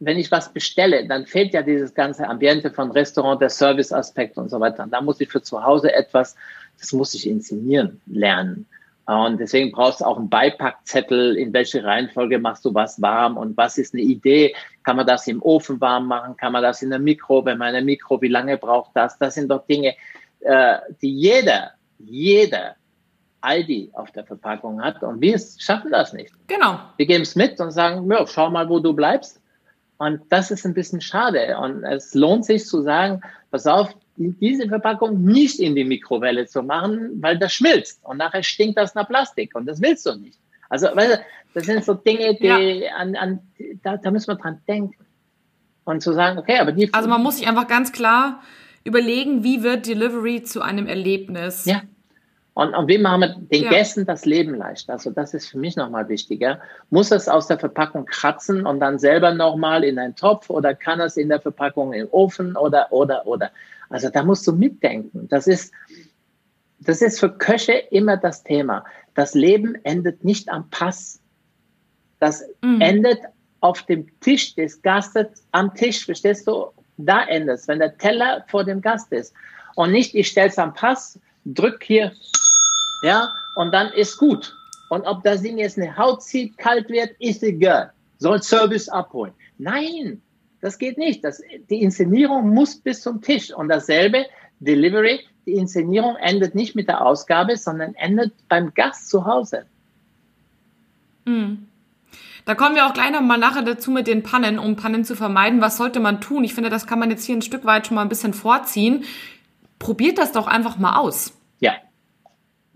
wenn 0.00 0.18
ich 0.18 0.30
was 0.30 0.52
bestelle, 0.52 1.06
dann 1.06 1.26
fehlt 1.26 1.54
ja 1.54 1.62
dieses 1.62 1.94
ganze 1.94 2.26
Ambiente 2.26 2.70
von 2.70 2.90
Restaurant, 2.90 3.40
der 3.40 3.50
Serviceaspekt 3.50 4.36
und 4.36 4.50
so 4.50 4.60
weiter. 4.60 4.86
da 4.90 5.00
muss 5.00 5.20
ich 5.20 5.28
für 5.28 5.42
zu 5.42 5.62
Hause 5.62 5.92
etwas, 5.92 6.36
das 6.78 6.92
muss 6.92 7.14
ich 7.14 7.28
inszenieren 7.28 8.00
lernen. 8.06 8.66
Und 9.08 9.40
deswegen 9.40 9.72
brauchst 9.72 10.02
du 10.02 10.04
auch 10.04 10.18
einen 10.18 10.28
Beipackzettel, 10.28 11.38
in 11.38 11.54
welche 11.54 11.82
Reihenfolge 11.82 12.38
machst 12.38 12.66
du 12.66 12.74
was 12.74 13.00
warm 13.00 13.38
und 13.38 13.56
was 13.56 13.78
ist 13.78 13.94
eine 13.94 14.02
Idee? 14.02 14.54
Kann 14.84 14.96
man 14.96 15.06
das 15.06 15.26
im 15.26 15.40
Ofen 15.40 15.80
warm 15.80 16.08
machen? 16.08 16.36
Kann 16.36 16.52
man 16.52 16.62
das 16.62 16.82
in 16.82 16.90
der 16.90 16.98
Mikro? 16.98 17.42
Wenn 17.42 17.56
man 17.56 17.68
eine 17.68 17.82
Mikro, 17.82 18.20
wie 18.20 18.28
lange 18.28 18.58
braucht 18.58 18.90
das? 18.92 19.16
Das 19.16 19.34
sind 19.34 19.48
doch 19.48 19.66
Dinge, 19.66 19.94
äh, 20.40 20.76
die 21.00 21.10
jeder, 21.10 21.70
jeder 21.98 22.76
Aldi 23.40 23.92
auf 23.94 24.10
der 24.10 24.26
Verpackung 24.26 24.82
hat. 24.82 25.02
Und 25.02 25.22
wir 25.22 25.40
schaffen 25.56 25.90
das 25.90 26.12
nicht. 26.12 26.34
Genau. 26.46 26.78
Wir 26.98 27.06
geben 27.06 27.22
es 27.22 27.34
mit 27.34 27.58
und 27.60 27.70
sagen, 27.70 28.10
ja, 28.10 28.26
schau 28.26 28.50
mal, 28.50 28.68
wo 28.68 28.78
du 28.78 28.92
bleibst. 28.92 29.40
Und 29.96 30.20
das 30.28 30.50
ist 30.50 30.66
ein 30.66 30.74
bisschen 30.74 31.00
schade. 31.00 31.56
Und 31.56 31.82
es 31.82 32.12
lohnt 32.12 32.44
sich 32.44 32.66
zu 32.66 32.82
sagen, 32.82 33.22
pass 33.50 33.66
auf, 33.66 33.88
diese 34.18 34.68
Verpackung 34.68 35.22
nicht 35.24 35.60
in 35.60 35.74
die 35.74 35.84
Mikrowelle 35.84 36.46
zu 36.46 36.62
machen, 36.62 37.22
weil 37.22 37.38
das 37.38 37.52
schmilzt. 37.52 38.04
Und 38.04 38.18
nachher 38.18 38.42
stinkt 38.42 38.78
das 38.78 38.94
nach 38.94 39.08
Plastik. 39.08 39.54
Und 39.54 39.66
das 39.66 39.80
willst 39.80 40.06
du 40.06 40.14
nicht. 40.16 40.38
Also, 40.68 40.88
weißt 40.94 41.14
du, 41.14 41.20
das 41.54 41.64
sind 41.64 41.84
so 41.84 41.94
Dinge, 41.94 42.36
die 42.36 42.46
ja. 42.46 42.96
an, 42.96 43.16
an 43.16 43.40
da, 43.82 43.96
da 43.96 44.10
müssen 44.10 44.28
wir 44.28 44.36
dran 44.36 44.60
denken. 44.66 45.04
Und 45.84 46.02
zu 46.02 46.12
sagen, 46.12 46.38
okay, 46.38 46.58
aber 46.58 46.72
die. 46.72 46.92
Also 46.92 47.08
man 47.08 47.22
muss 47.22 47.38
sich 47.38 47.48
einfach 47.48 47.66
ganz 47.66 47.92
klar 47.92 48.42
überlegen, 48.84 49.42
wie 49.42 49.62
wird 49.62 49.86
Delivery 49.86 50.42
zu 50.42 50.60
einem 50.60 50.86
Erlebnis. 50.86 51.64
Ja. 51.64 51.82
Und, 52.58 52.74
und 52.74 52.88
wie 52.88 52.98
machen 52.98 53.20
wir 53.20 53.36
den 53.36 53.62
ja. 53.62 53.70
Gästen 53.70 54.04
das 54.04 54.24
Leben 54.24 54.56
leicht? 54.56 54.90
Also 54.90 55.12
das 55.12 55.32
ist 55.32 55.46
für 55.46 55.58
mich 55.58 55.76
nochmal 55.76 56.08
wichtiger. 56.08 56.60
Muss 56.90 57.12
es 57.12 57.28
aus 57.28 57.46
der 57.46 57.56
Verpackung 57.56 58.04
kratzen 58.04 58.66
und 58.66 58.80
dann 58.80 58.98
selber 58.98 59.32
nochmal 59.32 59.84
in 59.84 59.96
einen 59.96 60.16
Topf 60.16 60.50
oder 60.50 60.74
kann 60.74 60.98
es 60.98 61.16
in 61.16 61.28
der 61.28 61.40
Verpackung 61.40 61.92
im 61.92 62.08
Ofen 62.10 62.56
oder, 62.56 62.90
oder, 62.90 63.24
oder? 63.28 63.52
Also 63.90 64.10
da 64.10 64.24
musst 64.24 64.44
du 64.44 64.52
mitdenken. 64.52 65.28
Das 65.28 65.46
ist, 65.46 65.72
das 66.80 67.00
ist 67.00 67.20
für 67.20 67.30
Köche 67.30 67.74
immer 67.92 68.16
das 68.16 68.42
Thema. 68.42 68.84
Das 69.14 69.34
Leben 69.34 69.76
endet 69.84 70.24
nicht 70.24 70.48
am 70.48 70.68
Pass. 70.68 71.20
Das 72.18 72.42
mhm. 72.62 72.80
endet 72.80 73.20
auf 73.60 73.82
dem 73.82 74.08
Tisch 74.18 74.56
des 74.56 74.82
Gastes, 74.82 75.46
am 75.52 75.76
Tisch, 75.76 76.04
verstehst 76.04 76.48
du? 76.48 76.72
Da 76.96 77.24
endet 77.24 77.60
es, 77.60 77.68
wenn 77.68 77.78
der 77.78 77.96
Teller 77.98 78.44
vor 78.48 78.64
dem 78.64 78.80
Gast 78.80 79.12
ist. 79.12 79.32
Und 79.76 79.92
nicht, 79.92 80.16
ich 80.16 80.26
stelle 80.26 80.48
es 80.48 80.58
am 80.58 80.74
Pass, 80.74 81.20
drück 81.44 81.84
hier 81.84 82.12
ja, 83.02 83.32
und 83.56 83.72
dann 83.72 83.92
ist 83.92 84.16
gut. 84.18 84.54
Und 84.88 85.04
ob 85.06 85.22
das 85.22 85.42
Ding 85.42 85.58
jetzt 85.58 85.78
eine 85.78 85.96
Haut 85.96 86.22
zieht, 86.22 86.56
kalt 86.58 86.88
wird, 86.88 87.10
ist 87.18 87.42
egal. 87.42 87.92
Soll 88.18 88.42
Service 88.42 88.88
abholen. 88.88 89.32
Nein, 89.58 90.20
das 90.60 90.78
geht 90.78 90.98
nicht. 90.98 91.22
Das, 91.24 91.42
die 91.70 91.82
Inszenierung 91.82 92.50
muss 92.50 92.76
bis 92.76 93.02
zum 93.02 93.20
Tisch. 93.20 93.52
Und 93.52 93.68
dasselbe, 93.68 94.26
Delivery, 94.60 95.20
die 95.46 95.52
Inszenierung 95.52 96.16
endet 96.16 96.54
nicht 96.54 96.74
mit 96.74 96.88
der 96.88 97.04
Ausgabe, 97.04 97.56
sondern 97.56 97.94
endet 97.94 98.32
beim 98.48 98.74
Gast 98.74 99.08
zu 99.08 99.24
Hause. 99.24 99.66
Mhm. 101.24 101.68
Da 102.44 102.54
kommen 102.54 102.74
wir 102.74 102.86
auch 102.86 102.94
gleich 102.94 103.10
nochmal 103.10 103.38
nachher 103.38 103.62
dazu 103.62 103.90
mit 103.90 104.06
den 104.06 104.22
Pannen, 104.22 104.58
um 104.58 104.74
Pannen 104.74 105.04
zu 105.04 105.14
vermeiden. 105.14 105.60
Was 105.60 105.76
sollte 105.76 106.00
man 106.00 106.22
tun? 106.22 106.44
Ich 106.44 106.54
finde, 106.54 106.70
das 106.70 106.86
kann 106.86 106.98
man 106.98 107.10
jetzt 107.10 107.24
hier 107.24 107.36
ein 107.36 107.42
Stück 107.42 107.66
weit 107.66 107.86
schon 107.86 107.94
mal 107.94 108.02
ein 108.02 108.08
bisschen 108.08 108.32
vorziehen. 108.32 109.04
Probiert 109.78 110.16
das 110.16 110.32
doch 110.32 110.46
einfach 110.46 110.78
mal 110.78 110.96
aus. 110.96 111.34
Ja, 111.60 111.74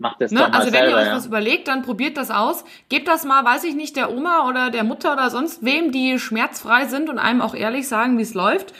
Macht 0.03 0.19
das 0.19 0.31
ne? 0.31 0.41
doch 0.41 0.49
mal 0.49 0.59
Also 0.59 0.69
selber, 0.69 0.87
wenn 0.87 0.93
ihr 0.93 1.01
euch 1.01 1.07
ja. 1.07 1.15
was 1.15 1.25
überlegt, 1.25 1.69
dann 1.69 1.81
probiert 1.81 2.17
das 2.17 2.29
aus. 2.29 2.65
Gebt 2.89 3.07
das 3.07 3.23
mal, 3.23 3.45
weiß 3.45 3.63
ich 3.63 3.73
nicht, 3.73 3.95
der 3.95 4.11
Oma 4.11 4.49
oder 4.49 4.69
der 4.69 4.83
Mutter 4.83 5.13
oder 5.13 5.29
sonst 5.29 5.63
wem, 5.63 5.93
die 5.93 6.19
schmerzfrei 6.19 6.87
sind 6.87 7.09
und 7.09 7.19
einem 7.19 7.39
auch 7.39 7.55
ehrlich 7.55 7.87
sagen, 7.87 8.17
wie 8.17 8.23
es 8.23 8.33
läuft. 8.33 8.73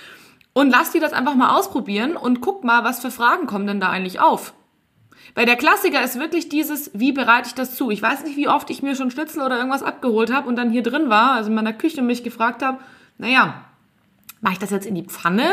Und 0.52 0.70
lasst 0.70 0.94
die 0.94 1.00
das 1.00 1.14
einfach 1.14 1.36
mal 1.36 1.58
ausprobieren 1.58 2.18
und 2.18 2.42
guckt 2.42 2.66
mal, 2.66 2.84
was 2.84 3.00
für 3.00 3.10
Fragen 3.10 3.48
kommen 3.48 3.66
denn 3.66 3.80
da 3.80 3.90
eigentlich 3.90 4.20
auf. 4.20 4.54
Weil 5.34 5.46
der 5.46 5.56
Klassiker 5.56 6.04
ist 6.04 6.20
wirklich 6.20 6.50
dieses, 6.50 6.92
wie 6.94 7.14
bereite 7.14 7.48
ich 7.48 7.56
das 7.56 7.74
zu? 7.76 7.90
Ich 7.90 8.02
weiß 8.02 8.26
nicht, 8.26 8.36
wie 8.36 8.50
oft 8.50 8.70
ich 8.70 8.84
mir 8.84 8.94
schon 8.96 9.10
Schnitzel 9.10 9.42
oder 9.44 9.56
irgendwas 9.56 9.82
abgeholt 9.82 10.32
habe 10.32 10.50
und 10.50 10.58
dann 10.58 10.72
hier 10.72 10.84
drin 10.84 11.10
war, 11.10 11.32
also 11.32 11.50
in 11.50 11.56
meiner 11.56 11.72
Küche 11.72 12.02
mich 12.02 12.22
gefragt 12.22 12.62
habe, 12.62 12.80
naja, 13.18 13.64
mache 14.42 14.54
ich 14.54 14.60
das 14.60 14.72
jetzt 14.72 14.86
in 14.86 14.96
die 14.96 15.06
Pfanne, 15.06 15.50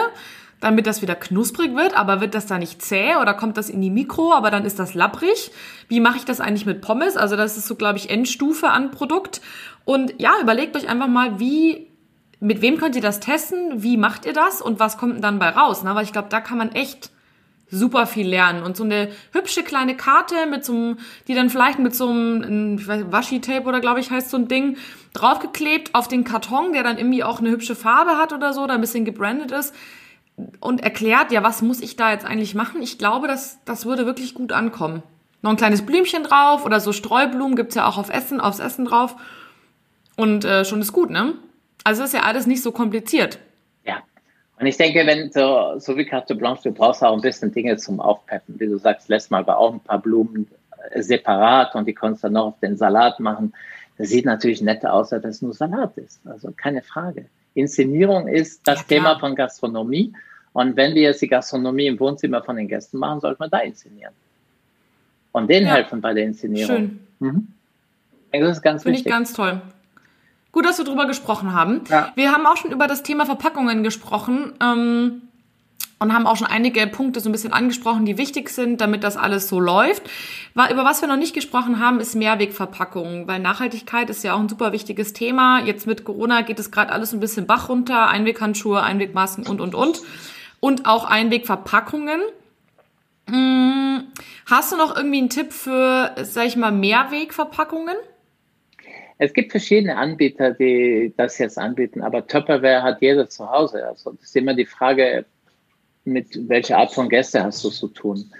damit 0.60 0.86
das 0.86 1.00
wieder 1.00 1.14
knusprig 1.14 1.74
wird, 1.74 1.96
aber 1.96 2.20
wird 2.20 2.34
das 2.34 2.46
da 2.46 2.58
nicht 2.58 2.82
zäh 2.82 3.16
oder 3.16 3.34
kommt 3.34 3.56
das 3.56 3.70
in 3.70 3.80
die 3.80 3.90
Mikro, 3.90 4.32
aber 4.34 4.50
dann 4.50 4.66
ist 4.66 4.78
das 4.78 4.94
lapprig? 4.94 5.50
Wie 5.88 6.00
mache 6.00 6.18
ich 6.18 6.24
das 6.26 6.40
eigentlich 6.40 6.66
mit 6.66 6.82
Pommes? 6.82 7.16
Also 7.16 7.34
das 7.34 7.56
ist 7.56 7.66
so, 7.66 7.74
glaube 7.74 7.98
ich, 7.98 8.10
Endstufe 8.10 8.70
an 8.70 8.90
Produkt. 8.90 9.40
Und 9.86 10.14
ja, 10.18 10.34
überlegt 10.40 10.76
euch 10.76 10.88
einfach 10.88 11.08
mal, 11.08 11.40
wie 11.40 11.88
mit 12.40 12.60
wem 12.62 12.76
könnt 12.78 12.94
ihr 12.94 13.02
das 13.02 13.20
testen? 13.20 13.82
Wie 13.82 13.96
macht 13.96 14.26
ihr 14.26 14.32
das? 14.32 14.62
Und 14.62 14.80
was 14.80 14.98
kommt 14.98 15.14
denn 15.14 15.22
dann 15.22 15.38
bei 15.38 15.48
raus? 15.48 15.82
Ne? 15.82 15.94
Weil 15.94 16.04
ich 16.04 16.12
glaube, 16.12 16.28
da 16.30 16.40
kann 16.40 16.58
man 16.58 16.72
echt 16.72 17.10
super 17.70 18.06
viel 18.06 18.28
lernen. 18.28 18.62
Und 18.62 18.76
so 18.76 18.84
eine 18.84 19.08
hübsche 19.32 19.62
kleine 19.62 19.96
Karte 19.96 20.46
mit 20.46 20.64
so 20.64 20.72
einem, 20.72 20.98
die 21.28 21.34
dann 21.34 21.50
vielleicht 21.50 21.78
mit 21.78 21.94
so 21.94 22.08
einem 22.08 22.86
Washi-Tape 22.86 23.66
oder 23.66 23.80
glaube 23.80 24.00
ich 24.00 24.10
heißt 24.10 24.30
so 24.30 24.36
ein 24.36 24.48
Ding, 24.48 24.76
draufgeklebt 25.12 25.94
auf 25.94 26.08
den 26.08 26.24
Karton, 26.24 26.72
der 26.72 26.82
dann 26.82 26.98
irgendwie 26.98 27.22
auch 27.22 27.38
eine 27.38 27.50
hübsche 27.50 27.76
Farbe 27.76 28.18
hat 28.18 28.32
oder 28.32 28.52
so, 28.52 28.66
da 28.66 28.74
ein 28.74 28.80
bisschen 28.80 29.04
gebrandet 29.04 29.52
ist 29.52 29.74
und 30.60 30.82
erklärt, 30.82 31.32
ja, 31.32 31.42
was 31.42 31.62
muss 31.62 31.80
ich 31.80 31.96
da 31.96 32.12
jetzt 32.12 32.24
eigentlich 32.24 32.54
machen? 32.54 32.82
Ich 32.82 32.98
glaube, 32.98 33.28
das, 33.28 33.58
das 33.64 33.86
würde 33.86 34.06
wirklich 34.06 34.34
gut 34.34 34.52
ankommen. 34.52 35.02
Noch 35.42 35.50
ein 35.50 35.56
kleines 35.56 35.86
Blümchen 35.86 36.22
drauf 36.22 36.64
oder 36.64 36.80
so 36.80 36.92
Streublumen 36.92 37.56
gibt's 37.56 37.74
ja 37.74 37.86
auch 37.86 37.98
auf 37.98 38.10
Essen, 38.10 38.40
aufs 38.40 38.58
Essen 38.58 38.84
drauf. 38.84 39.16
Und 40.16 40.44
äh, 40.44 40.64
schon 40.64 40.80
ist 40.80 40.92
gut, 40.92 41.10
ne? 41.10 41.34
Also 41.84 42.04
ist 42.04 42.12
ja 42.12 42.24
alles 42.24 42.46
nicht 42.46 42.62
so 42.62 42.72
kompliziert. 42.72 43.38
Ja. 43.84 44.02
Und 44.58 44.66
ich 44.66 44.76
denke, 44.76 45.06
wenn 45.06 45.32
so, 45.32 45.78
so 45.78 45.96
wie 45.96 46.04
Carte 46.04 46.34
Blanche, 46.34 46.64
du 46.64 46.72
brauchst 46.72 47.02
auch 47.02 47.14
ein 47.14 47.22
bisschen 47.22 47.52
Dinge 47.52 47.78
zum 47.78 48.00
Aufpeppen. 48.00 48.60
Wie 48.60 48.66
du 48.66 48.76
sagst, 48.76 49.08
lässt 49.08 49.30
mal 49.30 49.42
auch 49.44 49.72
ein 49.72 49.80
paar 49.80 49.98
Blumen 49.98 50.46
äh, 50.90 51.02
separat 51.02 51.74
und 51.74 51.86
die 51.86 51.94
kannst 51.94 52.22
du 52.22 52.26
dann 52.26 52.34
noch 52.34 52.46
auf 52.48 52.60
den 52.60 52.76
Salat 52.76 53.18
machen. 53.18 53.54
Das 53.96 54.08
sieht 54.10 54.26
natürlich 54.26 54.60
netter 54.60 54.92
aus, 54.92 55.12
als 55.12 55.24
es 55.24 55.42
nur 55.42 55.54
Salat 55.54 55.96
ist. 55.96 56.20
Also 56.26 56.52
keine 56.54 56.82
Frage. 56.82 57.26
Inszenierung 57.54 58.28
ist 58.28 58.66
das 58.66 58.80
ja, 58.80 58.84
Thema 58.84 59.18
von 59.18 59.34
Gastronomie. 59.34 60.12
Und 60.52 60.76
wenn 60.76 60.94
wir 60.94 61.02
jetzt 61.02 61.22
die 61.22 61.28
Gastronomie 61.28 61.86
im 61.86 62.00
Wohnzimmer 62.00 62.42
von 62.42 62.56
den 62.56 62.68
Gästen 62.68 62.98
machen, 62.98 63.20
sollte 63.20 63.38
man 63.38 63.50
da 63.50 63.58
inszenieren. 63.58 64.12
Und 65.32 65.48
denen 65.48 65.66
ja. 65.66 65.74
helfen 65.74 66.00
bei 66.00 66.12
der 66.12 66.24
Inszenierung. 66.24 66.76
Schön. 66.76 67.06
Mhm. 67.20 67.48
Das 68.32 68.56
ist 68.56 68.62
ganz 68.62 68.82
Finde 68.82 68.98
wichtig. 68.98 69.12
Finde 69.12 69.22
ich 69.22 69.32
ganz 69.32 69.32
toll. 69.32 69.60
Gut, 70.52 70.64
dass 70.64 70.78
wir 70.78 70.84
drüber 70.84 71.06
gesprochen 71.06 71.52
haben. 71.52 71.82
Ja. 71.88 72.12
Wir 72.16 72.32
haben 72.32 72.44
auch 72.46 72.56
schon 72.56 72.72
über 72.72 72.88
das 72.88 73.04
Thema 73.04 73.24
Verpackungen 73.24 73.84
gesprochen 73.84 74.52
ähm, 74.60 75.22
und 76.00 76.12
haben 76.12 76.26
auch 76.26 76.36
schon 76.36 76.48
einige 76.48 76.84
Punkte 76.88 77.20
so 77.20 77.28
ein 77.28 77.32
bisschen 77.32 77.52
angesprochen, 77.52 78.04
die 78.04 78.18
wichtig 78.18 78.48
sind, 78.48 78.80
damit 78.80 79.04
das 79.04 79.16
alles 79.16 79.48
so 79.48 79.60
läuft. 79.60 80.02
Über 80.54 80.84
was 80.84 81.00
wir 81.02 81.08
noch 81.08 81.16
nicht 81.16 81.34
gesprochen 81.34 81.78
haben, 81.78 82.00
ist 82.00 82.16
Mehrwegverpackungen, 82.16 83.28
weil 83.28 83.38
Nachhaltigkeit 83.38 84.10
ist 84.10 84.24
ja 84.24 84.34
auch 84.34 84.40
ein 84.40 84.48
super 84.48 84.72
wichtiges 84.72 85.12
Thema. 85.12 85.60
Jetzt 85.64 85.86
mit 85.86 86.04
Corona 86.04 86.40
geht 86.40 86.58
es 86.58 86.72
gerade 86.72 86.90
alles 86.90 87.12
ein 87.12 87.20
bisschen 87.20 87.46
Bach 87.46 87.68
runter, 87.68 88.08
Einweghandschuhe, 88.08 88.82
Einwegmasken 88.82 89.46
und, 89.46 89.60
und, 89.60 89.76
und. 89.76 90.00
Und 90.60 90.86
auch 90.86 91.04
Einwegverpackungen. 91.04 92.20
Hm, 93.28 94.08
hast 94.46 94.72
du 94.72 94.76
noch 94.76 94.96
irgendwie 94.96 95.18
einen 95.18 95.30
Tipp 95.30 95.52
für, 95.52 96.14
sag 96.22 96.46
ich 96.46 96.56
mal, 96.56 96.72
Mehrwegverpackungen? 96.72 97.96
Es 99.18 99.34
gibt 99.34 99.50
verschiedene 99.50 99.96
Anbieter, 99.96 100.52
die 100.52 101.12
das 101.16 101.36
jetzt 101.38 101.58
anbieten, 101.58 102.02
aber 102.02 102.26
Tupperware 102.26 102.82
hat 102.82 103.02
jeder 103.02 103.28
zu 103.28 103.50
Hause. 103.50 103.86
Also 103.86 104.12
das 104.12 104.22
ist 104.22 104.36
immer 104.36 104.54
die 104.54 104.64
Frage, 104.64 105.26
mit 106.04 106.48
welcher 106.48 106.78
Art 106.78 106.92
von 106.92 107.08
Gäste 107.08 107.42
hast 107.42 107.62
du 107.62 107.68
zu 107.68 107.88
tun. 107.88 108.32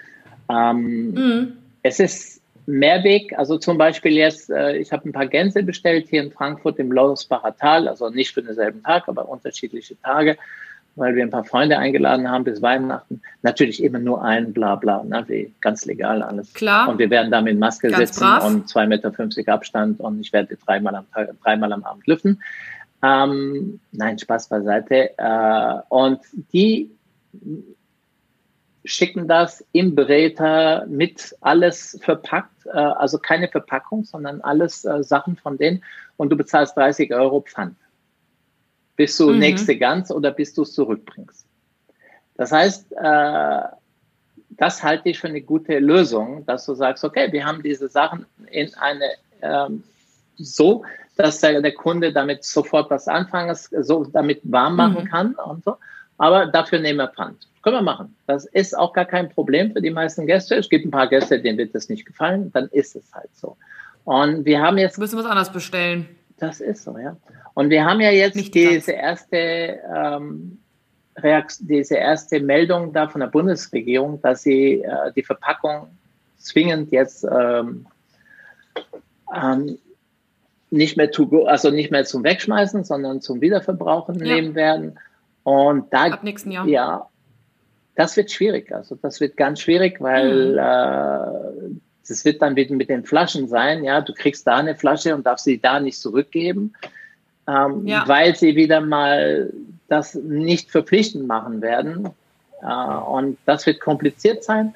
Ähm, 0.49 1.11
mhm. 1.11 1.57
Es 1.83 1.99
ist 1.99 2.41
Mehrweg, 2.65 3.37
also 3.37 3.57
zum 3.57 3.77
Beispiel 3.77 4.13
jetzt, 4.13 4.49
äh, 4.49 4.77
ich 4.77 4.91
habe 4.91 5.07
ein 5.07 5.11
paar 5.11 5.27
Gänse 5.27 5.63
bestellt 5.63 6.07
hier 6.09 6.23
in 6.23 6.31
Frankfurt 6.31 6.79
im 6.79 6.91
Lausbacher 6.91 7.55
Tal, 7.55 7.87
also 7.87 8.09
nicht 8.09 8.33
für 8.33 8.41
denselben 8.41 8.83
Tag, 8.83 9.07
aber 9.07 9.29
unterschiedliche 9.29 9.99
Tage 10.01 10.37
weil 10.95 11.15
wir 11.15 11.23
ein 11.23 11.29
paar 11.29 11.45
Freunde 11.45 11.77
eingeladen 11.77 12.29
haben 12.29 12.43
bis 12.43 12.61
Weihnachten. 12.61 13.21
Natürlich 13.41 13.83
immer 13.83 13.99
nur 13.99 14.23
ein 14.23 14.53
Blabla, 14.53 15.03
ne, 15.03 15.23
wie 15.27 15.53
ganz 15.61 15.85
legal 15.85 16.21
alles. 16.21 16.53
Klar. 16.53 16.89
Und 16.89 16.99
wir 16.99 17.09
werden 17.09 17.31
da 17.31 17.41
mit 17.41 17.57
Maske 17.57 17.89
ganz 17.89 18.09
sitzen 18.09 18.21
brav. 18.25 18.45
und 18.45 18.67
2,50 18.67 18.87
Meter 19.37 19.53
Abstand 19.53 19.99
und 19.99 20.19
ich 20.21 20.33
werde 20.33 20.57
dreimal 20.57 20.95
am 20.95 21.09
Tag, 21.11 21.29
dreimal 21.43 21.71
am 21.73 21.83
Abend 21.83 22.07
lüften. 22.07 22.41
Ähm, 23.03 23.79
nein, 23.91 24.19
Spaß 24.19 24.49
beiseite. 24.49 25.17
Äh, 25.17 25.81
und 25.89 26.19
die 26.53 26.91
schicken 28.83 29.27
das 29.27 29.65
im 29.71 29.95
Beräter 29.95 30.85
mit 30.87 31.35
alles 31.41 31.99
verpackt, 32.01 32.65
äh, 32.65 32.77
also 32.77 33.17
keine 33.17 33.47
Verpackung, 33.47 34.03
sondern 34.03 34.41
alles 34.41 34.85
äh, 34.85 35.03
Sachen 35.03 35.35
von 35.35 35.57
denen 35.57 35.83
und 36.17 36.29
du 36.29 36.37
bezahlst 36.37 36.75
30 36.77 37.13
Euro 37.13 37.41
Pfand 37.41 37.75
bis 39.01 39.17
du 39.17 39.31
mhm. 39.31 39.39
nächste 39.39 39.75
Gans 39.75 40.11
oder 40.11 40.29
bis 40.29 40.53
du 40.53 40.61
es 40.61 40.73
zurückbringst. 40.73 41.47
Das 42.35 42.51
heißt, 42.51 42.91
äh, 42.91 43.61
das 44.51 44.83
halte 44.83 45.09
ich 45.09 45.17
für 45.17 45.27
eine 45.27 45.41
gute 45.41 45.79
Lösung, 45.79 46.45
dass 46.45 46.67
du 46.67 46.75
sagst, 46.75 47.03
okay, 47.03 47.31
wir 47.31 47.43
haben 47.43 47.63
diese 47.63 47.89
Sachen 47.89 48.27
in 48.51 48.71
eine 48.75 49.09
ähm, 49.41 49.83
so, 50.37 50.85
dass 51.17 51.41
der, 51.41 51.63
der, 51.63 51.73
Kunde 51.73 52.13
damit 52.13 52.43
sofort 52.43 52.91
was 52.91 53.07
anfangen, 53.07 53.55
so 53.55 54.05
damit 54.05 54.41
warm 54.43 54.75
machen 54.75 55.05
mhm. 55.05 55.07
kann 55.07 55.33
und 55.33 55.63
so. 55.63 55.77
Aber 56.19 56.45
dafür 56.45 56.77
nehmen 56.77 56.99
wir 56.99 57.07
Pfand. 57.07 57.47
Können 57.63 57.77
wir 57.77 57.81
machen. 57.81 58.15
Das 58.27 58.45
ist 58.45 58.77
auch 58.77 58.93
gar 58.93 59.05
kein 59.05 59.29
Problem 59.29 59.71
für 59.71 59.81
die 59.81 59.89
meisten 59.89 60.27
Gäste. 60.27 60.57
Es 60.57 60.69
gibt 60.69 60.85
ein 60.85 60.91
paar 60.91 61.07
Gäste, 61.07 61.41
denen 61.41 61.57
wird 61.57 61.73
das 61.73 61.89
nicht 61.89 62.05
gefallen. 62.05 62.51
Dann 62.53 62.67
ist 62.67 62.95
es 62.95 63.11
halt 63.11 63.35
so. 63.35 63.57
Und 64.03 64.45
wir 64.45 64.61
haben 64.61 64.77
jetzt. 64.77 64.99
Müssen 64.99 65.17
wir 65.17 65.23
was 65.23 65.31
anderes 65.31 65.51
bestellen. 65.51 66.07
Das 66.41 66.59
ist 66.59 66.83
so, 66.83 66.97
ja. 66.97 67.15
Und 67.53 67.69
wir 67.69 67.85
haben 67.85 68.01
ja 68.01 68.09
jetzt 68.09 68.35
Nicht 68.35 68.55
diese 68.55 68.93
erste, 68.93 69.79
ähm, 69.95 70.57
diese 71.59 71.95
erste 71.95 72.39
Meldung 72.39 72.93
da 72.93 73.07
von 73.07 73.21
der 73.21 73.27
Bundesregierung, 73.27 74.19
dass 74.23 74.41
sie 74.41 74.81
äh, 74.81 75.13
die 75.15 75.21
Verpackung 75.21 75.87
zwingend 76.39 76.91
jetzt 76.91 77.23
ähm, 77.31 77.85
ähm, 79.39 79.77
nicht 80.71 80.97
mehr 80.97 81.11
zu, 81.11 81.45
also 81.45 81.69
nicht 81.69 81.91
mehr 81.91 82.05
zum 82.05 82.23
Wegschmeißen, 82.23 82.85
sondern 82.85 83.21
zum 83.21 83.39
Wiederverbrauchen 83.39 84.15
ja. 84.15 84.33
nehmen 84.33 84.55
werden. 84.55 84.97
Und 85.43 85.93
da, 85.93 86.05
Ab 86.05 86.23
nächsten 86.23 86.49
Jahr. 86.49 86.67
Ja, 86.67 87.07
das 87.93 88.17
wird 88.17 88.31
schwierig. 88.31 88.73
Also 88.73 88.95
das 88.95 89.21
wird 89.21 89.37
ganz 89.37 89.59
schwierig, 89.59 90.01
weil 90.01 90.53
mhm. 90.53 90.57
äh, 90.57 91.50
das 92.07 92.25
wird 92.25 92.41
dann 92.41 92.55
wieder 92.55 92.75
mit 92.75 92.89
den 92.89 93.03
Flaschen 93.03 93.47
sein. 93.47 93.83
Ja, 93.83 94.01
du 94.01 94.13
kriegst 94.13 94.45
da 94.47 94.57
eine 94.57 94.75
Flasche 94.75 95.15
und 95.15 95.25
darfst 95.25 95.45
sie 95.45 95.59
da 95.59 95.79
nicht 95.79 95.99
zurückgeben, 95.99 96.73
ähm, 97.47 97.85
ja. 97.85 98.03
weil 98.07 98.35
sie 98.35 98.55
wieder 98.55 98.81
mal 98.81 99.51
das 99.87 100.15
nicht 100.15 100.71
verpflichtend 100.71 101.27
machen 101.27 101.61
werden. 101.61 102.09
Äh, 102.61 102.65
und 102.65 103.37
das 103.45 103.65
wird 103.65 103.79
kompliziert 103.79 104.43
sein. 104.43 104.73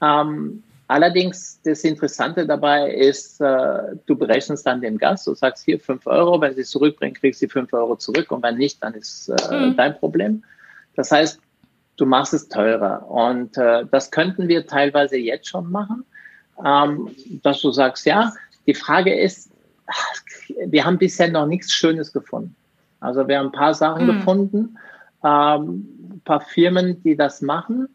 Ähm, 0.00 0.62
allerdings, 0.88 1.60
das 1.64 1.84
Interessante 1.84 2.46
dabei 2.46 2.90
ist, 2.90 3.40
äh, 3.40 3.96
du 4.06 4.16
berechnest 4.16 4.66
dann 4.66 4.80
dem 4.80 4.98
Gast, 4.98 5.26
du 5.26 5.34
sagst 5.34 5.64
hier 5.64 5.78
fünf 5.78 6.06
Euro, 6.06 6.40
wenn 6.40 6.54
sie 6.54 6.62
es 6.62 6.70
zurückbringen, 6.70 7.14
kriegst 7.14 7.42
du 7.42 7.48
fünf 7.48 7.72
Euro 7.72 7.96
zurück 7.96 8.30
und 8.30 8.42
wenn 8.42 8.56
nicht, 8.56 8.82
dann 8.82 8.94
ist 8.94 9.28
äh, 9.28 9.68
mhm. 9.68 9.76
dein 9.76 9.96
Problem. 9.98 10.42
Das 10.96 11.10
heißt, 11.10 11.40
du 11.96 12.06
machst 12.06 12.34
es 12.34 12.48
teurer. 12.48 13.08
Und 13.10 13.56
äh, 13.56 13.84
das 13.90 14.10
könnten 14.10 14.48
wir 14.48 14.66
teilweise 14.66 15.16
jetzt 15.16 15.48
schon 15.48 15.70
machen 15.70 16.04
ähm, 16.64 17.10
dass 17.42 17.60
du 17.60 17.70
sagst, 17.70 18.06
ja, 18.06 18.32
die 18.66 18.74
Frage 18.74 19.14
ist, 19.14 19.50
wir 20.66 20.84
haben 20.84 20.98
bisher 20.98 21.28
noch 21.28 21.46
nichts 21.46 21.72
Schönes 21.72 22.12
gefunden. 22.12 22.54
Also 23.00 23.26
wir 23.26 23.38
haben 23.38 23.46
ein 23.46 23.52
paar 23.52 23.74
Sachen 23.74 24.06
mhm. 24.06 24.18
gefunden, 24.18 24.78
ähm, 25.24 25.88
ein 26.14 26.22
paar 26.24 26.40
Firmen, 26.40 27.02
die 27.02 27.16
das 27.16 27.42
machen, 27.42 27.88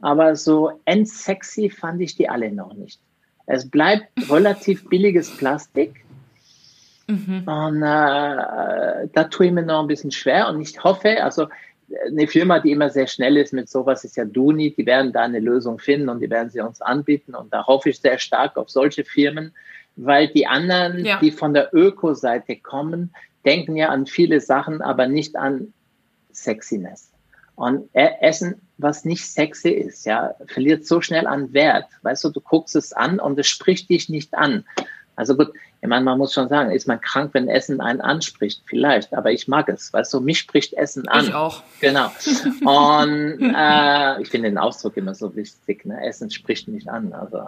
aber 0.00 0.36
so 0.36 0.80
endsexy 0.86 1.70
fand 1.70 2.00
ich 2.00 2.16
die 2.16 2.28
alle 2.28 2.50
noch 2.50 2.72
nicht. 2.74 3.00
Es 3.46 3.68
bleibt 3.68 4.08
relativ 4.30 4.88
billiges 4.88 5.36
Plastik. 5.36 6.04
Mhm. 7.06 7.42
Und 7.46 7.82
äh, 7.82 9.08
da 9.12 9.24
tue 9.30 9.46
ich 9.46 9.52
mir 9.52 9.62
noch 9.62 9.80
ein 9.80 9.86
bisschen 9.86 10.10
schwer 10.10 10.48
und 10.48 10.60
ich 10.62 10.82
hoffe, 10.82 11.22
also 11.22 11.48
eine 12.06 12.26
Firma, 12.26 12.58
die 12.60 12.70
immer 12.70 12.90
sehr 12.90 13.06
schnell 13.06 13.36
ist 13.36 13.52
mit 13.52 13.68
sowas, 13.68 14.04
ist 14.04 14.16
ja 14.16 14.24
Duni. 14.24 14.74
Die 14.74 14.86
werden 14.86 15.12
da 15.12 15.22
eine 15.22 15.40
Lösung 15.40 15.78
finden 15.78 16.08
und 16.08 16.20
die 16.20 16.30
werden 16.30 16.50
sie 16.50 16.60
uns 16.60 16.80
anbieten. 16.80 17.34
Und 17.34 17.52
da 17.52 17.66
hoffe 17.66 17.90
ich 17.90 18.00
sehr 18.00 18.18
stark 18.18 18.56
auf 18.56 18.70
solche 18.70 19.04
Firmen, 19.04 19.52
weil 19.96 20.28
die 20.28 20.46
anderen, 20.46 21.04
ja. 21.04 21.18
die 21.20 21.30
von 21.30 21.54
der 21.54 21.74
Öko-Seite 21.74 22.56
kommen, 22.56 23.14
denken 23.44 23.76
ja 23.76 23.88
an 23.88 24.06
viele 24.06 24.40
Sachen, 24.40 24.82
aber 24.82 25.06
nicht 25.06 25.36
an 25.36 25.72
Sexiness. 26.32 27.10
Und 27.56 27.88
Essen, 27.94 28.60
was 28.78 29.04
nicht 29.04 29.24
sexy 29.24 29.70
ist, 29.70 30.06
ja, 30.06 30.34
verliert 30.46 30.86
so 30.86 31.00
schnell 31.00 31.26
an 31.26 31.52
Wert. 31.52 31.86
Weißt 32.02 32.24
du, 32.24 32.30
du 32.30 32.40
guckst 32.40 32.74
es 32.74 32.92
an 32.92 33.20
und 33.20 33.38
es 33.38 33.46
spricht 33.46 33.88
dich 33.90 34.08
nicht 34.08 34.34
an. 34.34 34.64
Also 35.16 35.36
gut, 35.36 35.52
ich 35.80 35.88
meine, 35.88 36.04
man 36.04 36.18
muss 36.18 36.32
schon 36.32 36.48
sagen, 36.48 36.70
ist 36.70 36.88
man 36.88 37.00
krank, 37.00 37.30
wenn 37.34 37.48
Essen 37.48 37.80
einen 37.80 38.00
anspricht? 38.00 38.62
Vielleicht, 38.66 39.14
aber 39.14 39.30
ich 39.30 39.46
mag 39.48 39.68
es. 39.68 39.92
Weißt 39.92 40.12
du, 40.12 40.20
mich 40.20 40.38
spricht 40.38 40.72
Essen 40.74 41.06
an. 41.08 41.26
Ich 41.26 41.34
auch. 41.34 41.62
Genau. 41.80 42.10
Und 42.64 43.54
äh, 43.54 44.22
ich 44.22 44.28
finde 44.28 44.48
den 44.48 44.58
Ausdruck 44.58 44.96
immer 44.96 45.14
so 45.14 45.34
wichtig. 45.36 45.84
Ne? 45.84 46.04
Essen 46.04 46.30
spricht 46.30 46.68
mich 46.68 46.90
an. 46.90 47.12
Also, 47.12 47.46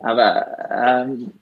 aber 0.00 0.46
ähm, 0.70 1.32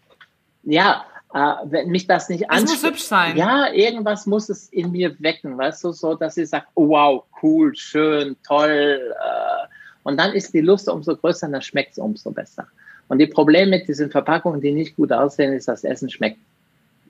ja, 0.64 1.04
äh, 1.34 1.54
wenn 1.64 1.88
mich 1.88 2.06
das 2.06 2.28
nicht 2.28 2.50
anspricht. 2.50 2.76
Es 2.76 2.82
muss 2.82 2.90
hübsch 2.90 3.04
sein. 3.04 3.36
Ja, 3.36 3.72
irgendwas 3.72 4.26
muss 4.26 4.48
es 4.48 4.68
in 4.68 4.92
mir 4.92 5.16
wecken, 5.20 5.56
weißt 5.56 5.84
du, 5.84 5.92
so, 5.92 6.14
dass 6.14 6.36
ich 6.36 6.50
sage, 6.50 6.66
oh, 6.74 6.88
wow, 6.88 7.24
cool, 7.42 7.74
schön, 7.74 8.36
toll. 8.46 9.14
Äh, 9.18 9.66
und 10.02 10.18
dann 10.18 10.32
ist 10.32 10.52
die 10.52 10.60
Lust 10.60 10.88
umso 10.88 11.16
größer, 11.16 11.48
dann 11.48 11.62
schmeckt 11.62 11.92
es 11.92 11.98
umso 11.98 12.30
besser. 12.30 12.66
Und 13.12 13.18
die 13.18 13.26
Probleme 13.26 13.72
mit 13.72 13.88
diesen 13.88 14.10
Verpackungen, 14.10 14.62
die 14.62 14.72
nicht 14.72 14.96
gut 14.96 15.12
aussehen, 15.12 15.52
ist, 15.52 15.68
das 15.68 15.84
Essen 15.84 16.08
schmeckt 16.08 16.38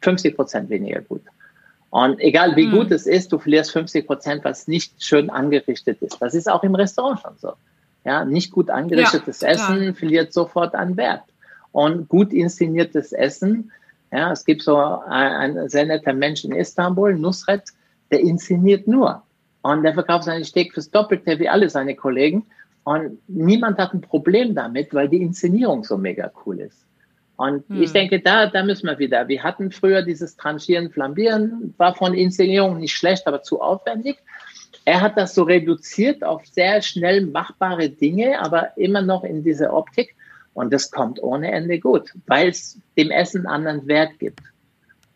50 0.01 0.35
Prozent 0.35 0.69
weniger 0.69 1.01
gut. 1.01 1.23
Und 1.91 2.19
egal 2.19 2.57
wie 2.57 2.67
mhm. 2.67 2.73
gut 2.73 2.91
es 2.91 3.07
ist, 3.07 3.31
du 3.31 3.39
verlierst 3.39 3.71
50 3.71 4.05
Prozent, 4.05 4.45
was 4.45 4.67
nicht 4.67 5.01
schön 5.01 5.31
angerichtet 5.31 6.03
ist. 6.03 6.21
Das 6.21 6.35
ist 6.35 6.51
auch 6.51 6.65
im 6.65 6.75
Restaurant 6.75 7.21
schon 7.21 7.35
so. 7.39 7.53
Ja, 8.05 8.25
nicht 8.25 8.51
gut 8.51 8.69
angerichtetes 8.69 9.43
ja, 9.43 9.51
Essen 9.51 9.95
verliert 9.95 10.33
sofort 10.33 10.75
an 10.75 10.97
Wert. 10.97 11.23
Und 11.71 12.09
gut 12.09 12.33
inszeniertes 12.33 13.13
Essen, 13.13 13.71
ja, 14.11 14.33
es 14.33 14.45
gibt 14.45 14.63
so 14.63 14.79
ein, 14.79 15.55
ein 15.57 15.69
sehr 15.69 15.87
netter 15.87 16.15
Mensch 16.15 16.45
in 16.45 16.51
Istanbul, 16.51 17.15
Nusret, 17.15 17.69
der 18.11 18.19
inszeniert 18.19 18.89
nur. 18.89 19.23
Und 19.63 19.85
der 19.85 19.95
verkauft 19.95 20.25
seine 20.25 20.45
Steak 20.45 20.75
fürs 20.75 20.91
Doppelte 20.91 21.39
wie 21.39 21.49
alle 21.49 21.71
seine 21.71 21.95
Kollegen. 21.95 22.45
Und 22.85 23.19
niemand 23.29 23.79
hat 23.79 23.95
ein 23.95 24.01
Problem 24.01 24.55
damit, 24.55 24.93
weil 24.93 25.09
die 25.09 25.23
Inszenierung 25.23 25.85
so 25.85 25.97
mega 25.97 26.31
cool 26.45 26.61
ist. 26.61 26.85
Und 27.37 27.69
hm. 27.69 27.83
ich 27.83 27.93
denke, 27.93 28.21
da, 28.21 28.47
da 28.47 28.63
müssen 28.63 28.87
wir 28.87 28.99
wieder. 28.99 29.29
Wir 29.29 29.43
hatten 29.43 29.71
früher 29.71 30.03
dieses 30.03 30.37
Tranchieren, 30.37 30.91
Flambieren, 30.91 31.75
war 31.77 31.95
von 31.95 32.15
Inszenierung 32.15 32.79
nicht 32.79 32.95
schlecht, 32.95 33.27
aber 33.27 33.43
zu 33.43 33.61
aufwendig. 33.61 34.19
Er 34.85 35.01
hat 35.01 35.17
das 35.17 35.35
so 35.35 35.45
reduziert 35.45 36.25
auf 36.25 36.45
sehr 36.47 36.83
schnell 36.83 37.27
machbare 37.27 37.89
Dinge, 37.89 38.41
aber 38.41 38.77
immer 38.77 39.03
noch 39.03 39.23
in 39.23 39.45
dieser 39.45 39.75
Optik. 39.75 40.17
Und 40.55 40.73
das 40.73 40.91
kommt 40.91 41.23
ohne 41.23 41.51
Ende 41.51 41.79
gut, 41.79 42.13
weil 42.27 42.49
es 42.49 42.79
dem 42.97 43.11
Essen 43.11 43.47
einen 43.47 43.67
anderen 43.67 43.89
Wert 43.89 44.19
gibt. 44.19 44.41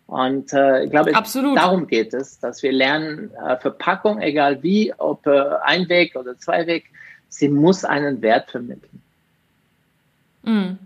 Und 0.07 0.53
äh, 0.53 0.85
ich 0.85 0.91
glaube, 0.91 1.15
Absolut. 1.15 1.59
darum 1.59 1.89
geht 1.89 2.15
es, 2.15 2.39
dass 2.39 2.63
wir 2.63 2.71
lernen, 2.71 3.33
äh, 3.45 3.57
Verpackung, 3.57 4.21
egal 4.21 4.63
wie, 4.63 4.95
ob 4.97 5.27
äh, 5.27 5.43
Einweg 5.63 6.15
oder 6.15 6.39
Zweiweg, 6.39 6.85
sie 7.29 7.49
muss 7.49 7.85
einen 7.85 8.23
Wert 8.23 8.51
vermitteln. 8.51 9.03
Mm. 10.43 10.79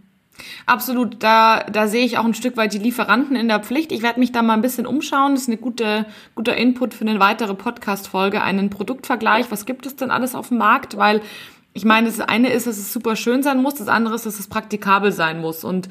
Absolut, 0.66 1.22
da, 1.22 1.64
da 1.64 1.86
sehe 1.86 2.05
ich 2.05 2.16
auch 2.16 2.24
ein 2.24 2.34
Stück 2.34 2.57
weit 2.57 2.72
die 2.72 2.78
Lieferanten 2.78 3.36
in 3.36 3.49
der 3.49 3.61
Pflicht. 3.61 3.93
Ich 3.93 4.03
werde 4.03 4.20
mich 4.20 4.32
da 4.32 4.43
mal 4.43 4.55
ein 4.55 4.62
bisschen 4.62 4.86
umschauen. 4.86 5.34
Das 5.34 5.43
ist 5.43 5.49
eine 5.49 5.59
gute, 5.59 6.07
guter 6.34 6.57
Input 6.57 6.95
für 6.95 7.07
eine 7.07 7.20
weitere 7.20 7.55
Podcast-Folge, 7.55 8.41
einen 8.43 8.70
Produktvergleich. 8.70 9.51
Was 9.51 9.66
gibt 9.66 9.84
es 9.84 9.97
denn 9.97 10.11
alles 10.11 10.34
auf 10.34 10.49
dem 10.49 10.59
Markt? 10.59 10.97
Weil 10.97 11.20
ich 11.72 11.84
meine, 11.84 12.09
das 12.09 12.20
eine 12.20 12.53
ist, 12.53 12.66
dass 12.66 12.78
es 12.78 12.93
super 12.93 13.16
schön 13.16 13.43
sein 13.43 13.62
muss, 13.62 13.74
das 13.74 13.88
andere 13.88 14.16
ist, 14.16 14.26
dass 14.26 14.41
es 14.41 14.49
praktikabel 14.49 15.12
sein 15.12 15.41
muss. 15.41 15.62
Und 15.62 15.88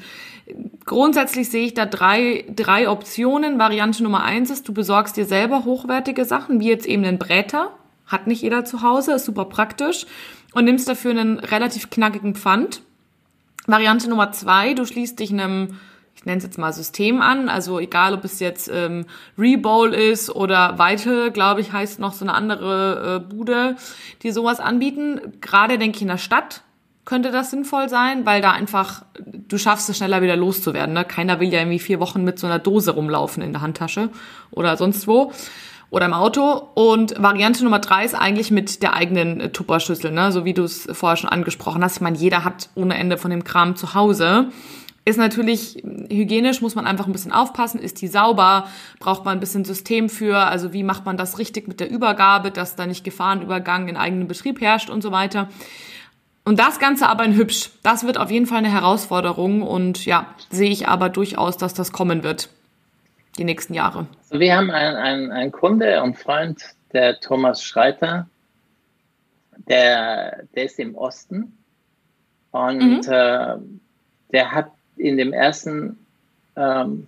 grundsätzlich 0.84 1.48
sehe 1.48 1.64
ich 1.64 1.74
da 1.74 1.86
drei, 1.86 2.44
drei 2.54 2.88
Optionen. 2.88 3.58
Variante 3.58 4.02
Nummer 4.02 4.22
eins 4.22 4.50
ist, 4.50 4.68
du 4.68 4.74
besorgst 4.74 5.16
dir 5.16 5.24
selber 5.24 5.64
hochwertige 5.64 6.24
Sachen, 6.24 6.60
wie 6.60 6.68
jetzt 6.68 6.86
eben 6.86 7.04
einen 7.04 7.18
Bräter. 7.18 7.70
Hat 8.06 8.26
nicht 8.26 8.42
jeder 8.42 8.64
zu 8.64 8.82
Hause, 8.82 9.12
ist 9.12 9.24
super 9.24 9.46
praktisch. 9.46 10.06
Und 10.52 10.64
nimmst 10.64 10.88
dafür 10.88 11.12
einen 11.12 11.38
relativ 11.38 11.90
knackigen 11.90 12.34
Pfand. 12.34 12.82
Variante 13.66 14.08
Nummer 14.08 14.32
zwei, 14.32 14.74
du 14.74 14.84
schließt 14.84 15.18
dich 15.18 15.30
einem 15.30 15.78
ich 16.20 16.26
nenne 16.26 16.36
es 16.36 16.44
jetzt 16.44 16.58
mal 16.58 16.70
System 16.70 17.22
an. 17.22 17.48
Also 17.48 17.78
egal, 17.80 18.12
ob 18.12 18.24
es 18.24 18.40
jetzt 18.40 18.70
ähm, 18.70 19.06
Rebowl 19.38 19.94
ist 19.94 20.28
oder 20.28 20.78
Weite, 20.78 21.30
glaube 21.32 21.62
ich, 21.62 21.72
heißt 21.72 21.98
noch 21.98 22.12
so 22.12 22.26
eine 22.26 22.34
andere 22.34 23.22
äh, 23.26 23.34
Bude, 23.34 23.76
die 24.22 24.30
sowas 24.30 24.60
anbieten. 24.60 25.18
Gerade 25.40 25.78
denke 25.78 25.96
ich 25.96 26.02
in 26.02 26.08
der 26.08 26.18
Stadt 26.18 26.62
könnte 27.06 27.30
das 27.32 27.50
sinnvoll 27.50 27.88
sein, 27.88 28.26
weil 28.26 28.42
da 28.42 28.52
einfach, 28.52 29.04
du 29.18 29.56
schaffst 29.56 29.88
es 29.88 29.96
schneller 29.96 30.20
wieder 30.22 30.36
loszuwerden. 30.36 30.94
Ne? 30.94 31.04
Keiner 31.04 31.40
will 31.40 31.52
ja 31.52 31.60
irgendwie 31.60 31.78
vier 31.78 31.98
Wochen 31.98 32.22
mit 32.22 32.38
so 32.38 32.46
einer 32.46 32.58
Dose 32.58 32.92
rumlaufen 32.92 33.42
in 33.42 33.52
der 33.52 33.62
Handtasche 33.62 34.10
oder 34.50 34.76
sonst 34.76 35.08
wo 35.08 35.32
oder 35.90 36.06
im 36.06 36.14
Auto. 36.14 36.68
Und 36.74 37.20
Variante 37.20 37.64
Nummer 37.64 37.80
drei 37.80 38.04
ist 38.04 38.14
eigentlich 38.14 38.50
mit 38.50 38.82
der 38.82 38.94
eigenen 38.94 39.40
äh, 39.40 39.50
Tupperschüssel, 39.50 40.10
ne? 40.12 40.32
so 40.32 40.44
wie 40.44 40.54
du 40.54 40.62
es 40.62 40.88
vorher 40.92 41.16
schon 41.16 41.30
angesprochen 41.30 41.84
hast. 41.84 41.96
Ich 41.96 42.00
meine, 42.00 42.16
jeder 42.16 42.44
hat 42.44 42.70
ohne 42.74 42.96
Ende 42.96 43.18
von 43.18 43.30
dem 43.30 43.44
Kram 43.44 43.76
zu 43.76 43.94
Hause. 43.94 44.48
Ist 45.04 45.18
natürlich 45.18 45.82
hygienisch, 45.82 46.60
muss 46.60 46.74
man 46.74 46.86
einfach 46.86 47.06
ein 47.06 47.12
bisschen 47.12 47.32
aufpassen. 47.32 47.80
Ist 47.80 48.00
die 48.02 48.06
sauber? 48.06 48.68
Braucht 48.98 49.24
man 49.24 49.38
ein 49.38 49.40
bisschen 49.40 49.64
System 49.64 50.08
für? 50.08 50.36
Also 50.36 50.72
wie 50.72 50.82
macht 50.82 51.06
man 51.06 51.16
das 51.16 51.38
richtig 51.38 51.66
mit 51.68 51.80
der 51.80 51.90
Übergabe, 51.90 52.50
dass 52.50 52.76
da 52.76 52.86
nicht 52.86 53.02
Gefahrenübergang 53.02 53.88
in 53.88 53.96
eigenem 53.96 54.28
Betrieb 54.28 54.60
herrscht 54.60 54.90
und 54.90 55.02
so 55.02 55.10
weiter. 55.10 55.48
Und 56.44 56.58
das 56.58 56.78
Ganze 56.78 57.08
aber 57.08 57.24
in 57.24 57.34
hübsch. 57.34 57.70
Das 57.82 58.04
wird 58.04 58.18
auf 58.18 58.30
jeden 58.30 58.46
Fall 58.46 58.58
eine 58.58 58.70
Herausforderung 58.70 59.62
und 59.62 60.04
ja, 60.04 60.26
sehe 60.50 60.70
ich 60.70 60.86
aber 60.86 61.08
durchaus, 61.08 61.56
dass 61.56 61.74
das 61.74 61.92
kommen 61.92 62.22
wird. 62.22 62.50
Die 63.38 63.44
nächsten 63.44 63.74
Jahre. 63.74 64.06
Also 64.22 64.40
wir 64.40 64.56
haben 64.56 64.70
einen, 64.70 64.96
einen, 64.96 65.32
einen 65.32 65.52
Kunde 65.52 66.02
und 66.02 66.18
Freund, 66.18 66.62
der 66.92 67.20
Thomas 67.20 67.62
Schreiter, 67.62 68.28
der, 69.68 70.44
der 70.54 70.64
ist 70.64 70.78
im 70.78 70.94
Osten 70.94 71.56
und 72.50 73.06
mhm. 73.06 73.12
äh, 73.12 73.56
der 74.32 74.52
hat 74.52 74.70
in 74.96 75.16
dem 75.16 75.32
ersten, 75.32 76.04
ähm, 76.56 77.06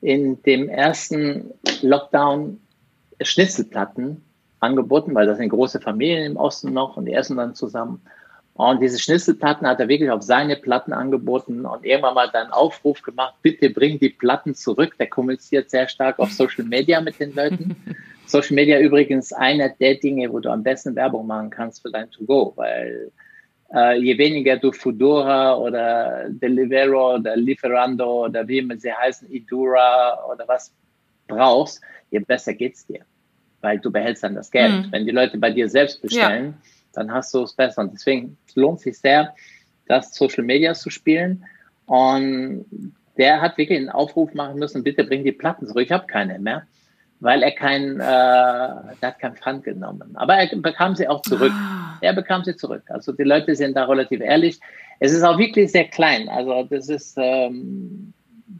in 0.00 0.42
dem 0.42 0.68
ersten 0.68 1.50
Lockdown 1.82 2.60
Schnitzelplatten 3.20 4.22
angeboten, 4.60 5.14
weil 5.14 5.26
das 5.26 5.38
sind 5.38 5.48
große 5.48 5.80
Familien 5.80 6.32
im 6.32 6.36
Osten 6.36 6.72
noch 6.72 6.96
und 6.96 7.06
die 7.06 7.14
essen 7.14 7.36
dann 7.36 7.54
zusammen. 7.54 8.02
Und 8.54 8.80
diese 8.80 9.00
Schnitzelplatten 9.00 9.66
hat 9.66 9.80
er 9.80 9.88
wirklich 9.88 10.10
auf 10.10 10.22
seine 10.22 10.54
Platten 10.54 10.92
angeboten 10.92 11.66
und 11.66 11.84
irgendwann 11.84 12.14
mal 12.14 12.30
dann 12.32 12.52
Aufruf 12.52 13.02
gemacht, 13.02 13.34
bitte 13.42 13.68
bring 13.68 13.98
die 13.98 14.10
Platten 14.10 14.54
zurück. 14.54 14.96
Der 14.98 15.08
kommuniziert 15.08 15.70
sehr 15.70 15.88
stark 15.88 16.20
auf 16.20 16.32
Social 16.32 16.64
Media 16.64 17.00
mit 17.00 17.18
den 17.18 17.34
Leuten. 17.34 17.76
Social 18.26 18.54
Media 18.54 18.78
übrigens 18.78 19.32
einer 19.32 19.70
der 19.70 19.96
Dinge, 19.96 20.32
wo 20.32 20.38
du 20.38 20.50
am 20.50 20.62
besten 20.62 20.94
Werbung 20.94 21.26
machen 21.26 21.50
kannst 21.50 21.82
für 21.82 21.90
dein 21.90 22.10
To-Go, 22.12 22.52
weil 22.54 23.10
äh, 23.74 23.98
je 23.98 24.16
weniger 24.16 24.56
du 24.56 24.70
Fudora 24.70 25.56
oder 25.56 26.28
Delivero 26.28 27.16
oder 27.16 27.36
Lieferando 27.36 28.26
oder 28.26 28.46
wie 28.46 28.58
immer 28.58 28.76
sie 28.78 28.92
heißen, 28.92 29.30
Idura 29.30 30.24
oder 30.32 30.46
was 30.46 30.72
brauchst, 31.26 31.80
je 32.10 32.20
besser 32.20 32.54
geht's 32.54 32.86
dir. 32.86 33.00
Weil 33.60 33.80
du 33.80 33.90
behältst 33.90 34.22
dann 34.22 34.36
das 34.36 34.50
Geld. 34.50 34.86
Mhm. 34.86 34.92
Wenn 34.92 35.06
die 35.06 35.10
Leute 35.10 35.38
bei 35.38 35.50
dir 35.50 35.68
selbst 35.68 36.00
bestellen, 36.02 36.54
ja. 36.62 36.70
Dann 36.94 37.12
hast 37.12 37.34
du 37.34 37.42
es 37.42 37.52
besser. 37.54 37.82
Und 37.82 37.92
deswegen 37.92 38.36
lohnt 38.54 38.80
sich 38.80 38.98
sehr, 38.98 39.34
das 39.86 40.14
Social 40.14 40.44
Media 40.44 40.74
zu 40.74 40.90
spielen. 40.90 41.44
Und 41.86 42.64
der 43.18 43.40
hat 43.40 43.58
wirklich 43.58 43.78
einen 43.78 43.90
Aufruf 43.90 44.32
machen 44.34 44.58
müssen, 44.58 44.82
bitte 44.82 45.04
bring 45.04 45.24
die 45.24 45.32
Platten 45.32 45.66
zurück. 45.66 45.84
Ich 45.84 45.92
habe 45.92 46.06
keine 46.06 46.38
mehr 46.38 46.66
weil 47.24 47.42
er 47.42 47.52
kein, 47.52 48.00
äh, 48.00 48.02
der 48.02 48.96
hat 49.00 49.18
kein 49.18 49.34
Pfand 49.34 49.64
genommen. 49.64 50.14
Aber 50.14 50.34
er 50.34 50.54
bekam 50.56 50.94
sie 50.94 51.08
auch 51.08 51.22
zurück. 51.22 51.52
Ah. 51.54 51.96
Er 52.02 52.12
bekam 52.12 52.44
sie 52.44 52.54
zurück. 52.54 52.82
Also 52.88 53.12
die 53.12 53.22
Leute 53.22 53.54
sind 53.56 53.76
da 53.76 53.84
relativ 53.84 54.20
ehrlich. 54.20 54.60
Es 55.00 55.12
ist 55.12 55.22
auch 55.22 55.38
wirklich 55.38 55.72
sehr 55.72 55.86
klein. 55.88 56.28
Also 56.28 56.64
das 56.64 56.90
ist, 56.90 57.14
ähm, 57.16 58.12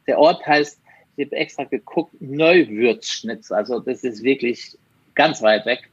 der 0.07 0.19
Ort 0.19 0.47
heißt, 0.47 0.81
ich 1.17 1.27
habe 1.27 1.37
extra 1.37 1.65
geguckt, 1.65 2.15
Neuwürzschnitz. 2.21 3.53
Also 3.53 3.81
das 3.81 4.03
ist 4.03 4.23
wirklich 4.23 4.79
ganz 5.15 5.43
weit 5.43 5.67
weg. 5.67 5.91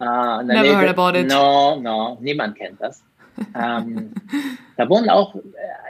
Äh, 0.00 0.04
Never 0.04 0.44
Nähe, 0.44 0.76
heard 0.76 0.98
about 0.98 1.18
it. 1.18 1.28
No, 1.28 1.76
no, 1.80 2.18
niemand 2.20 2.56
kennt 2.56 2.80
das. 2.80 3.02
ähm, 3.54 4.12
da 4.76 4.88
wohnen 4.88 5.10
auch, 5.10 5.34
äh, 5.34 5.40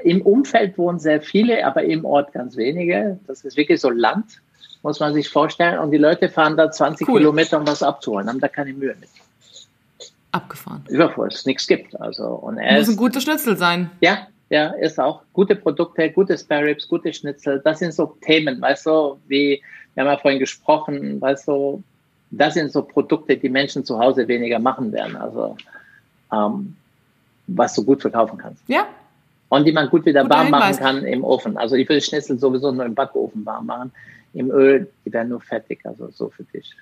im 0.05 0.23
Umfeld 0.23 0.79
wohnen 0.79 0.99
sehr 0.99 1.21
viele, 1.21 1.65
aber 1.67 1.85
im 1.85 2.05
Ort 2.05 2.33
ganz 2.33 2.57
wenige. 2.57 3.19
Das 3.27 3.45
ist 3.45 3.57
wirklich 3.57 3.81
so 3.81 3.91
Land 3.91 4.41
muss 4.83 5.01
man 5.01 5.15
sich 5.15 5.29
vorstellen. 5.29 5.79
Und 5.79 5.91
die 5.91 5.99
Leute 5.99 6.29
fahren 6.29 6.57
da 6.57 6.71
20 6.71 7.09
cool. 7.09 7.19
Kilometer, 7.19 7.59
um 7.59 7.67
was 7.67 7.83
abzuholen, 7.83 8.29
haben 8.29 8.41
da 8.41 8.49
keine 8.49 8.73
Mühe 8.73 8.95
mit. 8.99 9.09
Abgefahren. 10.33 10.85
Übervoll, 10.89 11.29
es 11.29 11.47
nichts 11.47 11.67
gibt. 11.67 11.99
Also, 12.01 12.27
und 12.27 12.59
er 12.59 12.79
Muss 12.79 12.89
ein 12.89 12.97
guter 12.97 13.21
Schnitzel 13.21 13.57
sein. 13.57 13.91
Ja, 14.01 14.27
ja, 14.49 14.69
ist 14.69 14.99
auch 14.99 15.23
gute 15.33 15.57
Produkte, 15.57 16.11
gute 16.11 16.37
Spare 16.37 16.77
gute 16.89 17.13
Schnitzel. 17.13 17.61
Das 17.65 17.79
sind 17.79 17.93
so 17.93 18.17
Themen, 18.23 18.61
weißt 18.61 18.87
du, 18.87 19.19
wie, 19.27 19.63
wir 19.95 20.05
haben 20.05 20.11
ja 20.11 20.19
vorhin 20.19 20.41
gesprochen, 20.41 21.21
weißt 21.21 21.49
du, 21.49 21.83
das 22.33 22.55
sind 22.55 22.73
so 22.73 22.83
Produkte, 22.83 23.37
die 23.37 23.49
Menschen 23.49 23.85
zu 23.85 23.99
Hause 23.99 24.27
weniger 24.27 24.59
machen 24.59 24.93
werden. 24.93 25.17
Also, 25.17 25.57
ähm, 26.33 26.77
was 27.47 27.75
du 27.75 27.85
gut 27.85 28.01
verkaufen 28.01 28.39
kannst. 28.39 28.63
Ja. 28.69 28.87
Und 29.49 29.67
die 29.67 29.73
man 29.73 29.89
gut 29.91 30.07
wieder 30.07 30.23
Guter 30.23 30.35
warm 30.35 30.47
Hinweis. 30.47 30.81
machen 30.81 30.97
kann 30.97 31.05
im 31.05 31.25
Ofen. 31.25 31.59
Also 31.59 31.77
ich 31.77 31.89
will 31.89 32.01
Schnitzel 32.01 32.39
sowieso 32.39 32.73
nur 32.73 32.87
im 32.87 32.95
Backofen 32.95 33.45
warm 33.45 33.67
machen 33.67 33.93
im 34.35 34.51
Öl, 34.51 34.91
die 35.05 35.13
werden 35.13 35.29
nur 35.29 35.41
fettig, 35.41 35.81
also 35.85 36.11
so 36.11 36.31
für 36.31 36.45
dich. 36.45 36.75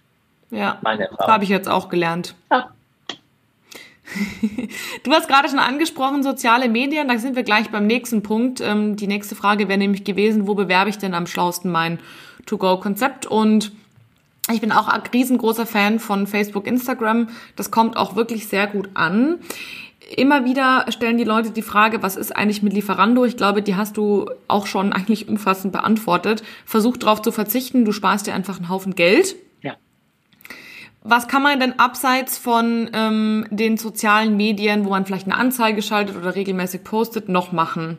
Ja, 0.51 0.80
habe 1.18 1.44
ich 1.44 1.51
jetzt 1.51 1.68
auch 1.68 1.88
gelernt. 1.88 2.34
Ja. 2.51 2.70
Du 5.05 5.12
hast 5.12 5.28
gerade 5.28 5.48
schon 5.48 5.61
angesprochen, 5.61 6.24
soziale 6.24 6.68
Medien, 6.68 7.07
da 7.07 7.16
sind 7.16 7.36
wir 7.36 7.44
gleich 7.44 7.70
beim 7.70 7.86
nächsten 7.86 8.24
Punkt. 8.24 8.61
Ähm, 8.61 8.96
die 8.96 9.07
nächste 9.07 9.36
Frage 9.36 9.68
wäre 9.68 9.78
nämlich 9.78 10.03
gewesen, 10.03 10.48
wo 10.48 10.55
bewerbe 10.55 10.90
ich 10.90 10.98
denn 10.98 11.14
am 11.14 11.28
schlausten 11.28 11.70
mein 11.70 12.01
To-Go-Konzept? 12.46 13.26
Und 13.26 13.70
ich 14.55 14.61
bin 14.61 14.72
auch 14.72 14.88
ein 14.88 15.03
riesengroßer 15.12 15.66
Fan 15.66 15.98
von 15.98 16.26
Facebook, 16.26 16.66
Instagram. 16.66 17.28
Das 17.57 17.70
kommt 17.70 17.96
auch 17.96 18.16
wirklich 18.16 18.48
sehr 18.48 18.66
gut 18.66 18.88
an. 18.94 19.38
Immer 20.16 20.44
wieder 20.44 20.86
stellen 20.88 21.18
die 21.18 21.24
Leute 21.24 21.51
die 21.51 21.62
Frage, 21.62 22.03
was 22.03 22.16
ist 22.16 22.34
eigentlich 22.34 22.62
mit 22.62 22.72
Lieferando? 22.72 23.24
Ich 23.24 23.36
glaube, 23.36 23.62
die 23.62 23.76
hast 23.76 23.96
du 23.96 24.28
auch 24.48 24.66
schon 24.66 24.92
eigentlich 24.92 25.28
umfassend 25.28 25.72
beantwortet. 25.72 26.42
Versuch 26.64 26.96
darauf 26.96 27.22
zu 27.22 27.32
verzichten, 27.32 27.84
du 27.84 27.92
sparst 27.92 28.26
dir 28.26 28.34
einfach 28.34 28.57
einen 28.57 28.68
Haufen 28.68 28.94
Geld. 28.94 29.36
Ja. 29.62 29.76
Was 31.03 31.28
kann 31.28 31.42
man 31.42 31.61
denn 31.61 31.78
abseits 31.78 32.38
von 32.38 32.90
ähm, 32.92 33.46
den 33.51 33.76
sozialen 33.76 34.36
Medien, 34.36 34.84
wo 34.84 34.90
man 34.90 35.07
vielleicht 35.07 35.26
eine 35.26 35.36
Anzeige 35.36 35.82
schaltet 35.82 36.16
oder 36.16 36.34
regelmäßig 36.34 36.82
postet, 36.82 37.28
noch 37.28 37.53
machen? 37.53 37.98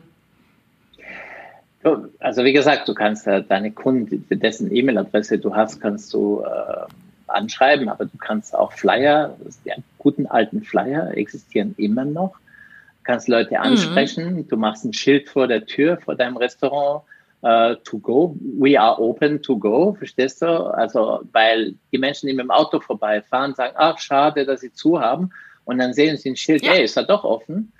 Also 2.20 2.44
wie 2.44 2.52
gesagt, 2.52 2.88
du 2.88 2.94
kannst 2.94 3.26
äh, 3.26 3.42
deine 3.42 3.72
Kunden, 3.72 4.24
dessen 4.30 4.74
E-Mail-Adresse 4.74 5.38
du 5.38 5.54
hast, 5.54 5.80
kannst 5.80 6.12
du 6.14 6.42
äh, 6.42 6.86
anschreiben, 7.26 7.88
aber 7.88 8.04
du 8.04 8.16
kannst 8.18 8.54
auch 8.54 8.72
Flyer, 8.72 9.36
die 9.64 9.72
guten 9.98 10.26
alten 10.26 10.62
Flyer 10.62 11.16
existieren 11.16 11.74
immer 11.78 12.04
noch, 12.04 12.32
du 12.32 13.04
kannst 13.04 13.28
Leute 13.28 13.54
mhm. 13.54 13.60
ansprechen, 13.60 14.34
mhm. 14.34 14.48
du 14.48 14.56
machst 14.56 14.84
ein 14.84 14.92
Schild 14.92 15.28
vor 15.28 15.48
der 15.48 15.66
Tür, 15.66 15.98
vor 15.98 16.14
deinem 16.14 16.36
Restaurant, 16.36 17.02
uh, 17.42 17.74
to 17.84 17.98
go, 17.98 18.36
we 18.58 18.78
are 18.78 19.00
open 19.00 19.42
to 19.42 19.56
go, 19.56 19.94
verstehst 19.94 20.42
du? 20.42 20.46
Also, 20.46 21.22
weil 21.32 21.74
die 21.90 21.98
Menschen, 21.98 22.28
die 22.28 22.34
mit 22.34 22.44
dem 22.44 22.50
Auto 22.50 22.80
vorbeifahren, 22.80 23.54
sagen, 23.54 23.74
ach, 23.76 23.98
schade, 23.98 24.46
dass 24.46 24.60
sie 24.60 24.72
zu 24.72 25.00
haben, 25.00 25.30
und 25.64 25.78
dann 25.78 25.94
sehen 25.94 26.16
sie 26.16 26.30
ein 26.30 26.36
Schild, 26.36 26.64
ja. 26.64 26.72
hey, 26.72 26.84
ist 26.84 26.96
er 26.96 27.04
doch 27.04 27.24
offen. 27.24 27.72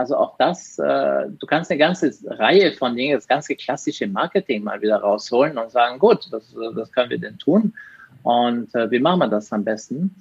Also 0.00 0.16
auch 0.16 0.38
das, 0.38 0.78
äh, 0.78 1.26
du 1.28 1.46
kannst 1.46 1.70
eine 1.70 1.76
ganze 1.76 2.10
Reihe 2.26 2.72
von 2.72 2.96
Dingen, 2.96 3.16
das 3.16 3.28
ganze 3.28 3.54
klassische 3.54 4.06
Marketing 4.06 4.64
mal 4.64 4.80
wieder 4.80 4.96
rausholen 4.96 5.58
und 5.58 5.70
sagen, 5.70 5.98
gut, 5.98 6.26
das, 6.32 6.54
das 6.74 6.90
können 6.90 7.10
wir 7.10 7.18
denn 7.18 7.38
tun 7.38 7.74
und 8.22 8.74
äh, 8.74 8.90
wie 8.90 8.98
machen 8.98 9.18
wir 9.18 9.28
das 9.28 9.52
am 9.52 9.62
besten? 9.62 10.14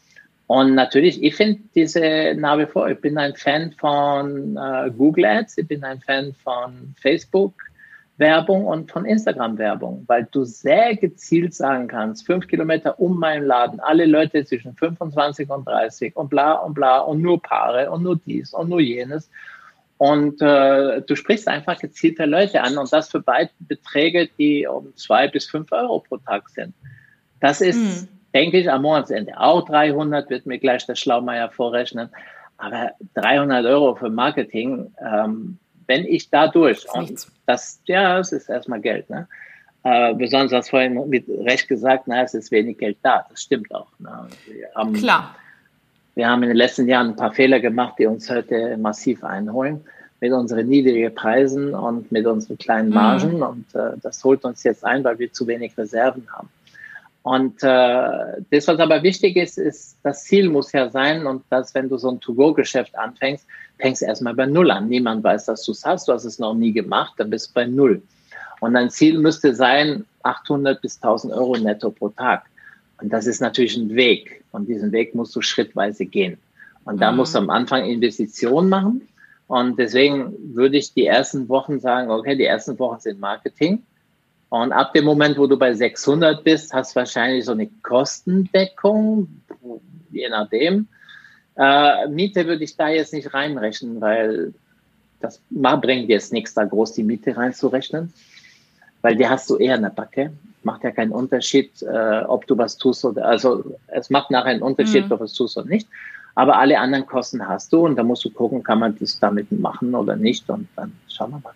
Und 0.48 0.76
natürlich, 0.76 1.24
ich 1.24 1.34
finde 1.34 1.62
diese 1.76 2.36
nach 2.36 2.60
vor, 2.68 2.90
ich 2.90 3.00
bin 3.00 3.18
ein 3.18 3.36
Fan 3.36 3.72
von 3.72 4.58
äh, 4.58 4.92
Google 4.92 5.24
Ads, 5.24 5.60
ich 5.60 5.68
bin 5.70 5.82
ein 5.86 6.02
Fan 6.02 6.34
von 6.34 6.94
Facebook 7.00 7.54
Werbung 8.18 8.66
und 8.66 8.92
von 8.92 9.06
Instagram 9.06 9.58
Werbung, 9.58 10.04
weil 10.08 10.28
du 10.30 10.44
sehr 10.44 10.98
gezielt 10.98 11.54
sagen 11.54 11.88
kannst, 11.88 12.26
fünf 12.26 12.48
Kilometer 12.48 13.00
um 13.00 13.18
meinen 13.18 13.46
Laden, 13.46 13.80
alle 13.80 14.06
Leute 14.06 14.44
zwischen 14.44 14.76
25 14.76 15.50
und 15.50 15.66
30 15.66 16.18
und 16.18 16.30
bla 16.30 16.56
und 16.56 16.74
bla 16.74 17.00
und 17.00 17.22
nur 17.22 17.42
Paare 17.42 17.90
und 17.90 18.04
nur 18.04 18.18
dies 18.18 18.54
und 18.54 18.68
nur 18.68 18.82
jenes. 18.82 19.30
Und 20.00 20.42
äh, 20.42 21.02
du 21.02 21.16
sprichst 21.18 21.50
einfach 21.50 21.78
gezielte 21.78 22.24
Leute 22.24 22.62
an 22.62 22.78
und 22.78 22.92
das 22.94 23.10
für 23.10 23.20
beide 23.20 23.52
Beträge, 23.60 24.30
die 24.40 24.66
um 24.66 24.96
zwei 24.96 25.28
bis 25.28 25.46
fünf 25.46 25.74
Euro 25.74 26.00
pro 26.00 26.16
Tag 26.16 26.48
sind. 26.48 26.74
Das 27.42 27.60
ist, 27.60 27.76
mhm. 27.76 28.08
denke 28.34 28.60
ich, 28.60 28.72
am 28.72 28.84
Monatsende 28.84 29.38
auch 29.38 29.66
300, 29.66 30.30
wird 30.30 30.46
mir 30.46 30.58
gleich 30.58 30.86
der 30.86 30.96
Schlaumeier 30.96 31.52
vorrechnen. 31.52 32.10
Aber 32.58 32.92
300 33.16 33.66
Euro 33.66 33.94
für 33.96 34.10
Marketing, 34.10 34.90
ähm, 35.06 35.60
wenn 35.86 36.06
ich 36.06 36.30
dadurch, 36.30 36.86
und 36.94 37.28
das, 37.46 37.82
ja, 37.86 38.20
es 38.20 38.32
ist 38.32 38.48
erstmal 38.48 38.80
Geld, 38.80 39.10
ne? 39.10 39.28
Äh, 39.84 40.14
besonders 40.14 40.70
vorhin 40.70 41.10
mit 41.10 41.26
Recht 41.28 41.68
gesagt, 41.68 42.04
na, 42.06 42.24
es 42.24 42.34
ist 42.34 42.52
wenig 42.52 42.78
Geld 42.78 42.98
da. 43.02 43.26
Das 43.30 43.42
stimmt 43.42 43.74
auch. 43.76 43.88
Ne? 44.00 44.28
Haben, 44.76 44.94
Klar 44.94 45.36
wir 46.16 46.28
haben 46.28 46.44
in 46.44 46.50
den 46.50 46.58
letzten 46.58 46.88
Jahren 46.88 47.10
ein 47.10 47.16
paar 47.16 47.32
Fehler 47.32 47.60
gemacht, 47.60 47.96
die 48.00 48.06
uns 48.06 48.30
heute 48.30 48.78
massiv 48.78 49.24
einholen 49.24 49.82
mit 50.22 50.34
unseren 50.34 50.68
niedrigen 50.68 51.14
Preisen 51.16 51.74
und 51.74 52.12
mit 52.12 52.26
unseren 52.26 52.58
kleinen 52.58 52.90
mhm. 52.90 52.96
Margen. 52.96 53.38
Mhm. 53.38 53.44
Und 53.44 53.76
äh, 53.76 53.92
das 54.02 54.24
holt 54.24 54.44
uns 54.44 54.64
jetzt 54.64 54.84
ein, 54.86 55.04
weil 55.04 55.20
wir 55.20 55.32
zu 55.32 55.48
wenig 55.48 55.78
Reserven 55.78 56.28
haben. 56.32 56.50
Und 57.22 57.62
äh, 57.64 58.42
das, 58.50 58.68
was 58.68 58.80
aber 58.80 59.04
wichtig 59.04 59.36
ist, 59.36 59.58
ist, 59.58 59.98
das 60.04 60.24
Ziel 60.24 60.50
muss 60.50 60.72
ja 60.72 60.90
sein, 60.90 61.28
und 61.28 61.44
dass, 61.50 61.76
wenn 61.76 61.90
du 61.90 61.98
so 61.98 62.10
ein 62.10 62.20
To-Go-Geschäft 62.20 62.98
anfängst, 62.98 63.46
fängst 63.78 64.02
du 64.02 64.06
erstmal 64.06 64.34
bei 64.34 64.46
Null 64.46 64.72
an. 64.72 64.88
Niemand 64.88 65.24
weiß, 65.24 65.46
dass 65.46 65.64
du 65.64 65.74
es 65.74 65.86
hast, 65.86 66.08
du 66.08 66.14
hast 66.14 66.24
es 66.24 66.40
noch 66.40 66.54
nie 66.54 66.72
gemacht, 66.72 67.14
dann 67.18 67.30
bist 67.30 67.50
du 67.50 67.54
bei 67.56 67.66
Null. 67.66 68.02
Und 68.62 68.74
dein 68.74 68.90
Ziel 68.90 69.20
müsste 69.20 69.54
sein, 69.54 70.06
800 70.24 70.82
bis 70.82 70.96
1000 71.02 71.34
Euro 71.34 71.58
netto 71.58 71.92
pro 71.92 72.10
Tag. 72.10 72.44
Und 73.02 73.14
das 73.14 73.28
ist 73.28 73.42
natürlich 73.42 73.78
ein 73.78 73.96
Weg. 73.96 74.44
Und 74.52 74.68
diesen 74.68 74.92
Weg 74.92 75.16
musst 75.16 75.36
du 75.36 75.42
schrittweise 75.42 76.06
gehen. 76.06 76.38
Und 76.86 77.02
da 77.02 77.12
mhm. 77.12 77.18
musst 77.18 77.36
du 77.36 77.40
am 77.40 77.50
Anfang 77.50 77.86
Investitionen 77.86 78.70
machen. 78.70 79.08
Und 79.48 79.80
deswegen 79.80 80.56
würde 80.56 80.78
ich 80.78 80.94
die 80.94 81.06
ersten 81.06 81.50
Wochen 81.50 81.80
sagen, 81.80 82.12
okay, 82.12 82.36
die 82.36 82.46
ersten 82.46 82.78
Wochen 82.78 83.00
sind 83.00 83.20
Marketing. 83.20 83.84
Und 84.50 84.72
ab 84.72 84.94
dem 84.94 85.06
Moment, 85.06 85.38
wo 85.38 85.48
du 85.48 85.58
bei 85.58 85.74
600 85.74 86.44
bist, 86.44 86.74
hast 86.74 86.96
du 86.96 87.00
wahrscheinlich 87.00 87.46
so 87.46 87.52
eine 87.52 87.68
Kostendeckung, 87.84 89.28
je 90.12 90.30
nachdem. 90.30 90.88
Äh, 91.56 92.08
Miete 92.08 92.48
würde 92.48 92.64
ich 92.64 92.76
da 92.76 92.90
jetzt 92.90 93.14
nicht 93.14 93.34
reinrechnen, 93.34 94.02
weil 94.02 94.54
das 95.20 95.42
bringt 95.50 96.10
jetzt 96.10 96.34
nichts, 96.34 96.54
da 96.54 96.64
groß 96.64 96.94
die 96.94 97.04
Miete 97.04 97.36
reinzurechnen, 97.36 98.14
weil 99.02 99.16
die 99.16 99.28
hast 99.28 99.50
du 99.50 99.58
eher 99.58 99.76
in 99.76 99.84
der 99.84 99.90
Backe 99.90 100.32
macht 100.64 100.84
ja 100.84 100.92
keinen 100.92 101.12
Unterschied, 101.12 101.82
äh, 101.84 102.22
ob 102.28 102.46
du 102.48 102.58
was 102.58 102.78
tust 102.78 103.06
oder, 103.06 103.26
also 103.26 103.64
es 103.88 104.10
macht 104.10 104.32
nachher 104.32 104.52
einen 104.52 104.62
Unterschied, 104.62 105.06
mhm. 105.06 105.12
ob 105.12 105.20
du 105.20 105.24
was 105.24 105.34
tust 105.34 105.58
oder 105.58 105.68
nicht. 105.68 105.88
Aber 106.36 106.58
alle 106.58 106.80
anderen 106.80 107.06
Kosten 107.06 107.46
hast 107.46 107.74
du 107.74 107.86
und 107.86 107.96
da 107.96 108.04
musst 108.04 108.24
du 108.24 108.30
gucken, 108.30 108.64
kann 108.64 108.80
man 108.80 108.98
das 109.00 109.20
damit 109.20 109.52
machen 109.52 109.96
oder 109.96 110.16
nicht 110.16 110.50
und 110.50 110.68
dann 110.76 110.94
schauen 111.08 111.32
wir 111.32 111.40
mal. 111.40 111.54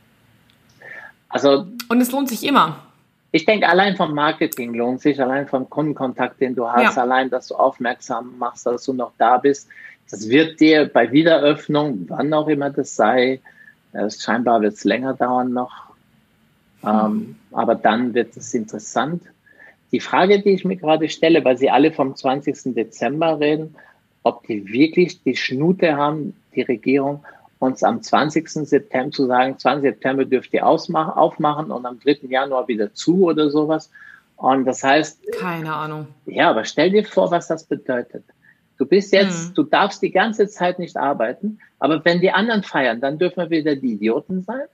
Also. 1.29 1.67
Und 1.89 2.01
es 2.01 2.11
lohnt 2.11 2.29
sich 2.29 2.45
immer. 2.45 2.79
Ich 3.31 3.45
denke, 3.45 3.67
allein 3.67 3.95
vom 3.95 4.13
Marketing 4.13 4.73
lohnt 4.75 5.01
sich, 5.01 5.19
allein 5.19 5.47
vom 5.47 5.69
Kundenkontakt, 5.69 6.39
den 6.39 6.53
du 6.53 6.67
hast, 6.67 6.95
ja. 6.95 7.01
allein, 7.01 7.29
dass 7.29 7.47
du 7.47 7.55
aufmerksam 7.55 8.37
machst, 8.37 8.65
dass 8.65 8.83
du 8.85 8.93
noch 8.93 9.11
da 9.17 9.37
bist. 9.37 9.67
Das 10.11 10.29
wird 10.29 10.59
dir 10.59 10.85
bei 10.85 11.11
Wiederöffnung, 11.11 12.05
wann 12.09 12.33
auch 12.33 12.47
immer 12.47 12.69
das 12.69 12.95
sei, 12.95 13.41
äh, 13.93 14.09
scheinbar 14.09 14.61
wird 14.61 14.73
es 14.73 14.83
länger 14.83 15.13
dauern 15.13 15.53
noch, 15.53 15.92
ähm, 16.85 17.35
aber 17.51 17.75
dann 17.75 18.13
wird 18.13 18.35
es 18.35 18.53
interessant. 18.53 19.23
Die 19.91 19.99
Frage, 19.99 20.41
die 20.41 20.51
ich 20.51 20.65
mir 20.65 20.75
gerade 20.75 21.07
stelle, 21.09 21.45
weil 21.45 21.57
Sie 21.57 21.69
alle 21.69 21.91
vom 21.91 22.15
20. 22.15 22.73
Dezember 22.73 23.39
reden, 23.39 23.75
ob 24.23 24.45
die 24.47 24.67
wirklich 24.67 25.21
die 25.23 25.35
Schnute 25.35 25.95
haben, 25.95 26.35
die 26.55 26.61
Regierung, 26.61 27.23
uns 27.59 27.83
am 27.83 28.01
20. 28.01 28.49
September 28.49 29.11
zu 29.11 29.27
sagen, 29.27 29.57
20. 29.57 29.91
September 29.91 30.25
dürft 30.25 30.53
ihr 30.53 30.65
aufmachen 30.65 31.71
und 31.71 31.85
am 31.85 31.99
3. 31.99 32.19
Januar 32.27 32.67
wieder 32.67 32.93
zu 32.93 33.25
oder 33.25 33.49
sowas. 33.49 33.89
Und 34.35 34.65
das 34.65 34.83
heißt. 34.83 35.19
Keine 35.39 35.73
Ahnung. 35.73 36.07
Ja, 36.25 36.49
aber 36.49 36.65
stell 36.65 36.91
dir 36.91 37.05
vor, 37.05 37.31
was 37.31 37.47
das 37.47 37.63
bedeutet. 37.63 38.23
Du 38.77 38.85
bist 38.85 39.13
jetzt, 39.13 39.47
hm. 39.47 39.53
du 39.53 39.63
darfst 39.63 40.01
die 40.01 40.11
ganze 40.11 40.47
Zeit 40.47 40.79
nicht 40.79 40.97
arbeiten, 40.97 41.59
aber 41.79 42.03
wenn 42.03 42.19
die 42.19 42.31
anderen 42.31 42.63
feiern, 42.63 42.99
dann 42.99 43.19
dürfen 43.19 43.37
wir 43.37 43.49
wieder 43.49 43.75
die 43.75 43.93
Idioten 43.93 44.41
sein. 44.41 44.65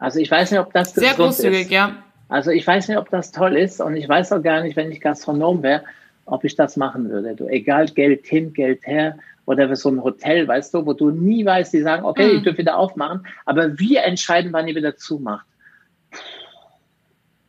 Also 0.00 0.18
ich 0.18 0.30
weiß 0.30 0.50
nicht, 0.50 0.60
ob 0.60 0.72
das 0.72 0.94
sehr 0.94 1.14
großzügig, 1.14 1.66
ist. 1.66 1.70
ja. 1.70 2.02
Also 2.28 2.50
ich 2.50 2.66
weiß 2.66 2.88
nicht, 2.88 2.96
ob 2.96 3.10
das 3.10 3.32
toll 3.32 3.56
ist 3.56 3.80
und 3.80 3.96
ich 3.96 4.08
weiß 4.08 4.32
auch 4.32 4.42
gar 4.42 4.62
nicht, 4.62 4.76
wenn 4.76 4.90
ich 4.90 5.00
Gastronom 5.00 5.62
wäre, 5.62 5.84
ob 6.24 6.42
ich 6.44 6.56
das 6.56 6.76
machen 6.76 7.10
würde. 7.10 7.36
Du, 7.36 7.46
egal 7.46 7.86
Geld 7.86 8.26
hin, 8.26 8.52
Geld 8.52 8.86
her 8.86 9.18
oder 9.46 9.74
so 9.76 9.90
ein 9.90 10.02
Hotel, 10.02 10.48
weißt 10.48 10.72
du, 10.72 10.86
wo 10.86 10.94
du 10.94 11.10
nie 11.10 11.44
weißt, 11.44 11.72
die 11.72 11.82
sagen, 11.82 12.04
okay, 12.04 12.32
mhm. 12.32 12.38
ich 12.38 12.42
dürfe 12.44 12.58
wieder 12.58 12.78
aufmachen, 12.78 13.26
aber 13.44 13.78
wir 13.78 14.04
entscheiden, 14.04 14.52
wann 14.52 14.68
ihr 14.68 14.74
wieder 14.74 14.96
zumacht. 14.96 15.46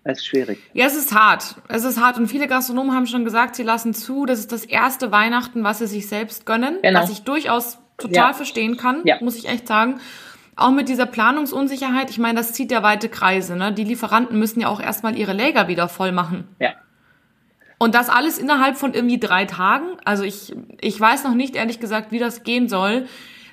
Es 0.04 0.18
ist 0.18 0.26
schwierig. 0.26 0.60
Ja, 0.74 0.88
es 0.88 0.96
ist 0.96 1.14
hart. 1.14 1.56
Es 1.68 1.84
ist 1.84 2.02
hart. 2.02 2.18
Und 2.18 2.28
viele 2.28 2.48
Gastronomen 2.48 2.94
haben 2.94 3.06
schon 3.06 3.24
gesagt, 3.24 3.56
sie 3.56 3.62
lassen 3.62 3.94
zu. 3.94 4.26
Das 4.26 4.40
ist 4.40 4.52
das 4.52 4.66
erste 4.66 5.12
Weihnachten, 5.12 5.64
was 5.64 5.78
sie 5.78 5.86
sich 5.86 6.08
selbst 6.08 6.48
gönnen. 6.48 6.80
Genau. 6.82 7.00
Was 7.00 7.12
ich 7.12 7.22
durchaus 7.22 7.78
total 8.00 8.32
ja. 8.32 8.34
verstehen 8.34 8.78
kann, 8.78 9.02
ja. 9.06 9.18
muss 9.22 9.38
ich 9.38 9.48
echt 9.48 9.68
sagen. 9.68 10.00
Auch 10.56 10.72
mit 10.72 10.90
dieser 10.90 11.06
Planungsunsicherheit, 11.06 12.10
ich 12.10 12.20
meine, 12.20 12.38
das 12.38 12.54
zieht 12.54 12.72
ja 12.72 12.84
weite 12.84 13.10
Kreise. 13.10 13.56
Ne? 13.56 13.72
Die 13.72 13.84
Lieferanten 13.84 14.38
müssen 14.38 14.62
ja 14.62 14.68
auch 14.68 14.82
erstmal 14.82 15.18
ihre 15.18 15.34
Läger 15.34 15.68
wieder 15.68 15.88
voll 15.88 16.12
machen. 16.12 16.48
Ja. 16.60 16.74
Und 17.78 17.96
das 17.96 18.10
alles 18.10 18.38
innerhalb 18.38 18.78
von 18.78 18.94
irgendwie 18.94 19.20
drei 19.20 19.46
Tagen. 19.46 19.86
Also 20.06 20.24
ich, 20.24 20.54
ich 20.82 21.00
weiß 21.00 21.24
noch 21.24 21.34
nicht, 21.34 21.56
ehrlich 21.56 21.80
gesagt, 21.80 22.12
wie 22.12 22.20
das 22.20 22.44
gehen 22.44 22.70
soll. 22.70 23.08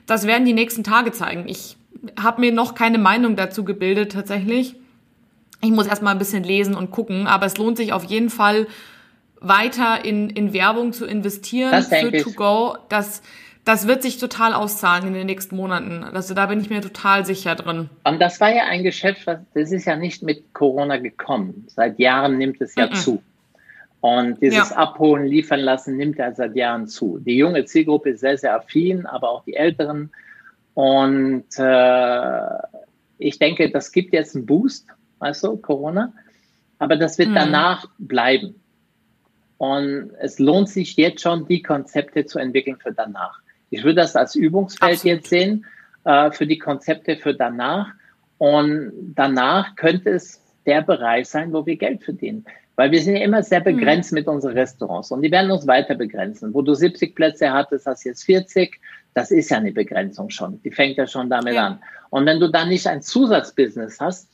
Das 0.07 0.27
werden 0.27 0.45
die 0.45 0.53
nächsten 0.53 0.85
Tage 0.85 1.13
zeigen. 1.13 1.49
Ich 1.49 1.79
habe 2.21 2.41
mir 2.41 2.53
noch 2.53 2.75
keine 2.75 2.99
Meinung 2.99 3.37
dazu 3.37 3.65
gebildet 3.65 4.13
tatsächlich. 4.13 4.77
Ich 5.61 5.71
muss 5.71 5.87
erstmal 5.87 6.13
ein 6.13 6.19
bisschen 6.19 6.45
lesen 6.45 6.75
und 6.75 6.91
gucken, 6.91 7.27
aber 7.27 7.47
es 7.47 7.57
lohnt 7.57 7.77
sich 7.77 7.93
auf 7.93 8.05
jeden 8.05 8.31
Fall 8.31 8.67
weiter 9.41 10.05
in, 10.05 10.31
in 10.31 10.53
Werbung 10.53 10.93
zu 10.93 11.07
investieren 11.07 11.71
das 11.71 11.89
für 11.89 12.13
To 12.13 12.33
Go. 12.33 12.77
Das, 12.89 13.23
das 13.69 13.87
wird 13.87 14.03
sich 14.03 14.17
total 14.17 14.55
auszahlen 14.55 15.09
in 15.09 15.13
den 15.13 15.27
nächsten 15.27 15.55
Monaten. 15.55 16.03
Also 16.03 16.33
da 16.33 16.47
bin 16.47 16.59
ich 16.59 16.71
mir 16.71 16.81
total 16.81 17.27
sicher 17.27 17.55
drin. 17.55 17.91
Und 18.03 18.19
das 18.19 18.41
war 18.41 18.51
ja 18.51 18.63
ein 18.65 18.83
Geschäft, 18.83 19.27
das 19.27 19.73
ist 19.73 19.85
ja 19.85 19.95
nicht 19.95 20.23
mit 20.23 20.55
Corona 20.55 20.97
gekommen. 20.97 21.67
Seit 21.69 21.99
Jahren 21.99 22.39
nimmt 22.39 22.63
es 22.63 22.75
ja 22.77 22.87
mm 22.87 22.91
-mm. 22.91 22.95
zu. 22.95 23.23
Und 24.01 24.41
dieses 24.41 24.71
ja. 24.71 24.77
Abholen, 24.77 25.27
liefern 25.27 25.61
lassen 25.61 25.99
nimmt 25.99 26.17
ja 26.17 26.33
seit 26.33 26.57
Jahren 26.57 26.87
zu. 26.87 27.19
Die 27.19 27.37
junge 27.37 27.67
Zielgruppe 27.67 28.11
ist 28.11 28.21
sehr, 28.21 28.39
sehr 28.39 28.57
affin, 28.57 29.05
aber 29.05 29.29
auch 29.29 29.45
die 29.45 29.55
Älteren. 29.55 30.13
Und 30.73 31.45
äh, 31.59 32.41
ich 33.19 33.39
denke, 33.39 33.71
das 33.71 33.93
gibt 33.93 34.15
jetzt 34.15 34.35
einen 34.35 34.47
Boost, 34.47 34.87
weißt 35.19 35.45
du, 35.45 35.59
Corona. 35.59 36.15
Aber 36.79 36.97
das 36.97 37.19
wird 37.19 37.29
mhm. 37.29 37.35
danach 37.35 37.85
bleiben. 37.99 38.55
Und 39.59 40.13
es 40.21 40.39
lohnt 40.39 40.71
sich 40.71 40.97
jetzt 40.97 41.21
schon, 41.21 41.47
die 41.47 41.61
Konzepte 41.61 42.25
zu 42.25 42.39
entwickeln 42.39 42.79
für 42.79 42.93
danach. 42.93 43.43
Ich 43.71 43.85
würde 43.85 43.97
das 43.97 44.17
als 44.17 44.35
Übungsfeld 44.35 44.95
Absolut. 44.95 45.17
jetzt 45.17 45.31
sehen, 45.31 45.67
äh, 46.05 46.31
für 46.31 46.47
die 46.47 46.59
Konzepte 46.59 47.17
für 47.17 47.35
danach. 47.35 47.89
Und 48.39 48.93
danach 49.15 49.77
könnte 49.77 50.11
es 50.11 50.41
der 50.65 50.83
Bereich 50.83 51.29
sein, 51.29 51.53
wo 51.53 51.67
wir 51.67 51.77
Geld 51.77 52.05
verdienen. 52.05 52.45
Weil 52.77 52.93
wir 52.93 53.03
sind 53.03 53.17
ja 53.17 53.25
immer 53.25 53.43
sehr 53.43 53.61
begrenzt 53.61 54.13
mhm. 54.13 54.19
mit 54.19 54.29
unseren 54.29 54.53
Restaurants 54.53 55.11
und 55.11 55.23
die 55.23 55.33
werden 55.33 55.51
uns 55.51 55.67
weiter 55.67 55.97
begrenzen. 55.97 56.55
Wo 56.55 56.63
du 56.63 56.75
70 56.75 57.15
Plätze 57.17 57.53
hattest, 57.53 57.87
hast 57.87 58.05
du 58.05 58.11
jetzt 58.11 58.23
40. 58.25 58.81
Das 59.15 59.33
ist 59.33 59.51
ja 59.51 59.57
eine 59.57 59.73
Begrenzung 59.73 60.31
schon. 60.31 60.63
Die 60.63 60.71
fängt 60.71 60.97
ja 60.97 61.09
schon 61.09 61.29
damit 61.29 61.55
ja. 61.55 61.67
an. 61.67 61.81
Und 62.11 62.25
wenn 62.27 62.39
du 62.39 62.49
dann 62.49 62.69
nicht 62.69 62.87
ein 62.87 63.03
Zusatzbusiness 63.03 63.99
hast, 63.99 64.29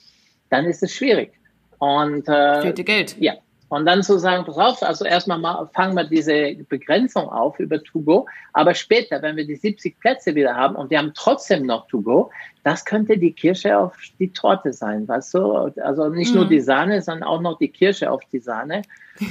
dann 0.51 0.67
ist 0.67 0.83
es 0.83 0.93
schwierig. 0.93 1.33
Und 1.79 2.29
äh, 2.29 2.61
Fehlt 2.61 2.79
dir 2.79 2.85
Geld. 2.85 3.17
Ja, 3.19 3.35
und 3.69 3.87
dann 3.87 4.03
zu 4.03 4.19
sagen, 4.19 4.45
pass 4.45 4.59
auf, 4.59 4.83
also 4.83 5.05
erstmal 5.05 5.39
mal 5.39 5.69
fangen 5.75 5.97
wir 5.97 6.05
diese 6.05 6.55
Begrenzung 6.69 7.29
auf 7.29 7.59
über 7.59 7.83
To-Go, 7.83 8.27
aber 8.53 8.75
später, 8.75 9.23
wenn 9.23 9.37
wir 9.37 9.47
die 9.47 9.57
70 9.57 9.99
Plätze 10.01 10.35
wieder 10.35 10.55
haben 10.55 10.77
und 10.77 10.91
wir 10.91 10.99
haben 10.99 11.13
trotzdem 11.15 11.67
noch 11.67 11.87
To-Go, 11.89 12.31
das 12.63 12.85
könnte 12.85 13.19
die 13.19 13.33
Kirsche 13.33 13.77
auf 13.77 13.97
die 14.19 14.33
Torte 14.33 14.73
sein, 14.73 15.09
weißt 15.09 15.35
du? 15.35 15.53
Also 15.83 16.09
nicht 16.09 16.31
mhm. 16.31 16.41
nur 16.41 16.49
die 16.49 16.61
Sahne, 16.61 17.03
sondern 17.03 17.29
auch 17.29 17.41
noch 17.41 17.59
die 17.59 17.69
Kirsche 17.69 18.11
auf 18.11 18.23
die 18.33 18.39
Sahne, 18.39 18.83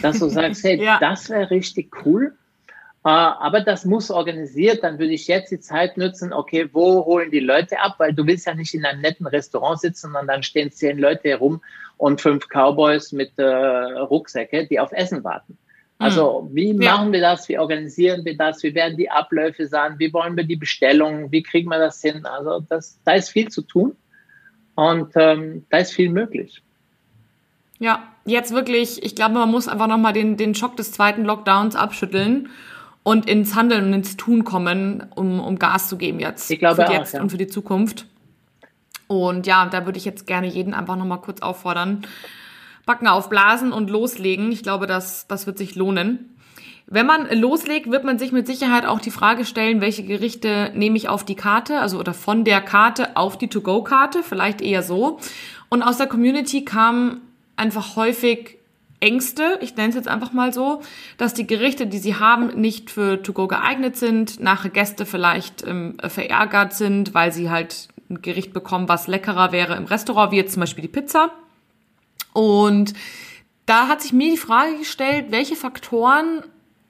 dass 0.02 0.20
du 0.20 0.28
sagst, 0.30 0.64
hey, 0.64 0.84
ja. 0.84 0.98
das 1.00 1.30
wäre 1.30 1.50
richtig 1.50 2.06
cool. 2.06 2.36
Äh, 3.06 3.10
aber 3.10 3.60
das 3.60 3.86
muss 3.86 4.10
organisiert, 4.10 4.84
dann 4.84 4.98
würde 4.98 5.14
ich 5.14 5.28
jetzt 5.28 5.52
die 5.52 5.60
Zeit 5.60 5.98
nutzen, 5.98 6.32
okay, 6.32 6.70
wo 6.72 7.06
holen 7.06 7.32
die 7.32 7.40
Leute 7.40 7.80
ab? 7.80 7.96
Weil 7.98 8.14
du 8.14 8.26
willst 8.26 8.48
ja 8.48 8.56
nicht 8.56 8.74
in 8.74 8.86
einem 8.86 9.02
netten 9.02 9.28
Restaurant 9.28 9.82
sitzen 9.82 10.16
und 10.16 10.28
dann 10.28 10.42
stehen 10.42 10.72
zehn 10.72 10.98
Leute 10.98 11.30
herum 11.30 11.62
und 12.04 12.20
fünf 12.20 12.50
Cowboys 12.50 13.14
mit 13.14 13.32
äh, 13.38 13.46
Rucksäcke, 13.46 14.68
die 14.68 14.78
auf 14.78 14.92
Essen 14.92 15.24
warten. 15.24 15.58
Also 16.00 16.42
mhm. 16.42 16.56
wie 16.56 16.84
ja. 16.84 16.98
machen 16.98 17.14
wir 17.14 17.22
das? 17.22 17.48
Wie 17.48 17.58
organisieren 17.58 18.26
wir 18.26 18.36
das? 18.36 18.62
Wie 18.62 18.76
werden 18.76 18.98
die 18.98 19.10
Abläufe 19.10 19.68
sein? 19.68 19.96
Wie 20.00 20.12
wollen 20.12 20.36
wir 20.36 20.44
die 20.44 20.58
Bestellungen? 20.58 21.32
Wie 21.32 21.42
kriegen 21.42 21.70
wir 21.70 21.80
das 21.80 22.02
hin? 22.02 22.26
Also 22.26 22.60
das, 22.68 23.00
da 23.06 23.14
ist 23.14 23.30
viel 23.30 23.48
zu 23.48 23.62
tun 23.62 23.96
und 24.76 25.14
ähm, 25.16 25.66
da 25.70 25.78
ist 25.78 25.94
viel 25.94 26.10
möglich. 26.10 26.62
Ja, 27.80 28.04
jetzt 28.26 28.54
wirklich, 28.54 29.02
ich 29.02 29.16
glaube, 29.16 29.36
man 29.36 29.50
muss 29.50 29.70
einfach 29.70 29.88
nochmal 29.88 30.12
den, 30.12 30.36
den 30.36 30.56
Schock 30.56 30.76
des 30.76 30.92
zweiten 30.92 31.24
Lockdowns 31.24 31.78
abschütteln 31.78 32.50
und 33.04 33.30
ins 33.30 33.56
Handeln 33.56 33.86
und 33.86 33.94
ins 33.94 34.18
Tun 34.18 34.44
kommen, 34.44 35.06
um, 35.16 35.40
um 35.40 35.58
Gas 35.58 35.88
zu 35.88 35.96
geben 35.96 36.20
jetzt. 36.20 36.52
Ich 36.52 36.60
glaube 36.60 36.84
für 36.84 36.90
auch, 36.90 36.94
jetzt 36.94 37.14
ja. 37.14 37.22
und 37.22 37.30
für 37.30 37.38
die 37.38 37.48
Zukunft. 37.48 38.08
Und 39.22 39.46
ja, 39.46 39.66
da 39.66 39.86
würde 39.86 39.98
ich 39.98 40.06
jetzt 40.06 40.26
gerne 40.26 40.48
jeden 40.48 40.74
einfach 40.74 40.96
nochmal 40.96 41.22
kurz 41.22 41.42
auffordern. 41.42 42.02
Backen 42.86 43.08
aufblasen 43.08 43.72
und 43.72 43.90
loslegen. 43.90 44.52
Ich 44.52 44.64
glaube, 44.64 44.88
das, 44.88 45.28
das 45.28 45.46
wird 45.46 45.58
sich 45.58 45.76
lohnen. 45.76 46.36
Wenn 46.88 47.06
man 47.06 47.30
loslegt, 47.40 47.90
wird 47.92 48.04
man 48.04 48.20
sich 48.20 48.32
mit 48.32 48.46
Sicherheit 48.46 48.86
auch 48.86 49.00
die 49.00 49.12
Frage 49.12 49.46
stellen, 49.46 49.80
welche 49.80 50.04
Gerichte 50.04 50.72
nehme 50.76 50.98
ich 50.98 51.08
auf 51.08 51.24
die 51.24 51.36
Karte, 51.36 51.80
also 51.80 51.98
oder 51.98 52.14
von 52.14 52.44
der 52.44 52.60
Karte 52.60 53.16
auf 53.16 53.38
die 53.38 53.48
To-Go-Karte, 53.48 54.22
vielleicht 54.22 54.62
eher 54.62 54.84
so. 54.84 55.20
Und 55.70 55.82
aus 55.82 55.98
der 55.98 56.08
Community 56.08 56.66
kam 56.66 57.22
einfach 57.56 57.96
häufig 57.96 58.58
Ängste, 59.00 59.60
ich 59.62 59.76
nenne 59.76 59.90
es 59.90 59.96
jetzt 59.96 60.08
einfach 60.08 60.32
mal 60.32 60.54
so, 60.54 60.82
dass 61.18 61.34
die 61.34 61.46
Gerichte, 61.46 61.88
die 61.88 61.98
sie 61.98 62.16
haben, 62.16 62.60
nicht 62.60 62.90
für 62.90 63.22
To-Go 63.22 63.48
geeignet 63.48 63.98
sind, 63.98 64.40
nachher 64.40 64.70
Gäste 64.70 65.06
vielleicht 65.06 65.66
ähm, 65.68 65.98
verärgert 66.08 66.74
sind, 66.74 67.14
weil 67.14 67.34
sie 67.34 67.50
halt 67.50 67.90
ein 68.14 68.22
Gericht 68.22 68.54
bekommen, 68.54 68.90
was 68.90 69.08
leckerer 69.08 69.52
wäre 69.52 69.76
im 69.76 69.86
Restaurant, 69.86 70.32
wie 70.32 70.38
jetzt 70.38 70.54
zum 70.54 70.62
Beispiel 70.62 70.84
die 70.84 70.88
Pizza. 70.88 71.32
Und 72.34 72.94
da 73.66 73.88
hat 73.88 74.02
sich 74.02 74.14
mir 74.14 74.32
die 74.32 74.38
Frage 74.38 74.78
gestellt, 74.78 75.28
welche 75.30 75.56
Faktoren 75.56 76.44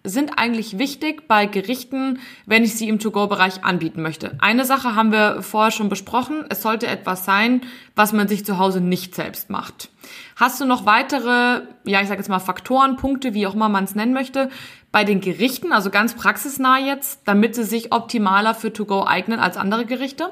sind 0.05 0.37
eigentlich 0.37 0.77
wichtig 0.77 1.27
bei 1.27 1.45
Gerichten, 1.45 2.19
wenn 2.45 2.63
ich 2.63 2.75
sie 2.75 2.89
im 2.89 2.99
To-Go-Bereich 2.99 3.63
anbieten 3.63 4.01
möchte. 4.01 4.35
Eine 4.39 4.65
Sache 4.65 4.95
haben 4.95 5.13
wir 5.13 5.41
vorher 5.41 5.71
schon 5.71 5.87
besprochen. 5.87 6.43
Es 6.49 6.61
sollte 6.61 6.87
etwas 6.87 7.23
sein, 7.23 7.61
was 7.95 8.11
man 8.11 8.27
sich 8.27 8.45
zu 8.45 8.57
Hause 8.57 8.81
nicht 8.81 9.15
selbst 9.15 9.49
macht. 9.49 9.89
Hast 10.35 10.59
du 10.59 10.65
noch 10.65 10.85
weitere, 10.85 11.61
ja, 11.85 12.01
ich 12.01 12.07
sage 12.07 12.19
jetzt 12.19 12.27
mal 12.27 12.39
Faktoren, 12.39 12.97
Punkte, 12.97 13.33
wie 13.33 13.47
auch 13.47 13.53
immer 13.53 13.69
man 13.69 13.85
es 13.85 13.95
nennen 13.95 14.13
möchte, 14.13 14.49
bei 14.91 15.05
den 15.05 15.21
Gerichten, 15.21 15.71
also 15.71 15.89
ganz 15.89 16.15
praxisnah 16.15 16.79
jetzt, 16.79 17.21
damit 17.25 17.55
sie 17.55 17.63
sich 17.63 17.93
optimaler 17.93 18.55
für 18.55 18.73
To-Go 18.73 19.05
eignen 19.05 19.39
als 19.39 19.55
andere 19.55 19.85
Gerichte? 19.85 20.31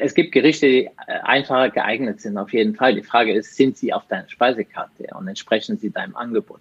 Es 0.00 0.14
gibt 0.14 0.32
Gerichte, 0.32 0.66
die 0.66 0.84
äh, 0.86 0.90
einfacher 1.22 1.70
geeignet 1.70 2.20
sind, 2.20 2.38
auf 2.38 2.52
jeden 2.52 2.74
Fall. 2.74 2.94
Die 2.94 3.02
Frage 3.02 3.32
ist, 3.32 3.56
sind 3.56 3.76
sie 3.76 3.92
auf 3.92 4.06
deiner 4.06 4.28
Speisekarte 4.28 5.08
und 5.16 5.28
entsprechen 5.28 5.78
sie 5.78 5.90
deinem 5.90 6.16
Angebot? 6.16 6.60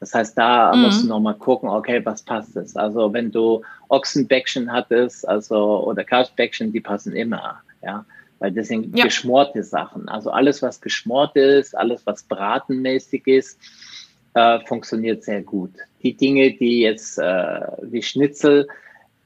Das 0.00 0.14
heißt, 0.14 0.38
da 0.38 0.74
mhm. 0.74 0.82
musst 0.82 1.04
du 1.04 1.08
nochmal 1.08 1.34
gucken, 1.34 1.68
okay, 1.68 2.04
was 2.04 2.22
passt 2.22 2.56
es? 2.56 2.76
Also 2.76 3.12
wenn 3.12 3.30
du 3.30 3.62
Ochsenbäckchen 3.88 4.72
hattest, 4.72 5.26
also 5.28 5.84
oder 5.84 6.04
Kalbsbäckchen, 6.04 6.72
die 6.72 6.80
passen 6.80 7.14
immer, 7.14 7.60
ja, 7.82 8.04
weil 8.38 8.52
das 8.52 8.68
sind 8.68 8.96
ja. 8.96 9.04
geschmorte 9.04 9.62
Sachen. 9.64 10.08
Also 10.08 10.30
alles, 10.30 10.62
was 10.62 10.80
geschmort 10.80 11.34
ist, 11.36 11.76
alles, 11.76 12.06
was 12.06 12.22
bratenmäßig 12.22 13.26
ist, 13.26 13.60
äh, 14.34 14.60
funktioniert 14.66 15.24
sehr 15.24 15.42
gut. 15.42 15.72
Die 16.02 16.14
Dinge, 16.14 16.52
die 16.52 16.80
jetzt 16.80 17.18
äh, 17.18 17.60
wie 17.82 18.02
Schnitzel, 18.02 18.68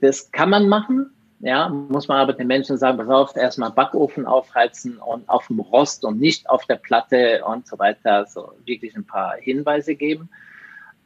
das 0.00 0.32
kann 0.32 0.50
man 0.50 0.68
machen, 0.68 1.10
ja, 1.43 1.68
muss 1.68 2.07
man 2.07 2.18
aber 2.18 2.34
den 2.34 2.47
Menschen 2.47 2.78
sagen, 2.78 2.99
pass 2.99 3.09
auf, 3.09 3.36
erstmal 3.36 3.72
Backofen 3.72 4.26
aufheizen 4.26 4.99
und 4.99 5.28
auf 5.28 5.49
dem 5.49 5.59
Rost 5.59 6.05
und 6.05 6.20
nicht 6.20 6.49
auf 6.49 6.66
der 6.66 6.76
Platte 6.76 7.45
und 7.45 7.66
so 7.66 7.80
weiter, 7.80 8.26
so 8.26 8.53
wirklich 8.64 8.95
ein 8.95 9.05
paar 9.05 9.34
Hinweise 9.38 9.97
geben. 9.97 10.30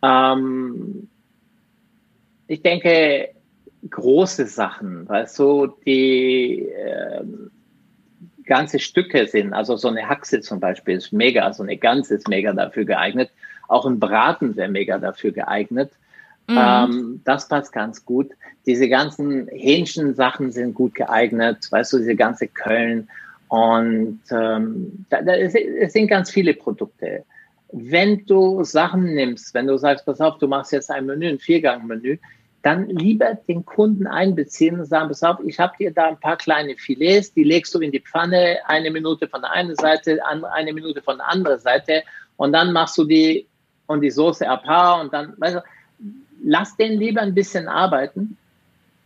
Ähm, 0.02 1.08
ich 2.48 2.60
denke, 2.60 3.30
große 3.88 4.46
Sachen, 4.46 5.08
weil 5.08 5.26
so 5.26 5.68
die 5.68 6.68
äh, 6.68 7.24
ganze 8.44 8.78
Stücke 8.78 9.26
sind, 9.26 9.54
also 9.54 9.76
so 9.76 9.88
eine 9.88 10.06
Haxe 10.06 10.42
zum 10.42 10.60
Beispiel 10.60 10.96
ist 10.96 11.14
mega, 11.14 11.50
so 11.54 11.62
eine 11.62 11.78
Gans 11.78 12.10
ist 12.10 12.28
mega 12.28 12.52
dafür 12.52 12.84
geeignet. 12.84 13.30
Auch 13.68 13.86
ein 13.86 13.98
Braten 13.98 14.54
wäre 14.54 14.68
mega 14.68 14.98
dafür 14.98 15.32
geeignet. 15.32 15.92
Mhm. 16.48 16.56
Ähm, 16.58 17.20
das 17.24 17.48
passt 17.48 17.72
ganz 17.72 18.04
gut. 18.04 18.30
Diese 18.66 18.88
ganzen 18.88 19.48
Hähnchensachen 19.48 20.52
sind 20.52 20.74
gut 20.74 20.94
geeignet, 20.94 21.66
weißt 21.70 21.92
du, 21.92 21.98
diese 21.98 22.16
ganze 22.16 22.48
Köln. 22.48 23.08
Und 23.48 24.20
ähm, 24.30 25.06
da, 25.08 25.22
da, 25.22 25.34
es, 25.34 25.54
es 25.54 25.92
sind 25.92 26.08
ganz 26.08 26.30
viele 26.30 26.54
Produkte. 26.54 27.24
Wenn 27.72 28.24
du 28.26 28.62
Sachen 28.64 29.14
nimmst, 29.14 29.54
wenn 29.54 29.66
du 29.66 29.76
sagst, 29.76 30.06
pass 30.06 30.20
auf, 30.20 30.38
du 30.38 30.46
machst 30.46 30.72
jetzt 30.72 30.90
ein 30.90 31.06
Menü, 31.06 31.28
ein 31.28 31.38
Viergang-Menü, 31.38 32.18
dann 32.62 32.88
lieber 32.88 33.34
den 33.46 33.64
Kunden 33.64 34.08
einbeziehen 34.08 34.80
und 34.80 34.86
sagen, 34.86 35.08
pass 35.08 35.22
auf, 35.22 35.38
ich 35.44 35.58
habe 35.60 35.76
dir 35.78 35.92
da 35.92 36.08
ein 36.08 36.18
paar 36.18 36.36
kleine 36.36 36.76
Filets, 36.76 37.32
die 37.32 37.44
legst 37.44 37.72
du 37.74 37.78
in 37.80 37.92
die 37.92 38.00
Pfanne, 38.00 38.58
eine 38.66 38.90
Minute 38.90 39.28
von 39.28 39.42
der 39.42 39.52
einen 39.52 39.76
Seite, 39.76 40.18
eine 40.24 40.72
Minute 40.72 41.00
von 41.02 41.18
der 41.18 41.28
anderen 41.28 41.60
Seite 41.60 42.02
und 42.36 42.52
dann 42.52 42.72
machst 42.72 42.98
du 42.98 43.04
die 43.04 43.46
und 43.86 44.00
die 44.00 44.10
Soße 44.10 44.48
apart 44.48 45.04
und 45.04 45.12
dann, 45.12 45.34
weißt 45.36 45.56
du, 45.56 45.62
lass 46.42 46.76
den 46.76 46.98
lieber 46.98 47.22
ein 47.22 47.34
bisschen 47.34 47.68
arbeiten, 47.68 48.36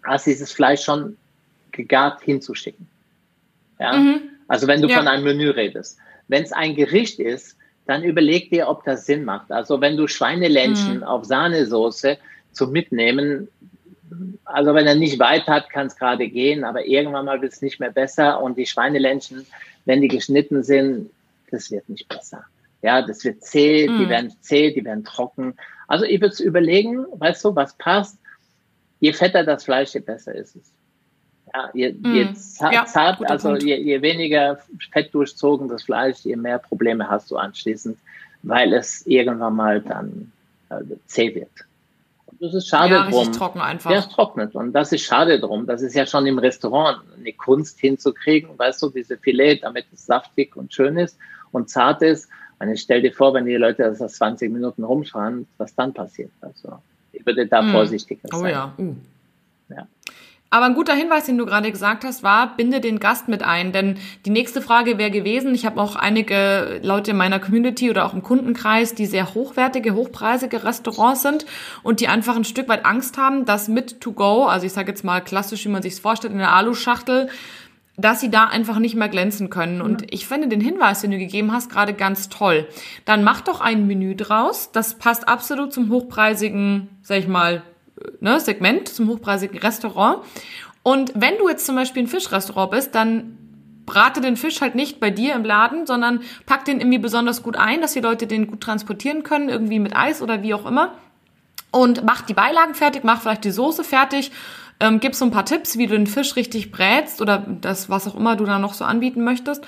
als 0.03 0.25
dieses 0.25 0.53
Fleisch 0.53 0.83
schon 0.83 1.17
gegart 1.73 2.23
hinzuschicken. 2.23 2.87
Ja? 3.79 3.97
Mhm. 3.97 4.23
Also 4.49 4.67
wenn 4.67 4.83
du 4.83 4.89
ja. 4.89 4.99
von 4.99 5.09
einem 5.09 5.25
Menü 5.25 5.51
redest. 5.51 5.99
Wenn 6.29 6.43
es 6.43 6.53
ein 6.53 6.75
Gericht 6.75 7.19
ist, 7.19 7.57
dann 7.87 8.05
überleg 8.05 8.51
dir, 8.51 8.69
ob 8.69 8.85
das 8.85 9.07
Sinn 9.07 9.25
macht. 9.25 9.51
Also 9.51 9.81
wenn 9.81 9.97
du 9.97 10.07
Schweineländchen 10.07 10.99
mhm. 10.99 11.03
auf 11.03 11.25
Sahnesoße 11.25 12.19
zum 12.53 12.73
Mitnehmen, 12.73 13.49
also 14.45 14.75
wenn 14.75 14.87
er 14.87 14.95
nicht 14.95 15.19
weit 15.19 15.47
hat, 15.47 15.71
kann 15.71 15.87
es 15.87 15.97
gerade 15.97 16.29
gehen, 16.29 16.65
aber 16.65 16.85
irgendwann 16.87 17.25
mal 17.25 17.41
wird 17.43 17.53
es 17.53 17.63
nicht 17.63 17.81
mehr 17.81 17.91
besser 17.91 18.43
und 18.43 18.59
die 18.59 18.67
Schweineländchen, 18.67 19.47
wenn 19.85 20.01
die 20.01 20.09
geschnitten 20.09 20.63
sind, 20.63 21.11
das 21.51 21.71
wird 21.71 21.89
nicht 21.89 22.09
besser. 22.09 22.45
Ja, 22.83 23.03
das 23.03 23.25
wird 23.25 23.43
zäh, 23.43 23.89
mhm. 23.89 23.99
die 23.99 24.09
werden 24.09 24.33
zäh, 24.41 24.73
die 24.73 24.85
werden 24.85 25.05
trocken. 25.05 25.55
Also 25.91 26.05
ich 26.05 26.21
würde 26.21 26.33
es 26.33 26.41
überlegen, 26.41 27.05
weißt 27.11 27.45
du, 27.45 27.57
was 27.57 27.75
passt. 27.75 28.17
Je 29.01 29.13
fetter 29.13 29.43
das 29.43 29.65
Fleisch, 29.65 29.93
je 29.93 30.01
besser 30.01 30.33
ist 30.33 30.55
es. 30.55 30.71
Ja, 31.53 31.69
je, 31.75 31.93
mm. 31.93 32.15
je 32.15 32.33
zart, 32.35 32.73
ja, 32.73 32.87
zart 32.87 33.29
also 33.29 33.57
je, 33.57 33.77
je, 33.77 34.01
weniger 34.01 34.61
fett 34.93 35.13
durchzogen 35.13 35.67
das 35.67 35.83
Fleisch, 35.83 36.21
je 36.25 36.37
mehr 36.37 36.61
Probleme 36.61 37.09
hast 37.09 37.29
du 37.33 37.37
anschließend, 37.37 37.99
weil 38.45 38.73
es 38.73 39.05
irgendwann 39.05 39.57
mal 39.57 39.81
dann 39.81 40.31
äh, 40.69 40.77
zäh 41.07 41.35
wird. 41.35 41.67
Und 42.27 42.41
das 42.41 42.55
ist 42.55 42.69
schade 42.69 42.95
ja, 42.95 43.11
drum. 43.11 43.33
trocken 43.33 43.61
einfach. 43.61 43.91
Ja, 43.91 43.99
es 43.99 44.09
trocknet. 44.09 44.55
Und 44.55 44.73
das 44.73 44.93
ist 44.93 45.03
schade 45.03 45.41
drum. 45.41 45.67
Das 45.67 45.83
ist 45.83 45.97
ja 45.97 46.07
schon 46.07 46.25
im 46.25 46.39
Restaurant 46.39 47.01
eine 47.19 47.33
Kunst 47.33 47.81
hinzukriegen, 47.81 48.57
weißt 48.57 48.81
du, 48.81 48.91
diese 48.91 49.17
Filet, 49.17 49.59
damit 49.63 49.87
es 49.93 50.07
saftig 50.07 50.55
und 50.55 50.73
schön 50.73 50.97
ist 50.99 51.19
und 51.51 51.69
zart 51.69 52.01
ist. 52.03 52.29
Und 52.61 52.69
ich 52.69 52.83
stell 52.83 53.03
dir 53.03 53.13
vor, 53.13 53.35
wenn 53.35 53.47
die 53.47 53.57
Leute 53.57 53.83
das 53.83 54.15
20 54.15 54.53
Minuten 54.53 54.85
rumfahren, 54.85 55.47
was 55.57 55.75
dann 55.75 55.95
passiert. 55.95 56.31
Also 56.43 56.75
ich 57.13 57.25
würde 57.25 57.47
da 57.47 57.63
hm. 57.63 57.71
vorsichtiger 57.71 58.29
sein. 58.29 58.41
Oh 58.41 58.47
ja. 58.47 58.75
Uh. 58.79 58.95
ja. 59.71 59.89
Aber 60.53 60.67
ein 60.67 60.75
guter 60.75 60.95
Hinweis, 60.95 61.27
den 61.27 61.39
du 61.39 61.47
gerade 61.47 61.71
gesagt 61.71 62.03
hast, 62.03 62.25
war, 62.25 62.57
binde 62.57 62.81
den 62.81 62.99
Gast 62.99 63.29
mit 63.29 63.45
ein. 63.45 63.71
Denn 63.71 63.99
die 64.27 64.31
nächste 64.31 64.61
Frage 64.61 64.99
wäre 64.99 65.13
gewesen, 65.13 65.55
ich 65.55 65.65
habe 65.65 65.81
auch 65.81 65.95
einige 65.95 66.81
Leute 66.83 67.13
in 67.13 67.17
meiner 67.17 67.39
Community 67.39 67.89
oder 67.89 68.05
auch 68.05 68.15
im 68.15 68.23
Kundenkreis, 68.23 68.97
die 68.97 69.07
sehr 69.07 69.33
hochwertige, 69.33 69.95
hochpreisige 69.95 70.65
Restaurants 70.65 71.23
sind 71.23 71.47
und 71.85 72.01
die 72.01 72.09
einfach 72.09 72.35
ein 72.35 72.43
Stück 72.43 72.69
weit 72.69 72.85
Angst 72.85 73.17
haben, 73.17 73.45
dass 73.45 73.69
mit 73.69 74.01
To 74.01 74.13
Go, 74.13 74.47
also 74.47 74.67
ich 74.67 74.73
sage 74.73 74.91
jetzt 74.91 75.05
mal 75.05 75.21
klassisch, 75.21 75.65
wie 75.65 75.71
man 75.71 75.83
sich 75.83 76.01
vorstellt, 76.01 76.33
in 76.33 76.41
der 76.41 76.53
Aluschachtel, 76.53 77.29
dass 78.01 78.21
sie 78.21 78.31
da 78.31 78.45
einfach 78.45 78.79
nicht 78.79 78.95
mehr 78.95 79.09
glänzen 79.09 79.51
können. 79.51 79.81
Und 79.81 80.13
ich 80.13 80.27
finde 80.27 80.49
den 80.49 80.61
Hinweis, 80.61 81.01
den 81.01 81.11
du 81.11 81.19
gegeben 81.19 81.53
hast, 81.53 81.71
gerade 81.71 81.95
ganz 81.95 82.29
toll. 82.29 82.69
Dann 83.05 83.25
mach 83.25 83.41
doch 83.41 83.61
ein 83.61 83.87
Menü 83.87 84.15
draus. 84.15 84.71
Das 84.73 84.99
passt 84.99 85.29
absolut 85.29 85.73
zum 85.73 85.91
hochpreisigen, 85.91 86.89
sag 87.03 87.19
ich 87.19 87.29
mal, 87.29 87.63
ne, 88.21 88.41
Segment, 88.41 88.89
zum 88.89 89.09
hochpreisigen 89.09 89.59
Restaurant. 89.59 90.19
Und 90.83 91.13
wenn 91.15 91.37
du 91.39 91.49
jetzt 91.49 91.67
zum 91.67 91.77
Beispiel 91.77 92.05
ein 92.05 92.09
Fischrestaurant 92.09 92.71
bist, 92.71 92.95
dann 92.95 93.37
brate 93.87 94.21
den 94.21 94.37
Fisch 94.37 94.61
halt 94.61 94.75
nicht 94.75 95.01
bei 95.01 95.11
dir 95.11 95.35
im 95.35 95.45
Laden, 95.45 95.87
sondern 95.87 96.21
pack 96.47 96.65
den 96.65 96.81
irgendwie 96.81 96.99
besonders 96.99 97.43
gut 97.43 97.57
ein, 97.57 97.81
dass 97.81 97.93
die 97.93 98.01
Leute 98.01 98.27
den 98.27 98.47
gut 98.47 98.61
transportieren 98.61 99.25
können, 99.25 99.49
irgendwie 99.49 99.79
mit 99.81 99.97
Eis 99.97 100.23
oder 100.23 100.43
wie 100.43 100.55
auch 100.55 100.65
immer. 100.65 100.95
Und 101.73 102.05
mach 102.05 102.23
die 102.23 102.35
Beilagen 102.35 102.75
fertig, 102.75 103.05
mach 103.05 103.21
vielleicht 103.21 103.45
die 103.45 103.51
Soße 103.51 103.85
fertig, 103.85 104.33
ähm, 104.81 105.01
gib 105.01 105.15
so 105.15 105.25
ein 105.25 105.31
paar 105.31 105.45
Tipps, 105.45 105.79
wie 105.79 105.87
du 105.87 105.95
den 105.95 106.07
Fisch 106.07 106.37
richtig 106.37 106.73
brätst 106.73 107.21
oder 107.21 107.39
das, 107.39 107.89
was 107.89 108.09
auch 108.09 108.17
immer 108.17 108.37
du 108.37 108.45
da 108.45 108.59
noch 108.59 108.75
so 108.75 108.85
anbieten 108.85 109.23
möchtest. 109.23 109.65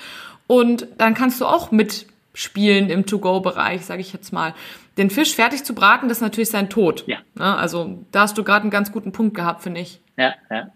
Und 0.47 0.87
dann 0.97 1.13
kannst 1.13 1.39
du 1.39 1.45
auch 1.45 1.71
mitspielen 1.71 2.89
im 2.89 3.05
To-Go-Bereich, 3.05 3.85
sage 3.85 4.01
ich 4.01 4.11
jetzt 4.11 4.33
mal 4.33 4.53
den 4.97 5.09
Fisch 5.09 5.35
fertig 5.35 5.63
zu 5.63 5.73
braten, 5.73 6.07
das 6.07 6.17
ist 6.17 6.23
natürlich 6.23 6.49
sein 6.49 6.69
Tod. 6.69 7.05
Ja. 7.07 7.17
Ne? 7.35 7.55
Also 7.55 7.99
da 8.11 8.21
hast 8.21 8.37
du 8.37 8.43
gerade 8.43 8.63
einen 8.63 8.71
ganz 8.71 8.91
guten 8.91 9.11
Punkt 9.11 9.35
gehabt, 9.35 9.63
finde 9.63 9.81
ich. 9.81 9.99
Ja, 10.17 10.35
ja. 10.51 10.67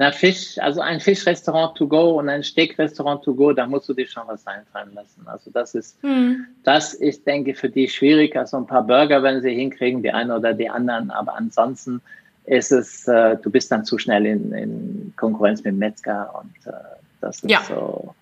Na, 0.00 0.12
Fisch, 0.12 0.58
also 0.58 0.80
ein 0.80 1.00
Fischrestaurant 1.00 1.76
to 1.76 1.88
go 1.88 2.18
und 2.18 2.28
ein 2.28 2.44
Steakrestaurant 2.44 3.24
to 3.24 3.34
go, 3.34 3.52
da 3.52 3.66
musst 3.66 3.88
du 3.88 3.94
dir 3.94 4.06
schon 4.06 4.22
was 4.28 4.46
einfallen 4.46 4.94
lassen. 4.94 5.26
Also 5.26 5.50
das 5.50 5.74
ist, 5.74 6.00
hm. 6.02 6.46
das 6.62 6.94
ist, 6.94 7.26
denke 7.26 7.50
ich, 7.50 7.58
für 7.58 7.68
die 7.68 7.88
schwierig. 7.88 8.36
Also 8.36 8.58
ein 8.58 8.66
paar 8.66 8.86
Burger 8.86 9.24
werden 9.24 9.42
sie 9.42 9.52
hinkriegen, 9.52 10.02
die 10.02 10.12
einen 10.12 10.30
oder 10.30 10.54
die 10.54 10.70
anderen, 10.70 11.10
aber 11.10 11.34
ansonsten 11.34 12.00
ist 12.48 12.72
es, 12.72 13.06
äh, 13.06 13.36
du 13.36 13.50
bist 13.50 13.70
dann 13.70 13.84
zu 13.84 13.98
schnell 13.98 14.26
in, 14.26 14.52
in 14.52 15.12
Konkurrenz 15.16 15.62
mit 15.64 15.76
Metzger 15.76 16.34
und 16.40 16.72
äh, 16.72 16.76
das 17.20 17.42
ist 17.42 17.50
ja. 17.50 17.62
so, 17.68 18.14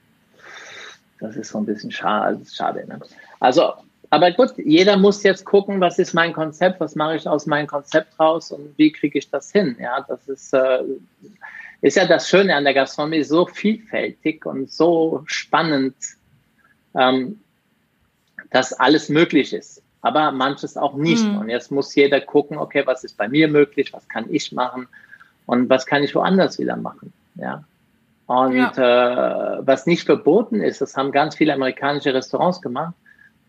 das 1.20 1.36
ist 1.36 1.50
so 1.50 1.58
ein 1.58 1.66
bisschen 1.66 1.90
schade. 1.90 2.40
schade 2.50 2.86
ne? 2.86 3.00
Also 3.40 3.72
aber 4.10 4.30
gut, 4.32 4.52
jeder 4.56 4.96
muss 4.96 5.22
jetzt 5.22 5.44
gucken, 5.44 5.80
was 5.80 5.98
ist 5.98 6.14
mein 6.14 6.32
Konzept, 6.32 6.80
was 6.80 6.94
mache 6.94 7.16
ich 7.16 7.28
aus 7.28 7.46
meinem 7.46 7.66
Konzept 7.66 8.18
raus 8.18 8.52
und 8.52 8.76
wie 8.78 8.92
kriege 8.92 9.18
ich 9.18 9.30
das 9.30 9.50
hin. 9.50 9.76
Ja, 9.80 10.04
das 10.08 10.28
ist, 10.28 10.54
äh, 10.54 10.82
ist 11.80 11.96
ja 11.96 12.06
das 12.06 12.28
Schöne 12.28 12.54
an 12.54 12.64
der 12.64 12.74
Gastronomie, 12.74 13.24
so 13.24 13.46
vielfältig 13.46 14.46
und 14.46 14.70
so 14.70 15.22
spannend, 15.26 15.96
ähm, 16.94 17.40
dass 18.50 18.72
alles 18.72 19.08
möglich 19.08 19.52
ist. 19.52 19.82
Aber 20.06 20.30
manches 20.30 20.76
auch 20.76 20.94
nicht. 20.94 21.26
Mhm. 21.26 21.38
Und 21.38 21.48
jetzt 21.48 21.72
muss 21.72 21.92
jeder 21.94 22.20
gucken, 22.20 22.58
okay, 22.58 22.82
was 22.86 23.02
ist 23.02 23.16
bei 23.16 23.28
mir 23.28 23.48
möglich, 23.48 23.92
was 23.92 24.08
kann 24.08 24.26
ich 24.30 24.52
machen 24.52 24.86
und 25.46 25.68
was 25.68 25.84
kann 25.84 26.04
ich 26.04 26.14
woanders 26.14 26.60
wieder 26.60 26.76
machen. 26.76 27.12
Ja. 27.34 27.64
Und 28.26 28.56
ja. 28.56 29.58
Äh, 29.58 29.66
was 29.66 29.86
nicht 29.86 30.06
verboten 30.06 30.60
ist, 30.60 30.80
das 30.80 30.96
haben 30.96 31.10
ganz 31.10 31.34
viele 31.34 31.54
amerikanische 31.54 32.14
Restaurants 32.14 32.62
gemacht, 32.62 32.94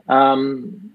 ähm, 0.09 0.93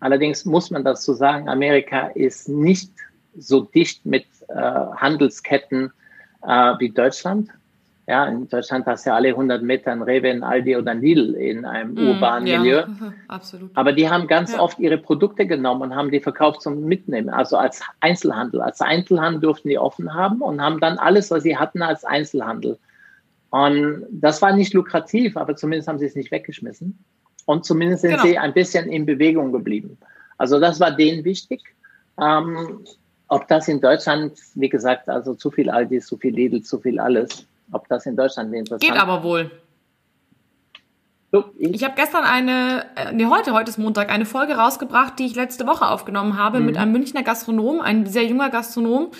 allerdings 0.00 0.46
muss 0.46 0.70
man 0.70 0.84
dazu 0.84 1.12
sagen, 1.12 1.48
Amerika 1.48 2.08
ist 2.08 2.48
nicht 2.48 2.90
so 3.36 3.60
dicht 3.60 4.06
mit 4.06 4.24
äh, 4.48 4.54
Handelsketten 4.54 5.92
äh, 6.42 6.74
wie 6.78 6.90
Deutschland. 6.90 7.50
Ja, 8.12 8.26
in 8.26 8.46
Deutschland 8.46 8.84
hast 8.84 9.06
du 9.06 9.08
ja 9.08 9.16
alle 9.16 9.28
100 9.28 9.62
Meter 9.62 9.90
ein 9.90 10.02
Rewe, 10.02 10.28
ein 10.28 10.44
Aldi 10.44 10.76
oder 10.76 10.90
ein 10.90 11.00
Lidl 11.00 11.34
in 11.34 11.64
einem 11.64 11.94
mm, 11.94 12.08
urbanen 12.08 12.46
ja, 12.46 12.60
Milieu. 12.60 12.82
Absolut. 13.28 13.70
Aber 13.72 13.94
die 13.94 14.10
haben 14.10 14.26
ganz 14.26 14.52
ja. 14.52 14.60
oft 14.60 14.78
ihre 14.78 14.98
Produkte 14.98 15.46
genommen 15.46 15.80
und 15.80 15.94
haben 15.96 16.10
die 16.10 16.20
verkauft 16.20 16.60
zum 16.60 16.84
Mitnehmen, 16.84 17.30
also 17.30 17.56
als 17.56 17.80
Einzelhandel. 18.00 18.60
Als 18.60 18.82
Einzelhandel 18.82 19.40
durften 19.40 19.70
die 19.70 19.78
offen 19.78 20.12
haben 20.12 20.42
und 20.42 20.60
haben 20.60 20.78
dann 20.78 20.98
alles, 20.98 21.30
was 21.30 21.42
sie 21.42 21.56
hatten, 21.56 21.80
als 21.80 22.04
Einzelhandel. 22.04 22.78
Und 23.48 24.04
das 24.10 24.42
war 24.42 24.54
nicht 24.54 24.74
lukrativ, 24.74 25.38
aber 25.38 25.56
zumindest 25.56 25.88
haben 25.88 25.98
sie 25.98 26.04
es 26.04 26.14
nicht 26.14 26.30
weggeschmissen. 26.30 27.02
Und 27.46 27.64
zumindest 27.64 28.02
sind 28.02 28.10
genau. 28.10 28.24
sie 28.24 28.36
ein 28.36 28.52
bisschen 28.52 28.90
in 28.90 29.06
Bewegung 29.06 29.52
geblieben. 29.52 29.96
Also 30.36 30.60
das 30.60 30.80
war 30.80 30.90
denen 30.90 31.24
wichtig. 31.24 31.62
Ähm, 32.20 32.84
ob 33.28 33.48
das 33.48 33.68
in 33.68 33.80
Deutschland, 33.80 34.34
wie 34.54 34.68
gesagt, 34.68 35.08
also 35.08 35.32
zu 35.32 35.50
viel 35.50 35.70
Aldi, 35.70 36.00
zu 36.00 36.18
viel 36.18 36.34
Lidl, 36.34 36.60
zu 36.60 36.78
viel 36.78 37.00
alles, 37.00 37.46
ob 37.72 37.88
das 37.88 38.06
in 38.06 38.16
Deutschland 38.16 38.54
interessant 38.54 38.82
Geht 38.82 39.00
aber 39.00 39.22
wohl. 39.22 39.50
So, 41.32 41.46
ich, 41.58 41.74
ich 41.74 41.84
habe 41.84 41.94
gestern 41.96 42.24
eine, 42.24 42.84
äh, 42.94 43.12
nee, 43.12 43.24
heute, 43.24 43.54
heute 43.54 43.70
ist 43.70 43.78
Montag, 43.78 44.10
eine 44.10 44.26
Folge 44.26 44.54
rausgebracht, 44.54 45.18
die 45.18 45.24
ich 45.24 45.34
letzte 45.34 45.66
Woche 45.66 45.88
aufgenommen 45.88 46.36
habe 46.36 46.60
mhm. 46.60 46.66
mit 46.66 46.76
einem 46.76 46.92
Münchner 46.92 47.22
Gastronom, 47.22 47.80
ein 47.80 48.06
sehr 48.06 48.26
junger 48.26 48.50
Gastronom, 48.50 49.10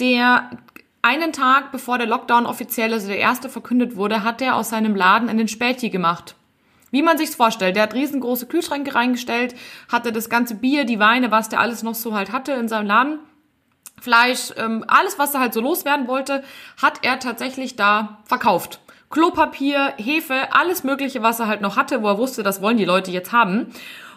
der 0.00 0.50
einen 1.02 1.32
Tag 1.32 1.70
bevor 1.70 1.98
der 1.98 2.08
Lockdown 2.08 2.46
offiziell, 2.46 2.92
also 2.92 3.06
der 3.06 3.18
erste 3.18 3.48
verkündet 3.48 3.96
wurde, 3.96 4.24
hat 4.24 4.42
er 4.42 4.56
aus 4.56 4.70
seinem 4.70 4.96
Laden 4.96 5.28
einen 5.28 5.48
Späti 5.48 5.90
gemacht. 5.90 6.34
Wie 6.90 7.02
man 7.02 7.16
sich's 7.16 7.34
vorstellt. 7.34 7.76
Der 7.76 7.84
hat 7.84 7.94
riesengroße 7.94 8.46
Kühlschränke 8.46 8.94
reingestellt, 8.94 9.54
hatte 9.90 10.12
das 10.12 10.28
ganze 10.28 10.56
Bier, 10.56 10.84
die 10.84 10.98
Weine, 10.98 11.30
was 11.30 11.48
der 11.48 11.60
alles 11.60 11.82
noch 11.82 11.94
so 11.94 12.14
halt 12.14 12.32
hatte 12.32 12.52
in 12.52 12.68
seinem 12.68 12.86
Laden. 12.86 13.18
Fleisch, 14.02 14.52
ähm, 14.56 14.84
alles, 14.88 15.16
was 15.20 15.32
er 15.32 15.40
halt 15.40 15.54
so 15.54 15.60
loswerden 15.60 16.08
wollte, 16.08 16.42
hat 16.80 16.98
er 17.02 17.20
tatsächlich 17.20 17.76
da 17.76 18.18
verkauft. 18.24 18.80
Klopapier, 19.10 19.94
Hefe, 19.96 20.48
alles 20.52 20.82
Mögliche, 20.82 21.22
was 21.22 21.38
er 21.38 21.46
halt 21.46 21.60
noch 21.60 21.76
hatte, 21.76 22.02
wo 22.02 22.08
er 22.08 22.18
wusste, 22.18 22.42
das 22.42 22.60
wollen 22.60 22.78
die 22.78 22.84
Leute 22.84 23.12
jetzt 23.12 23.30
haben. 23.30 23.72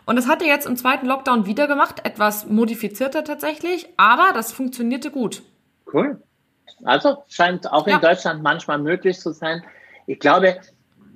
Und 0.08 0.16
das 0.16 0.28
hat 0.28 0.42
er 0.42 0.48
jetzt 0.48 0.66
im 0.66 0.76
zweiten 0.76 1.06
Lockdown 1.06 1.46
wieder 1.46 1.68
gemacht, 1.68 2.02
etwas 2.04 2.48
modifizierter 2.48 3.24
tatsächlich, 3.24 3.88
aber 3.96 4.32
das 4.34 4.52
funktionierte 4.52 5.12
gut. 5.12 5.44
Cool. 5.94 6.20
Also 6.84 7.24
scheint 7.28 7.72
auch 7.72 7.86
in 7.86 7.94
ja. 7.94 8.00
Deutschland 8.00 8.42
manchmal 8.42 8.80
möglich 8.80 9.20
zu 9.20 9.34
sein. 9.34 9.64
Ich 10.08 10.20
glaube, 10.20 10.60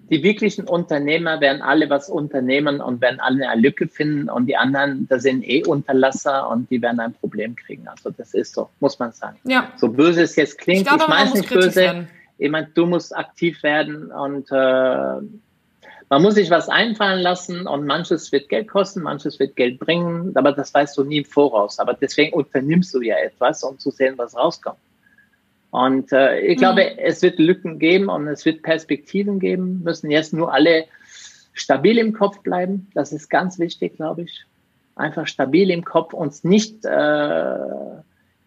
die 0.10 0.24
wirklichen 0.24 0.66
Unternehmer 0.66 1.40
werden 1.40 1.62
alle 1.62 1.90
was 1.90 2.10
unternehmen 2.10 2.82
und 2.82 3.02
werden 3.02 3.20
alle 3.20 3.48
eine 3.48 3.62
Lücke 3.62 3.88
finden 3.88 4.30
und 4.30 4.48
die 4.48 4.56
anderen, 4.56 5.08
das 5.08 5.24
sind 5.24 5.48
eh 5.48 5.64
Unterlasser 5.66 6.50
und 6.50 6.70
die 6.72 6.82
werden 6.82 7.00
ein 7.00 7.14
Problem 7.14 7.56
kriegen. 7.56 7.88
Also 7.88 8.10
das 8.10 8.34
ist 8.34 8.54
so, 8.54 8.70
muss 8.80 8.98
man 8.98 9.12
sagen. 9.12 9.38
Ja. 9.44 9.72
So 9.78 9.90
böse 9.90 10.24
es 10.24 10.36
jetzt 10.36 10.58
klingt, 10.58 10.82
ich, 10.82 10.88
glaube, 10.88 11.04
ich 11.04 11.10
meine 11.10 11.34
nicht 11.34 11.50
böse. 11.50 11.76
Werden. 11.76 12.08
Ich 12.38 12.50
meine, 12.50 12.68
du 12.74 12.86
musst 12.86 13.16
aktiv 13.16 13.62
werden 13.64 14.12
und 14.12 14.50
äh, 14.52 14.56
man 16.12 16.22
muss 16.24 16.36
sich 16.36 16.50
was 16.50 16.70
einfallen 16.70 17.22
lassen 17.22 17.68
und 17.68 17.86
manches 17.86 18.32
wird 18.32 18.50
Geld 18.50 18.68
kosten, 18.68 19.02
manches 19.02 19.38
wird 19.40 19.56
Geld 19.56 19.78
bringen, 19.78 20.32
aber 20.36 20.54
das 20.54 20.74
weißt 20.74 20.98
du 20.98 21.04
nie 21.04 21.20
im 21.20 21.26
Voraus. 21.26 21.78
Aber 21.78 21.94
deswegen 21.94 22.34
unternimmst 22.34 22.94
du 22.96 23.02
ja 23.02 23.16
etwas, 23.18 23.64
um 23.64 23.78
zu 23.78 23.92
sehen, 23.92 24.18
was 24.18 24.36
rauskommt. 24.36 24.80
Und 25.72 26.12
äh, 26.12 26.40
ich 26.40 26.58
glaube, 26.58 26.82
mhm. 26.82 27.00
es 27.00 27.22
wird 27.22 27.40
Lücken 27.40 27.80
geben 27.80 28.10
und 28.10 28.28
es 28.28 28.46
wird 28.46 28.64
Perspektiven 28.64 29.40
geben, 29.40 29.82
müssen 29.84 30.10
jetzt 30.10 30.34
nur 30.34 30.54
alle 30.54 30.86
stabil 31.54 31.98
im 31.98 32.14
Kopf 32.14 32.40
bleiben. 32.40 32.88
Das 32.94 33.12
ist 33.12 33.30
ganz 33.30 33.60
wichtig, 33.60 33.96
glaube 33.96 34.24
ich. 34.24 34.46
Einfach 34.96 35.28
stabil 35.28 35.70
im 35.70 35.86
Kopf, 35.86 36.14
uns 36.14 36.44
nicht 36.44 36.86
äh, 36.86 37.58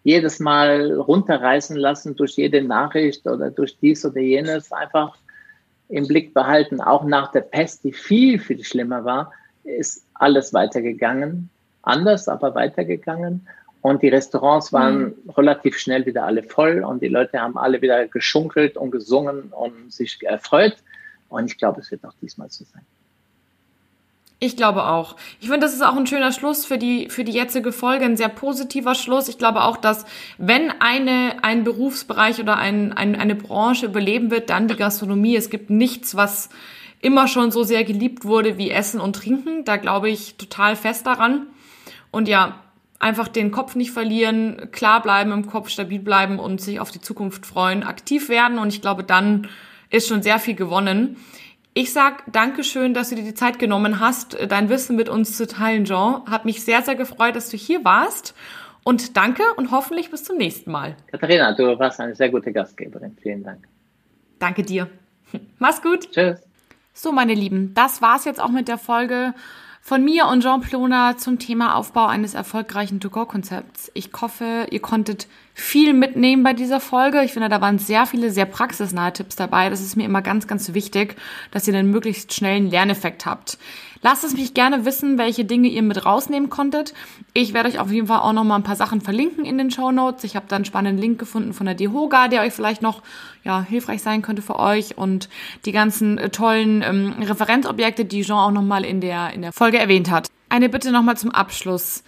jedes 0.03 0.39
Mal 0.39 0.91
runterreißen 0.91 1.77
lassen 1.77 2.15
durch 2.15 2.33
jede 2.33 2.61
Nachricht 2.61 3.25
oder 3.25 3.49
durch 3.49 3.77
dies 3.79 4.05
oder 4.05 4.19
jenes. 4.19 4.71
Einfach 4.71 5.15
im 5.89 6.07
Blick 6.07 6.33
behalten. 6.33 6.81
Auch 6.81 7.05
nach 7.05 7.31
der 7.31 7.41
Pest, 7.41 7.83
die 7.83 7.93
viel, 7.93 8.39
viel 8.39 8.63
schlimmer 8.63 9.05
war, 9.05 9.31
ist 9.63 10.05
alles 10.13 10.53
weitergegangen. 10.53 11.49
Anders, 11.81 12.27
aber 12.27 12.55
weitergegangen. 12.55 13.47
Und 13.83 14.01
die 14.01 14.07
Restaurants 14.07 14.71
waren 14.71 15.13
mhm. 15.25 15.29
relativ 15.31 15.77
schnell 15.77 16.05
wieder 16.05 16.23
alle 16.23 16.41
voll 16.41 16.85
und 16.85 17.01
die 17.01 17.09
Leute 17.09 17.41
haben 17.41 17.57
alle 17.57 17.81
wieder 17.81 18.07
geschunkelt 18.07 18.77
und 18.77 18.91
gesungen 18.91 19.51
und 19.51 19.91
sich 19.91 20.23
erfreut. 20.23 20.77
Und 21.27 21.47
ich 21.47 21.57
glaube, 21.57 21.81
es 21.81 21.91
wird 21.91 22.05
auch 22.05 22.13
diesmal 22.21 22.49
so 22.49 22.63
sein. 22.63 22.83
Ich 24.39 24.55
glaube 24.55 24.85
auch. 24.85 25.17
Ich 25.41 25.49
finde, 25.49 25.65
das 25.65 25.73
ist 25.73 25.83
auch 25.83 25.97
ein 25.97 26.07
schöner 26.07 26.31
Schluss 26.31 26.65
für 26.65 26.77
die, 26.77 27.09
für 27.09 27.25
die 27.25 27.33
jetzige 27.33 27.73
Folge, 27.73 28.05
ein 28.05 28.15
sehr 28.15 28.29
positiver 28.29 28.95
Schluss. 28.95 29.27
Ich 29.27 29.37
glaube 29.37 29.63
auch, 29.63 29.75
dass 29.75 30.05
wenn 30.37 30.71
eine, 30.79 31.43
ein 31.43 31.65
Berufsbereich 31.65 32.39
oder 32.39 32.55
ein, 32.55 32.93
ein, 32.93 33.17
eine 33.17 33.35
Branche 33.35 33.85
überleben 33.85 34.31
wird, 34.31 34.49
dann 34.49 34.69
die 34.69 34.77
Gastronomie. 34.77 35.35
Es 35.35 35.49
gibt 35.49 35.69
nichts, 35.69 36.15
was 36.15 36.47
immer 37.01 37.27
schon 37.27 37.51
so 37.51 37.63
sehr 37.63 37.83
geliebt 37.83 38.23
wurde 38.23 38.57
wie 38.57 38.71
Essen 38.71 39.01
und 39.01 39.17
Trinken. 39.17 39.65
Da 39.65 39.75
glaube 39.75 40.09
ich 40.09 40.35
total 40.35 40.77
fest 40.77 41.05
daran. 41.05 41.47
Und 42.11 42.29
ja, 42.29 42.62
einfach 43.03 43.27
den 43.27 43.51
Kopf 43.51 43.75
nicht 43.75 43.91
verlieren, 43.91 44.69
klar 44.71 45.01
bleiben 45.01 45.31
im 45.31 45.45
Kopf, 45.45 45.69
stabil 45.69 45.99
bleiben 45.99 46.39
und 46.39 46.61
sich 46.61 46.79
auf 46.79 46.89
die 46.89 47.01
Zukunft 47.01 47.45
freuen, 47.45 47.83
aktiv 47.83 48.29
werden 48.29 48.57
und 48.57 48.69
ich 48.69 48.81
glaube, 48.81 49.03
dann 49.03 49.49
ist 49.89 50.07
schon 50.07 50.23
sehr 50.23 50.39
viel 50.39 50.55
gewonnen. 50.55 51.17
Ich 51.75 51.91
sag 51.91 52.23
Dankeschön, 52.31 52.93
dass 52.93 53.09
du 53.09 53.15
dir 53.15 53.23
die 53.23 53.33
Zeit 53.33 53.59
genommen 53.59 53.99
hast, 53.99 54.37
dein 54.47 54.69
Wissen 54.69 54.95
mit 54.95 55.09
uns 55.09 55.37
zu 55.37 55.47
teilen, 55.47 55.85
Jean. 55.85 56.23
Hat 56.29 56.45
mich 56.45 56.63
sehr, 56.63 56.81
sehr 56.81 56.95
gefreut, 56.95 57.35
dass 57.35 57.49
du 57.49 57.57
hier 57.57 57.83
warst. 57.83 58.35
Und 58.83 59.17
danke 59.17 59.43
und 59.55 59.71
hoffentlich 59.71 60.11
bis 60.11 60.23
zum 60.23 60.37
nächsten 60.37 60.71
Mal. 60.71 60.95
Katharina, 61.09 61.53
du 61.53 61.79
warst 61.79 61.99
eine 61.99 62.15
sehr 62.15 62.29
gute 62.29 62.51
Gastgeberin. 62.51 63.17
Vielen 63.21 63.43
Dank. 63.43 63.67
Danke 64.39 64.63
dir. 64.63 64.89
Mach's 65.59 65.81
gut. 65.81 66.11
Tschüss. 66.11 66.41
So, 66.93 67.11
meine 67.11 67.33
Lieben, 67.33 67.73
das 67.73 68.01
war's 68.01 68.25
jetzt 68.25 68.39
auch 68.39 68.49
mit 68.49 68.67
der 68.67 68.77
Folge 68.77 69.33
von 69.85 70.01
mir 70.01 70.27
und 70.27 70.41
Jean 70.43 70.61
Plona 70.61 71.17
zum 71.17 71.39
Thema 71.39 71.75
Aufbau 71.75 72.05
eines 72.05 72.35
erfolgreichen 72.35 73.01
To-Go-Konzepts. 73.01 73.91
Ich 73.93 74.11
hoffe, 74.21 74.67
ihr 74.71 74.79
konntet 74.79 75.27
viel 75.53 75.93
mitnehmen 75.93 76.43
bei 76.43 76.53
dieser 76.53 76.79
Folge. 76.79 77.23
Ich 77.23 77.33
finde, 77.33 77.49
da 77.49 77.61
waren 77.61 77.77
sehr 77.77 78.05
viele 78.05 78.31
sehr 78.31 78.45
praxisnahe 78.45 79.13
Tipps 79.13 79.35
dabei. 79.35 79.69
Das 79.69 79.81
ist 79.81 79.95
mir 79.95 80.05
immer 80.05 80.21
ganz, 80.21 80.47
ganz 80.47 80.73
wichtig, 80.73 81.15
dass 81.51 81.67
ihr 81.67 81.75
einen 81.75 81.91
möglichst 81.91 82.33
schnellen 82.33 82.69
Lerneffekt 82.69 83.25
habt. 83.25 83.57
Lasst 84.01 84.25
es 84.25 84.33
mich 84.33 84.53
gerne 84.53 84.83
wissen, 84.83 85.17
welche 85.17 85.45
Dinge 85.45 85.69
ihr 85.69 85.81
mit 85.81 86.05
rausnehmen 86.05 86.49
konntet. 86.49 86.93
Ich 87.33 87.53
werde 87.53 87.69
euch 87.69 87.79
auf 87.79 87.89
jeden 87.89 88.07
Fall 88.07 88.19
auch 88.19 88.33
noch 88.33 88.43
mal 88.43 88.57
ein 88.57 88.63
paar 88.63 88.75
Sachen 88.75 88.99
verlinken 88.99 89.45
in 89.45 89.57
den 89.57 89.71
Show 89.71 89.91
Notes. 89.91 90.25
Ich 90.25 90.35
habe 90.35 90.45
da 90.49 90.57
einen 90.57 90.65
spannenden 90.65 91.01
Link 91.01 91.19
gefunden 91.19 91.53
von 91.53 91.65
der 91.65 91.75
Dehoga, 91.75 92.27
der 92.27 92.41
euch 92.41 92.51
vielleicht 92.51 92.81
noch 92.81 93.01
ja, 93.45 93.61
hilfreich 93.61 94.01
sein 94.01 94.21
könnte 94.21 94.41
für 94.41 94.59
euch 94.59 94.97
und 94.97 95.29
die 95.65 95.71
ganzen 95.71 96.17
äh, 96.17 96.29
tollen 96.29 96.81
ähm, 96.81 97.13
Referenzobjekte, 97.21 98.03
die 98.03 98.23
Jean 98.23 98.39
auch 98.39 98.51
noch 98.51 98.61
mal 98.61 98.83
in 98.83 98.99
der, 98.99 99.31
in 99.33 99.41
der 99.41 99.53
Folge 99.53 99.79
erwähnt 99.79 100.11
hat. 100.11 100.27
Eine 100.49 100.67
Bitte 100.67 100.91
noch 100.91 101.01
mal 101.01 101.15
zum 101.15 101.31
Abschluss. 101.31 102.03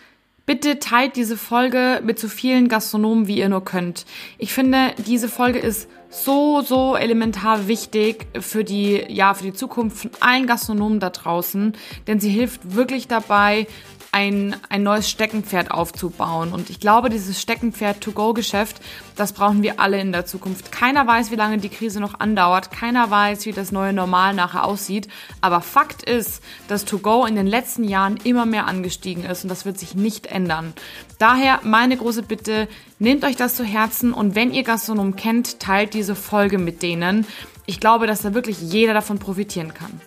Bitte 0.45 0.77
teilt 0.77 1.15
diese 1.15 1.37
Folge 1.37 2.01
mit 2.03 2.19
so 2.19 2.27
vielen 2.27 2.67
Gastronomen, 2.67 3.27
wie 3.27 3.39
ihr 3.39 3.49
nur 3.49 3.65
könnt. 3.65 4.05
Ich 4.37 4.53
finde, 4.53 4.93
diese 5.07 5.27
Folge 5.27 5.57
ist 5.57 5.89
so, 6.09 6.61
so 6.61 6.95
elementar 6.95 7.67
wichtig 7.67 8.27
für 8.39 8.63
die, 8.63 9.03
ja, 9.09 9.33
für 9.33 9.43
die 9.43 9.53
Zukunft 9.53 9.97
von 9.97 10.11
allen 10.19 10.45
Gastronomen 10.45 10.99
da 10.99 11.09
draußen, 11.09 11.73
denn 12.07 12.19
sie 12.19 12.29
hilft 12.29 12.75
wirklich 12.75 13.07
dabei, 13.07 13.67
ein, 14.15 14.55
ein 14.69 14.81
neues 14.81 15.09
Steckenpferd 15.09 15.71
aufzubauen. 15.71 16.53
Und 16.53 16.69
ich 16.69 16.79
glaube, 16.79 17.09
dieses 17.09 17.41
Steckenpferd-to-go-Geschäft, 17.41 18.79
das 19.17 19.33
brauchen 19.33 19.61
wir 19.61 19.81
alle 19.81 19.99
in 19.99 20.13
der 20.13 20.25
Zukunft. 20.25 20.71
Keiner 20.71 21.05
weiß, 21.05 21.31
wie 21.31 21.35
lange 21.35 21.57
die 21.57 21.67
Krise 21.67 21.99
noch 21.99 22.21
andauert. 22.21 22.71
Keiner 22.71 23.11
weiß, 23.11 23.45
wie 23.45 23.51
das 23.51 23.73
neue 23.73 23.91
Normal 23.91 24.33
nachher 24.33 24.63
aussieht. 24.63 25.09
Aber 25.41 25.59
Fakt 25.59 26.01
ist, 26.03 26.41
dass 26.69 26.85
To-Go 26.85 27.25
in 27.25 27.35
den 27.35 27.45
letzten 27.45 27.83
Jahren 27.83 28.15
immer 28.23 28.45
mehr 28.45 28.67
angestiegen 28.67 29.25
ist 29.25 29.43
und 29.43 29.49
das 29.49 29.65
wird 29.65 29.77
sich 29.77 29.95
nicht 29.95 30.27
ändern. 30.27 30.73
Daher 31.19 31.59
meine 31.63 31.97
große 31.97 32.23
Bitte, 32.23 32.69
nehmt 32.99 33.25
euch 33.25 33.35
das 33.35 33.55
zu 33.55 33.65
Herzen 33.65 34.13
und 34.13 34.33
wenn 34.33 34.53
ihr 34.53 34.63
Gastronomen 34.63 35.17
kennt, 35.17 35.59
teilt 35.59 35.93
diese 35.93 36.15
Folge 36.15 36.57
mit 36.57 36.81
denen. 36.83 37.27
Ich 37.65 37.81
glaube, 37.81 38.07
dass 38.07 38.21
da 38.21 38.33
wirklich 38.33 38.61
jeder 38.61 38.93
davon 38.93 39.19
profitieren 39.19 39.73
kann. 39.73 39.99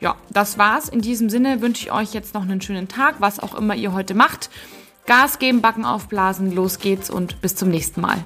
Ja, 0.00 0.16
das 0.30 0.56
war's. 0.56 0.88
In 0.88 1.02
diesem 1.02 1.28
Sinne 1.28 1.60
wünsche 1.60 1.84
ich 1.84 1.92
euch 1.92 2.14
jetzt 2.14 2.34
noch 2.34 2.42
einen 2.42 2.60
schönen 2.60 2.88
Tag, 2.88 3.16
was 3.18 3.38
auch 3.38 3.54
immer 3.54 3.74
ihr 3.74 3.92
heute 3.92 4.14
macht. 4.14 4.50
Gas 5.06 5.38
geben, 5.38 5.60
Backen 5.60 5.84
aufblasen, 5.84 6.52
los 6.52 6.78
geht's 6.78 7.10
und 7.10 7.40
bis 7.42 7.54
zum 7.54 7.68
nächsten 7.68 8.00
Mal. 8.00 8.18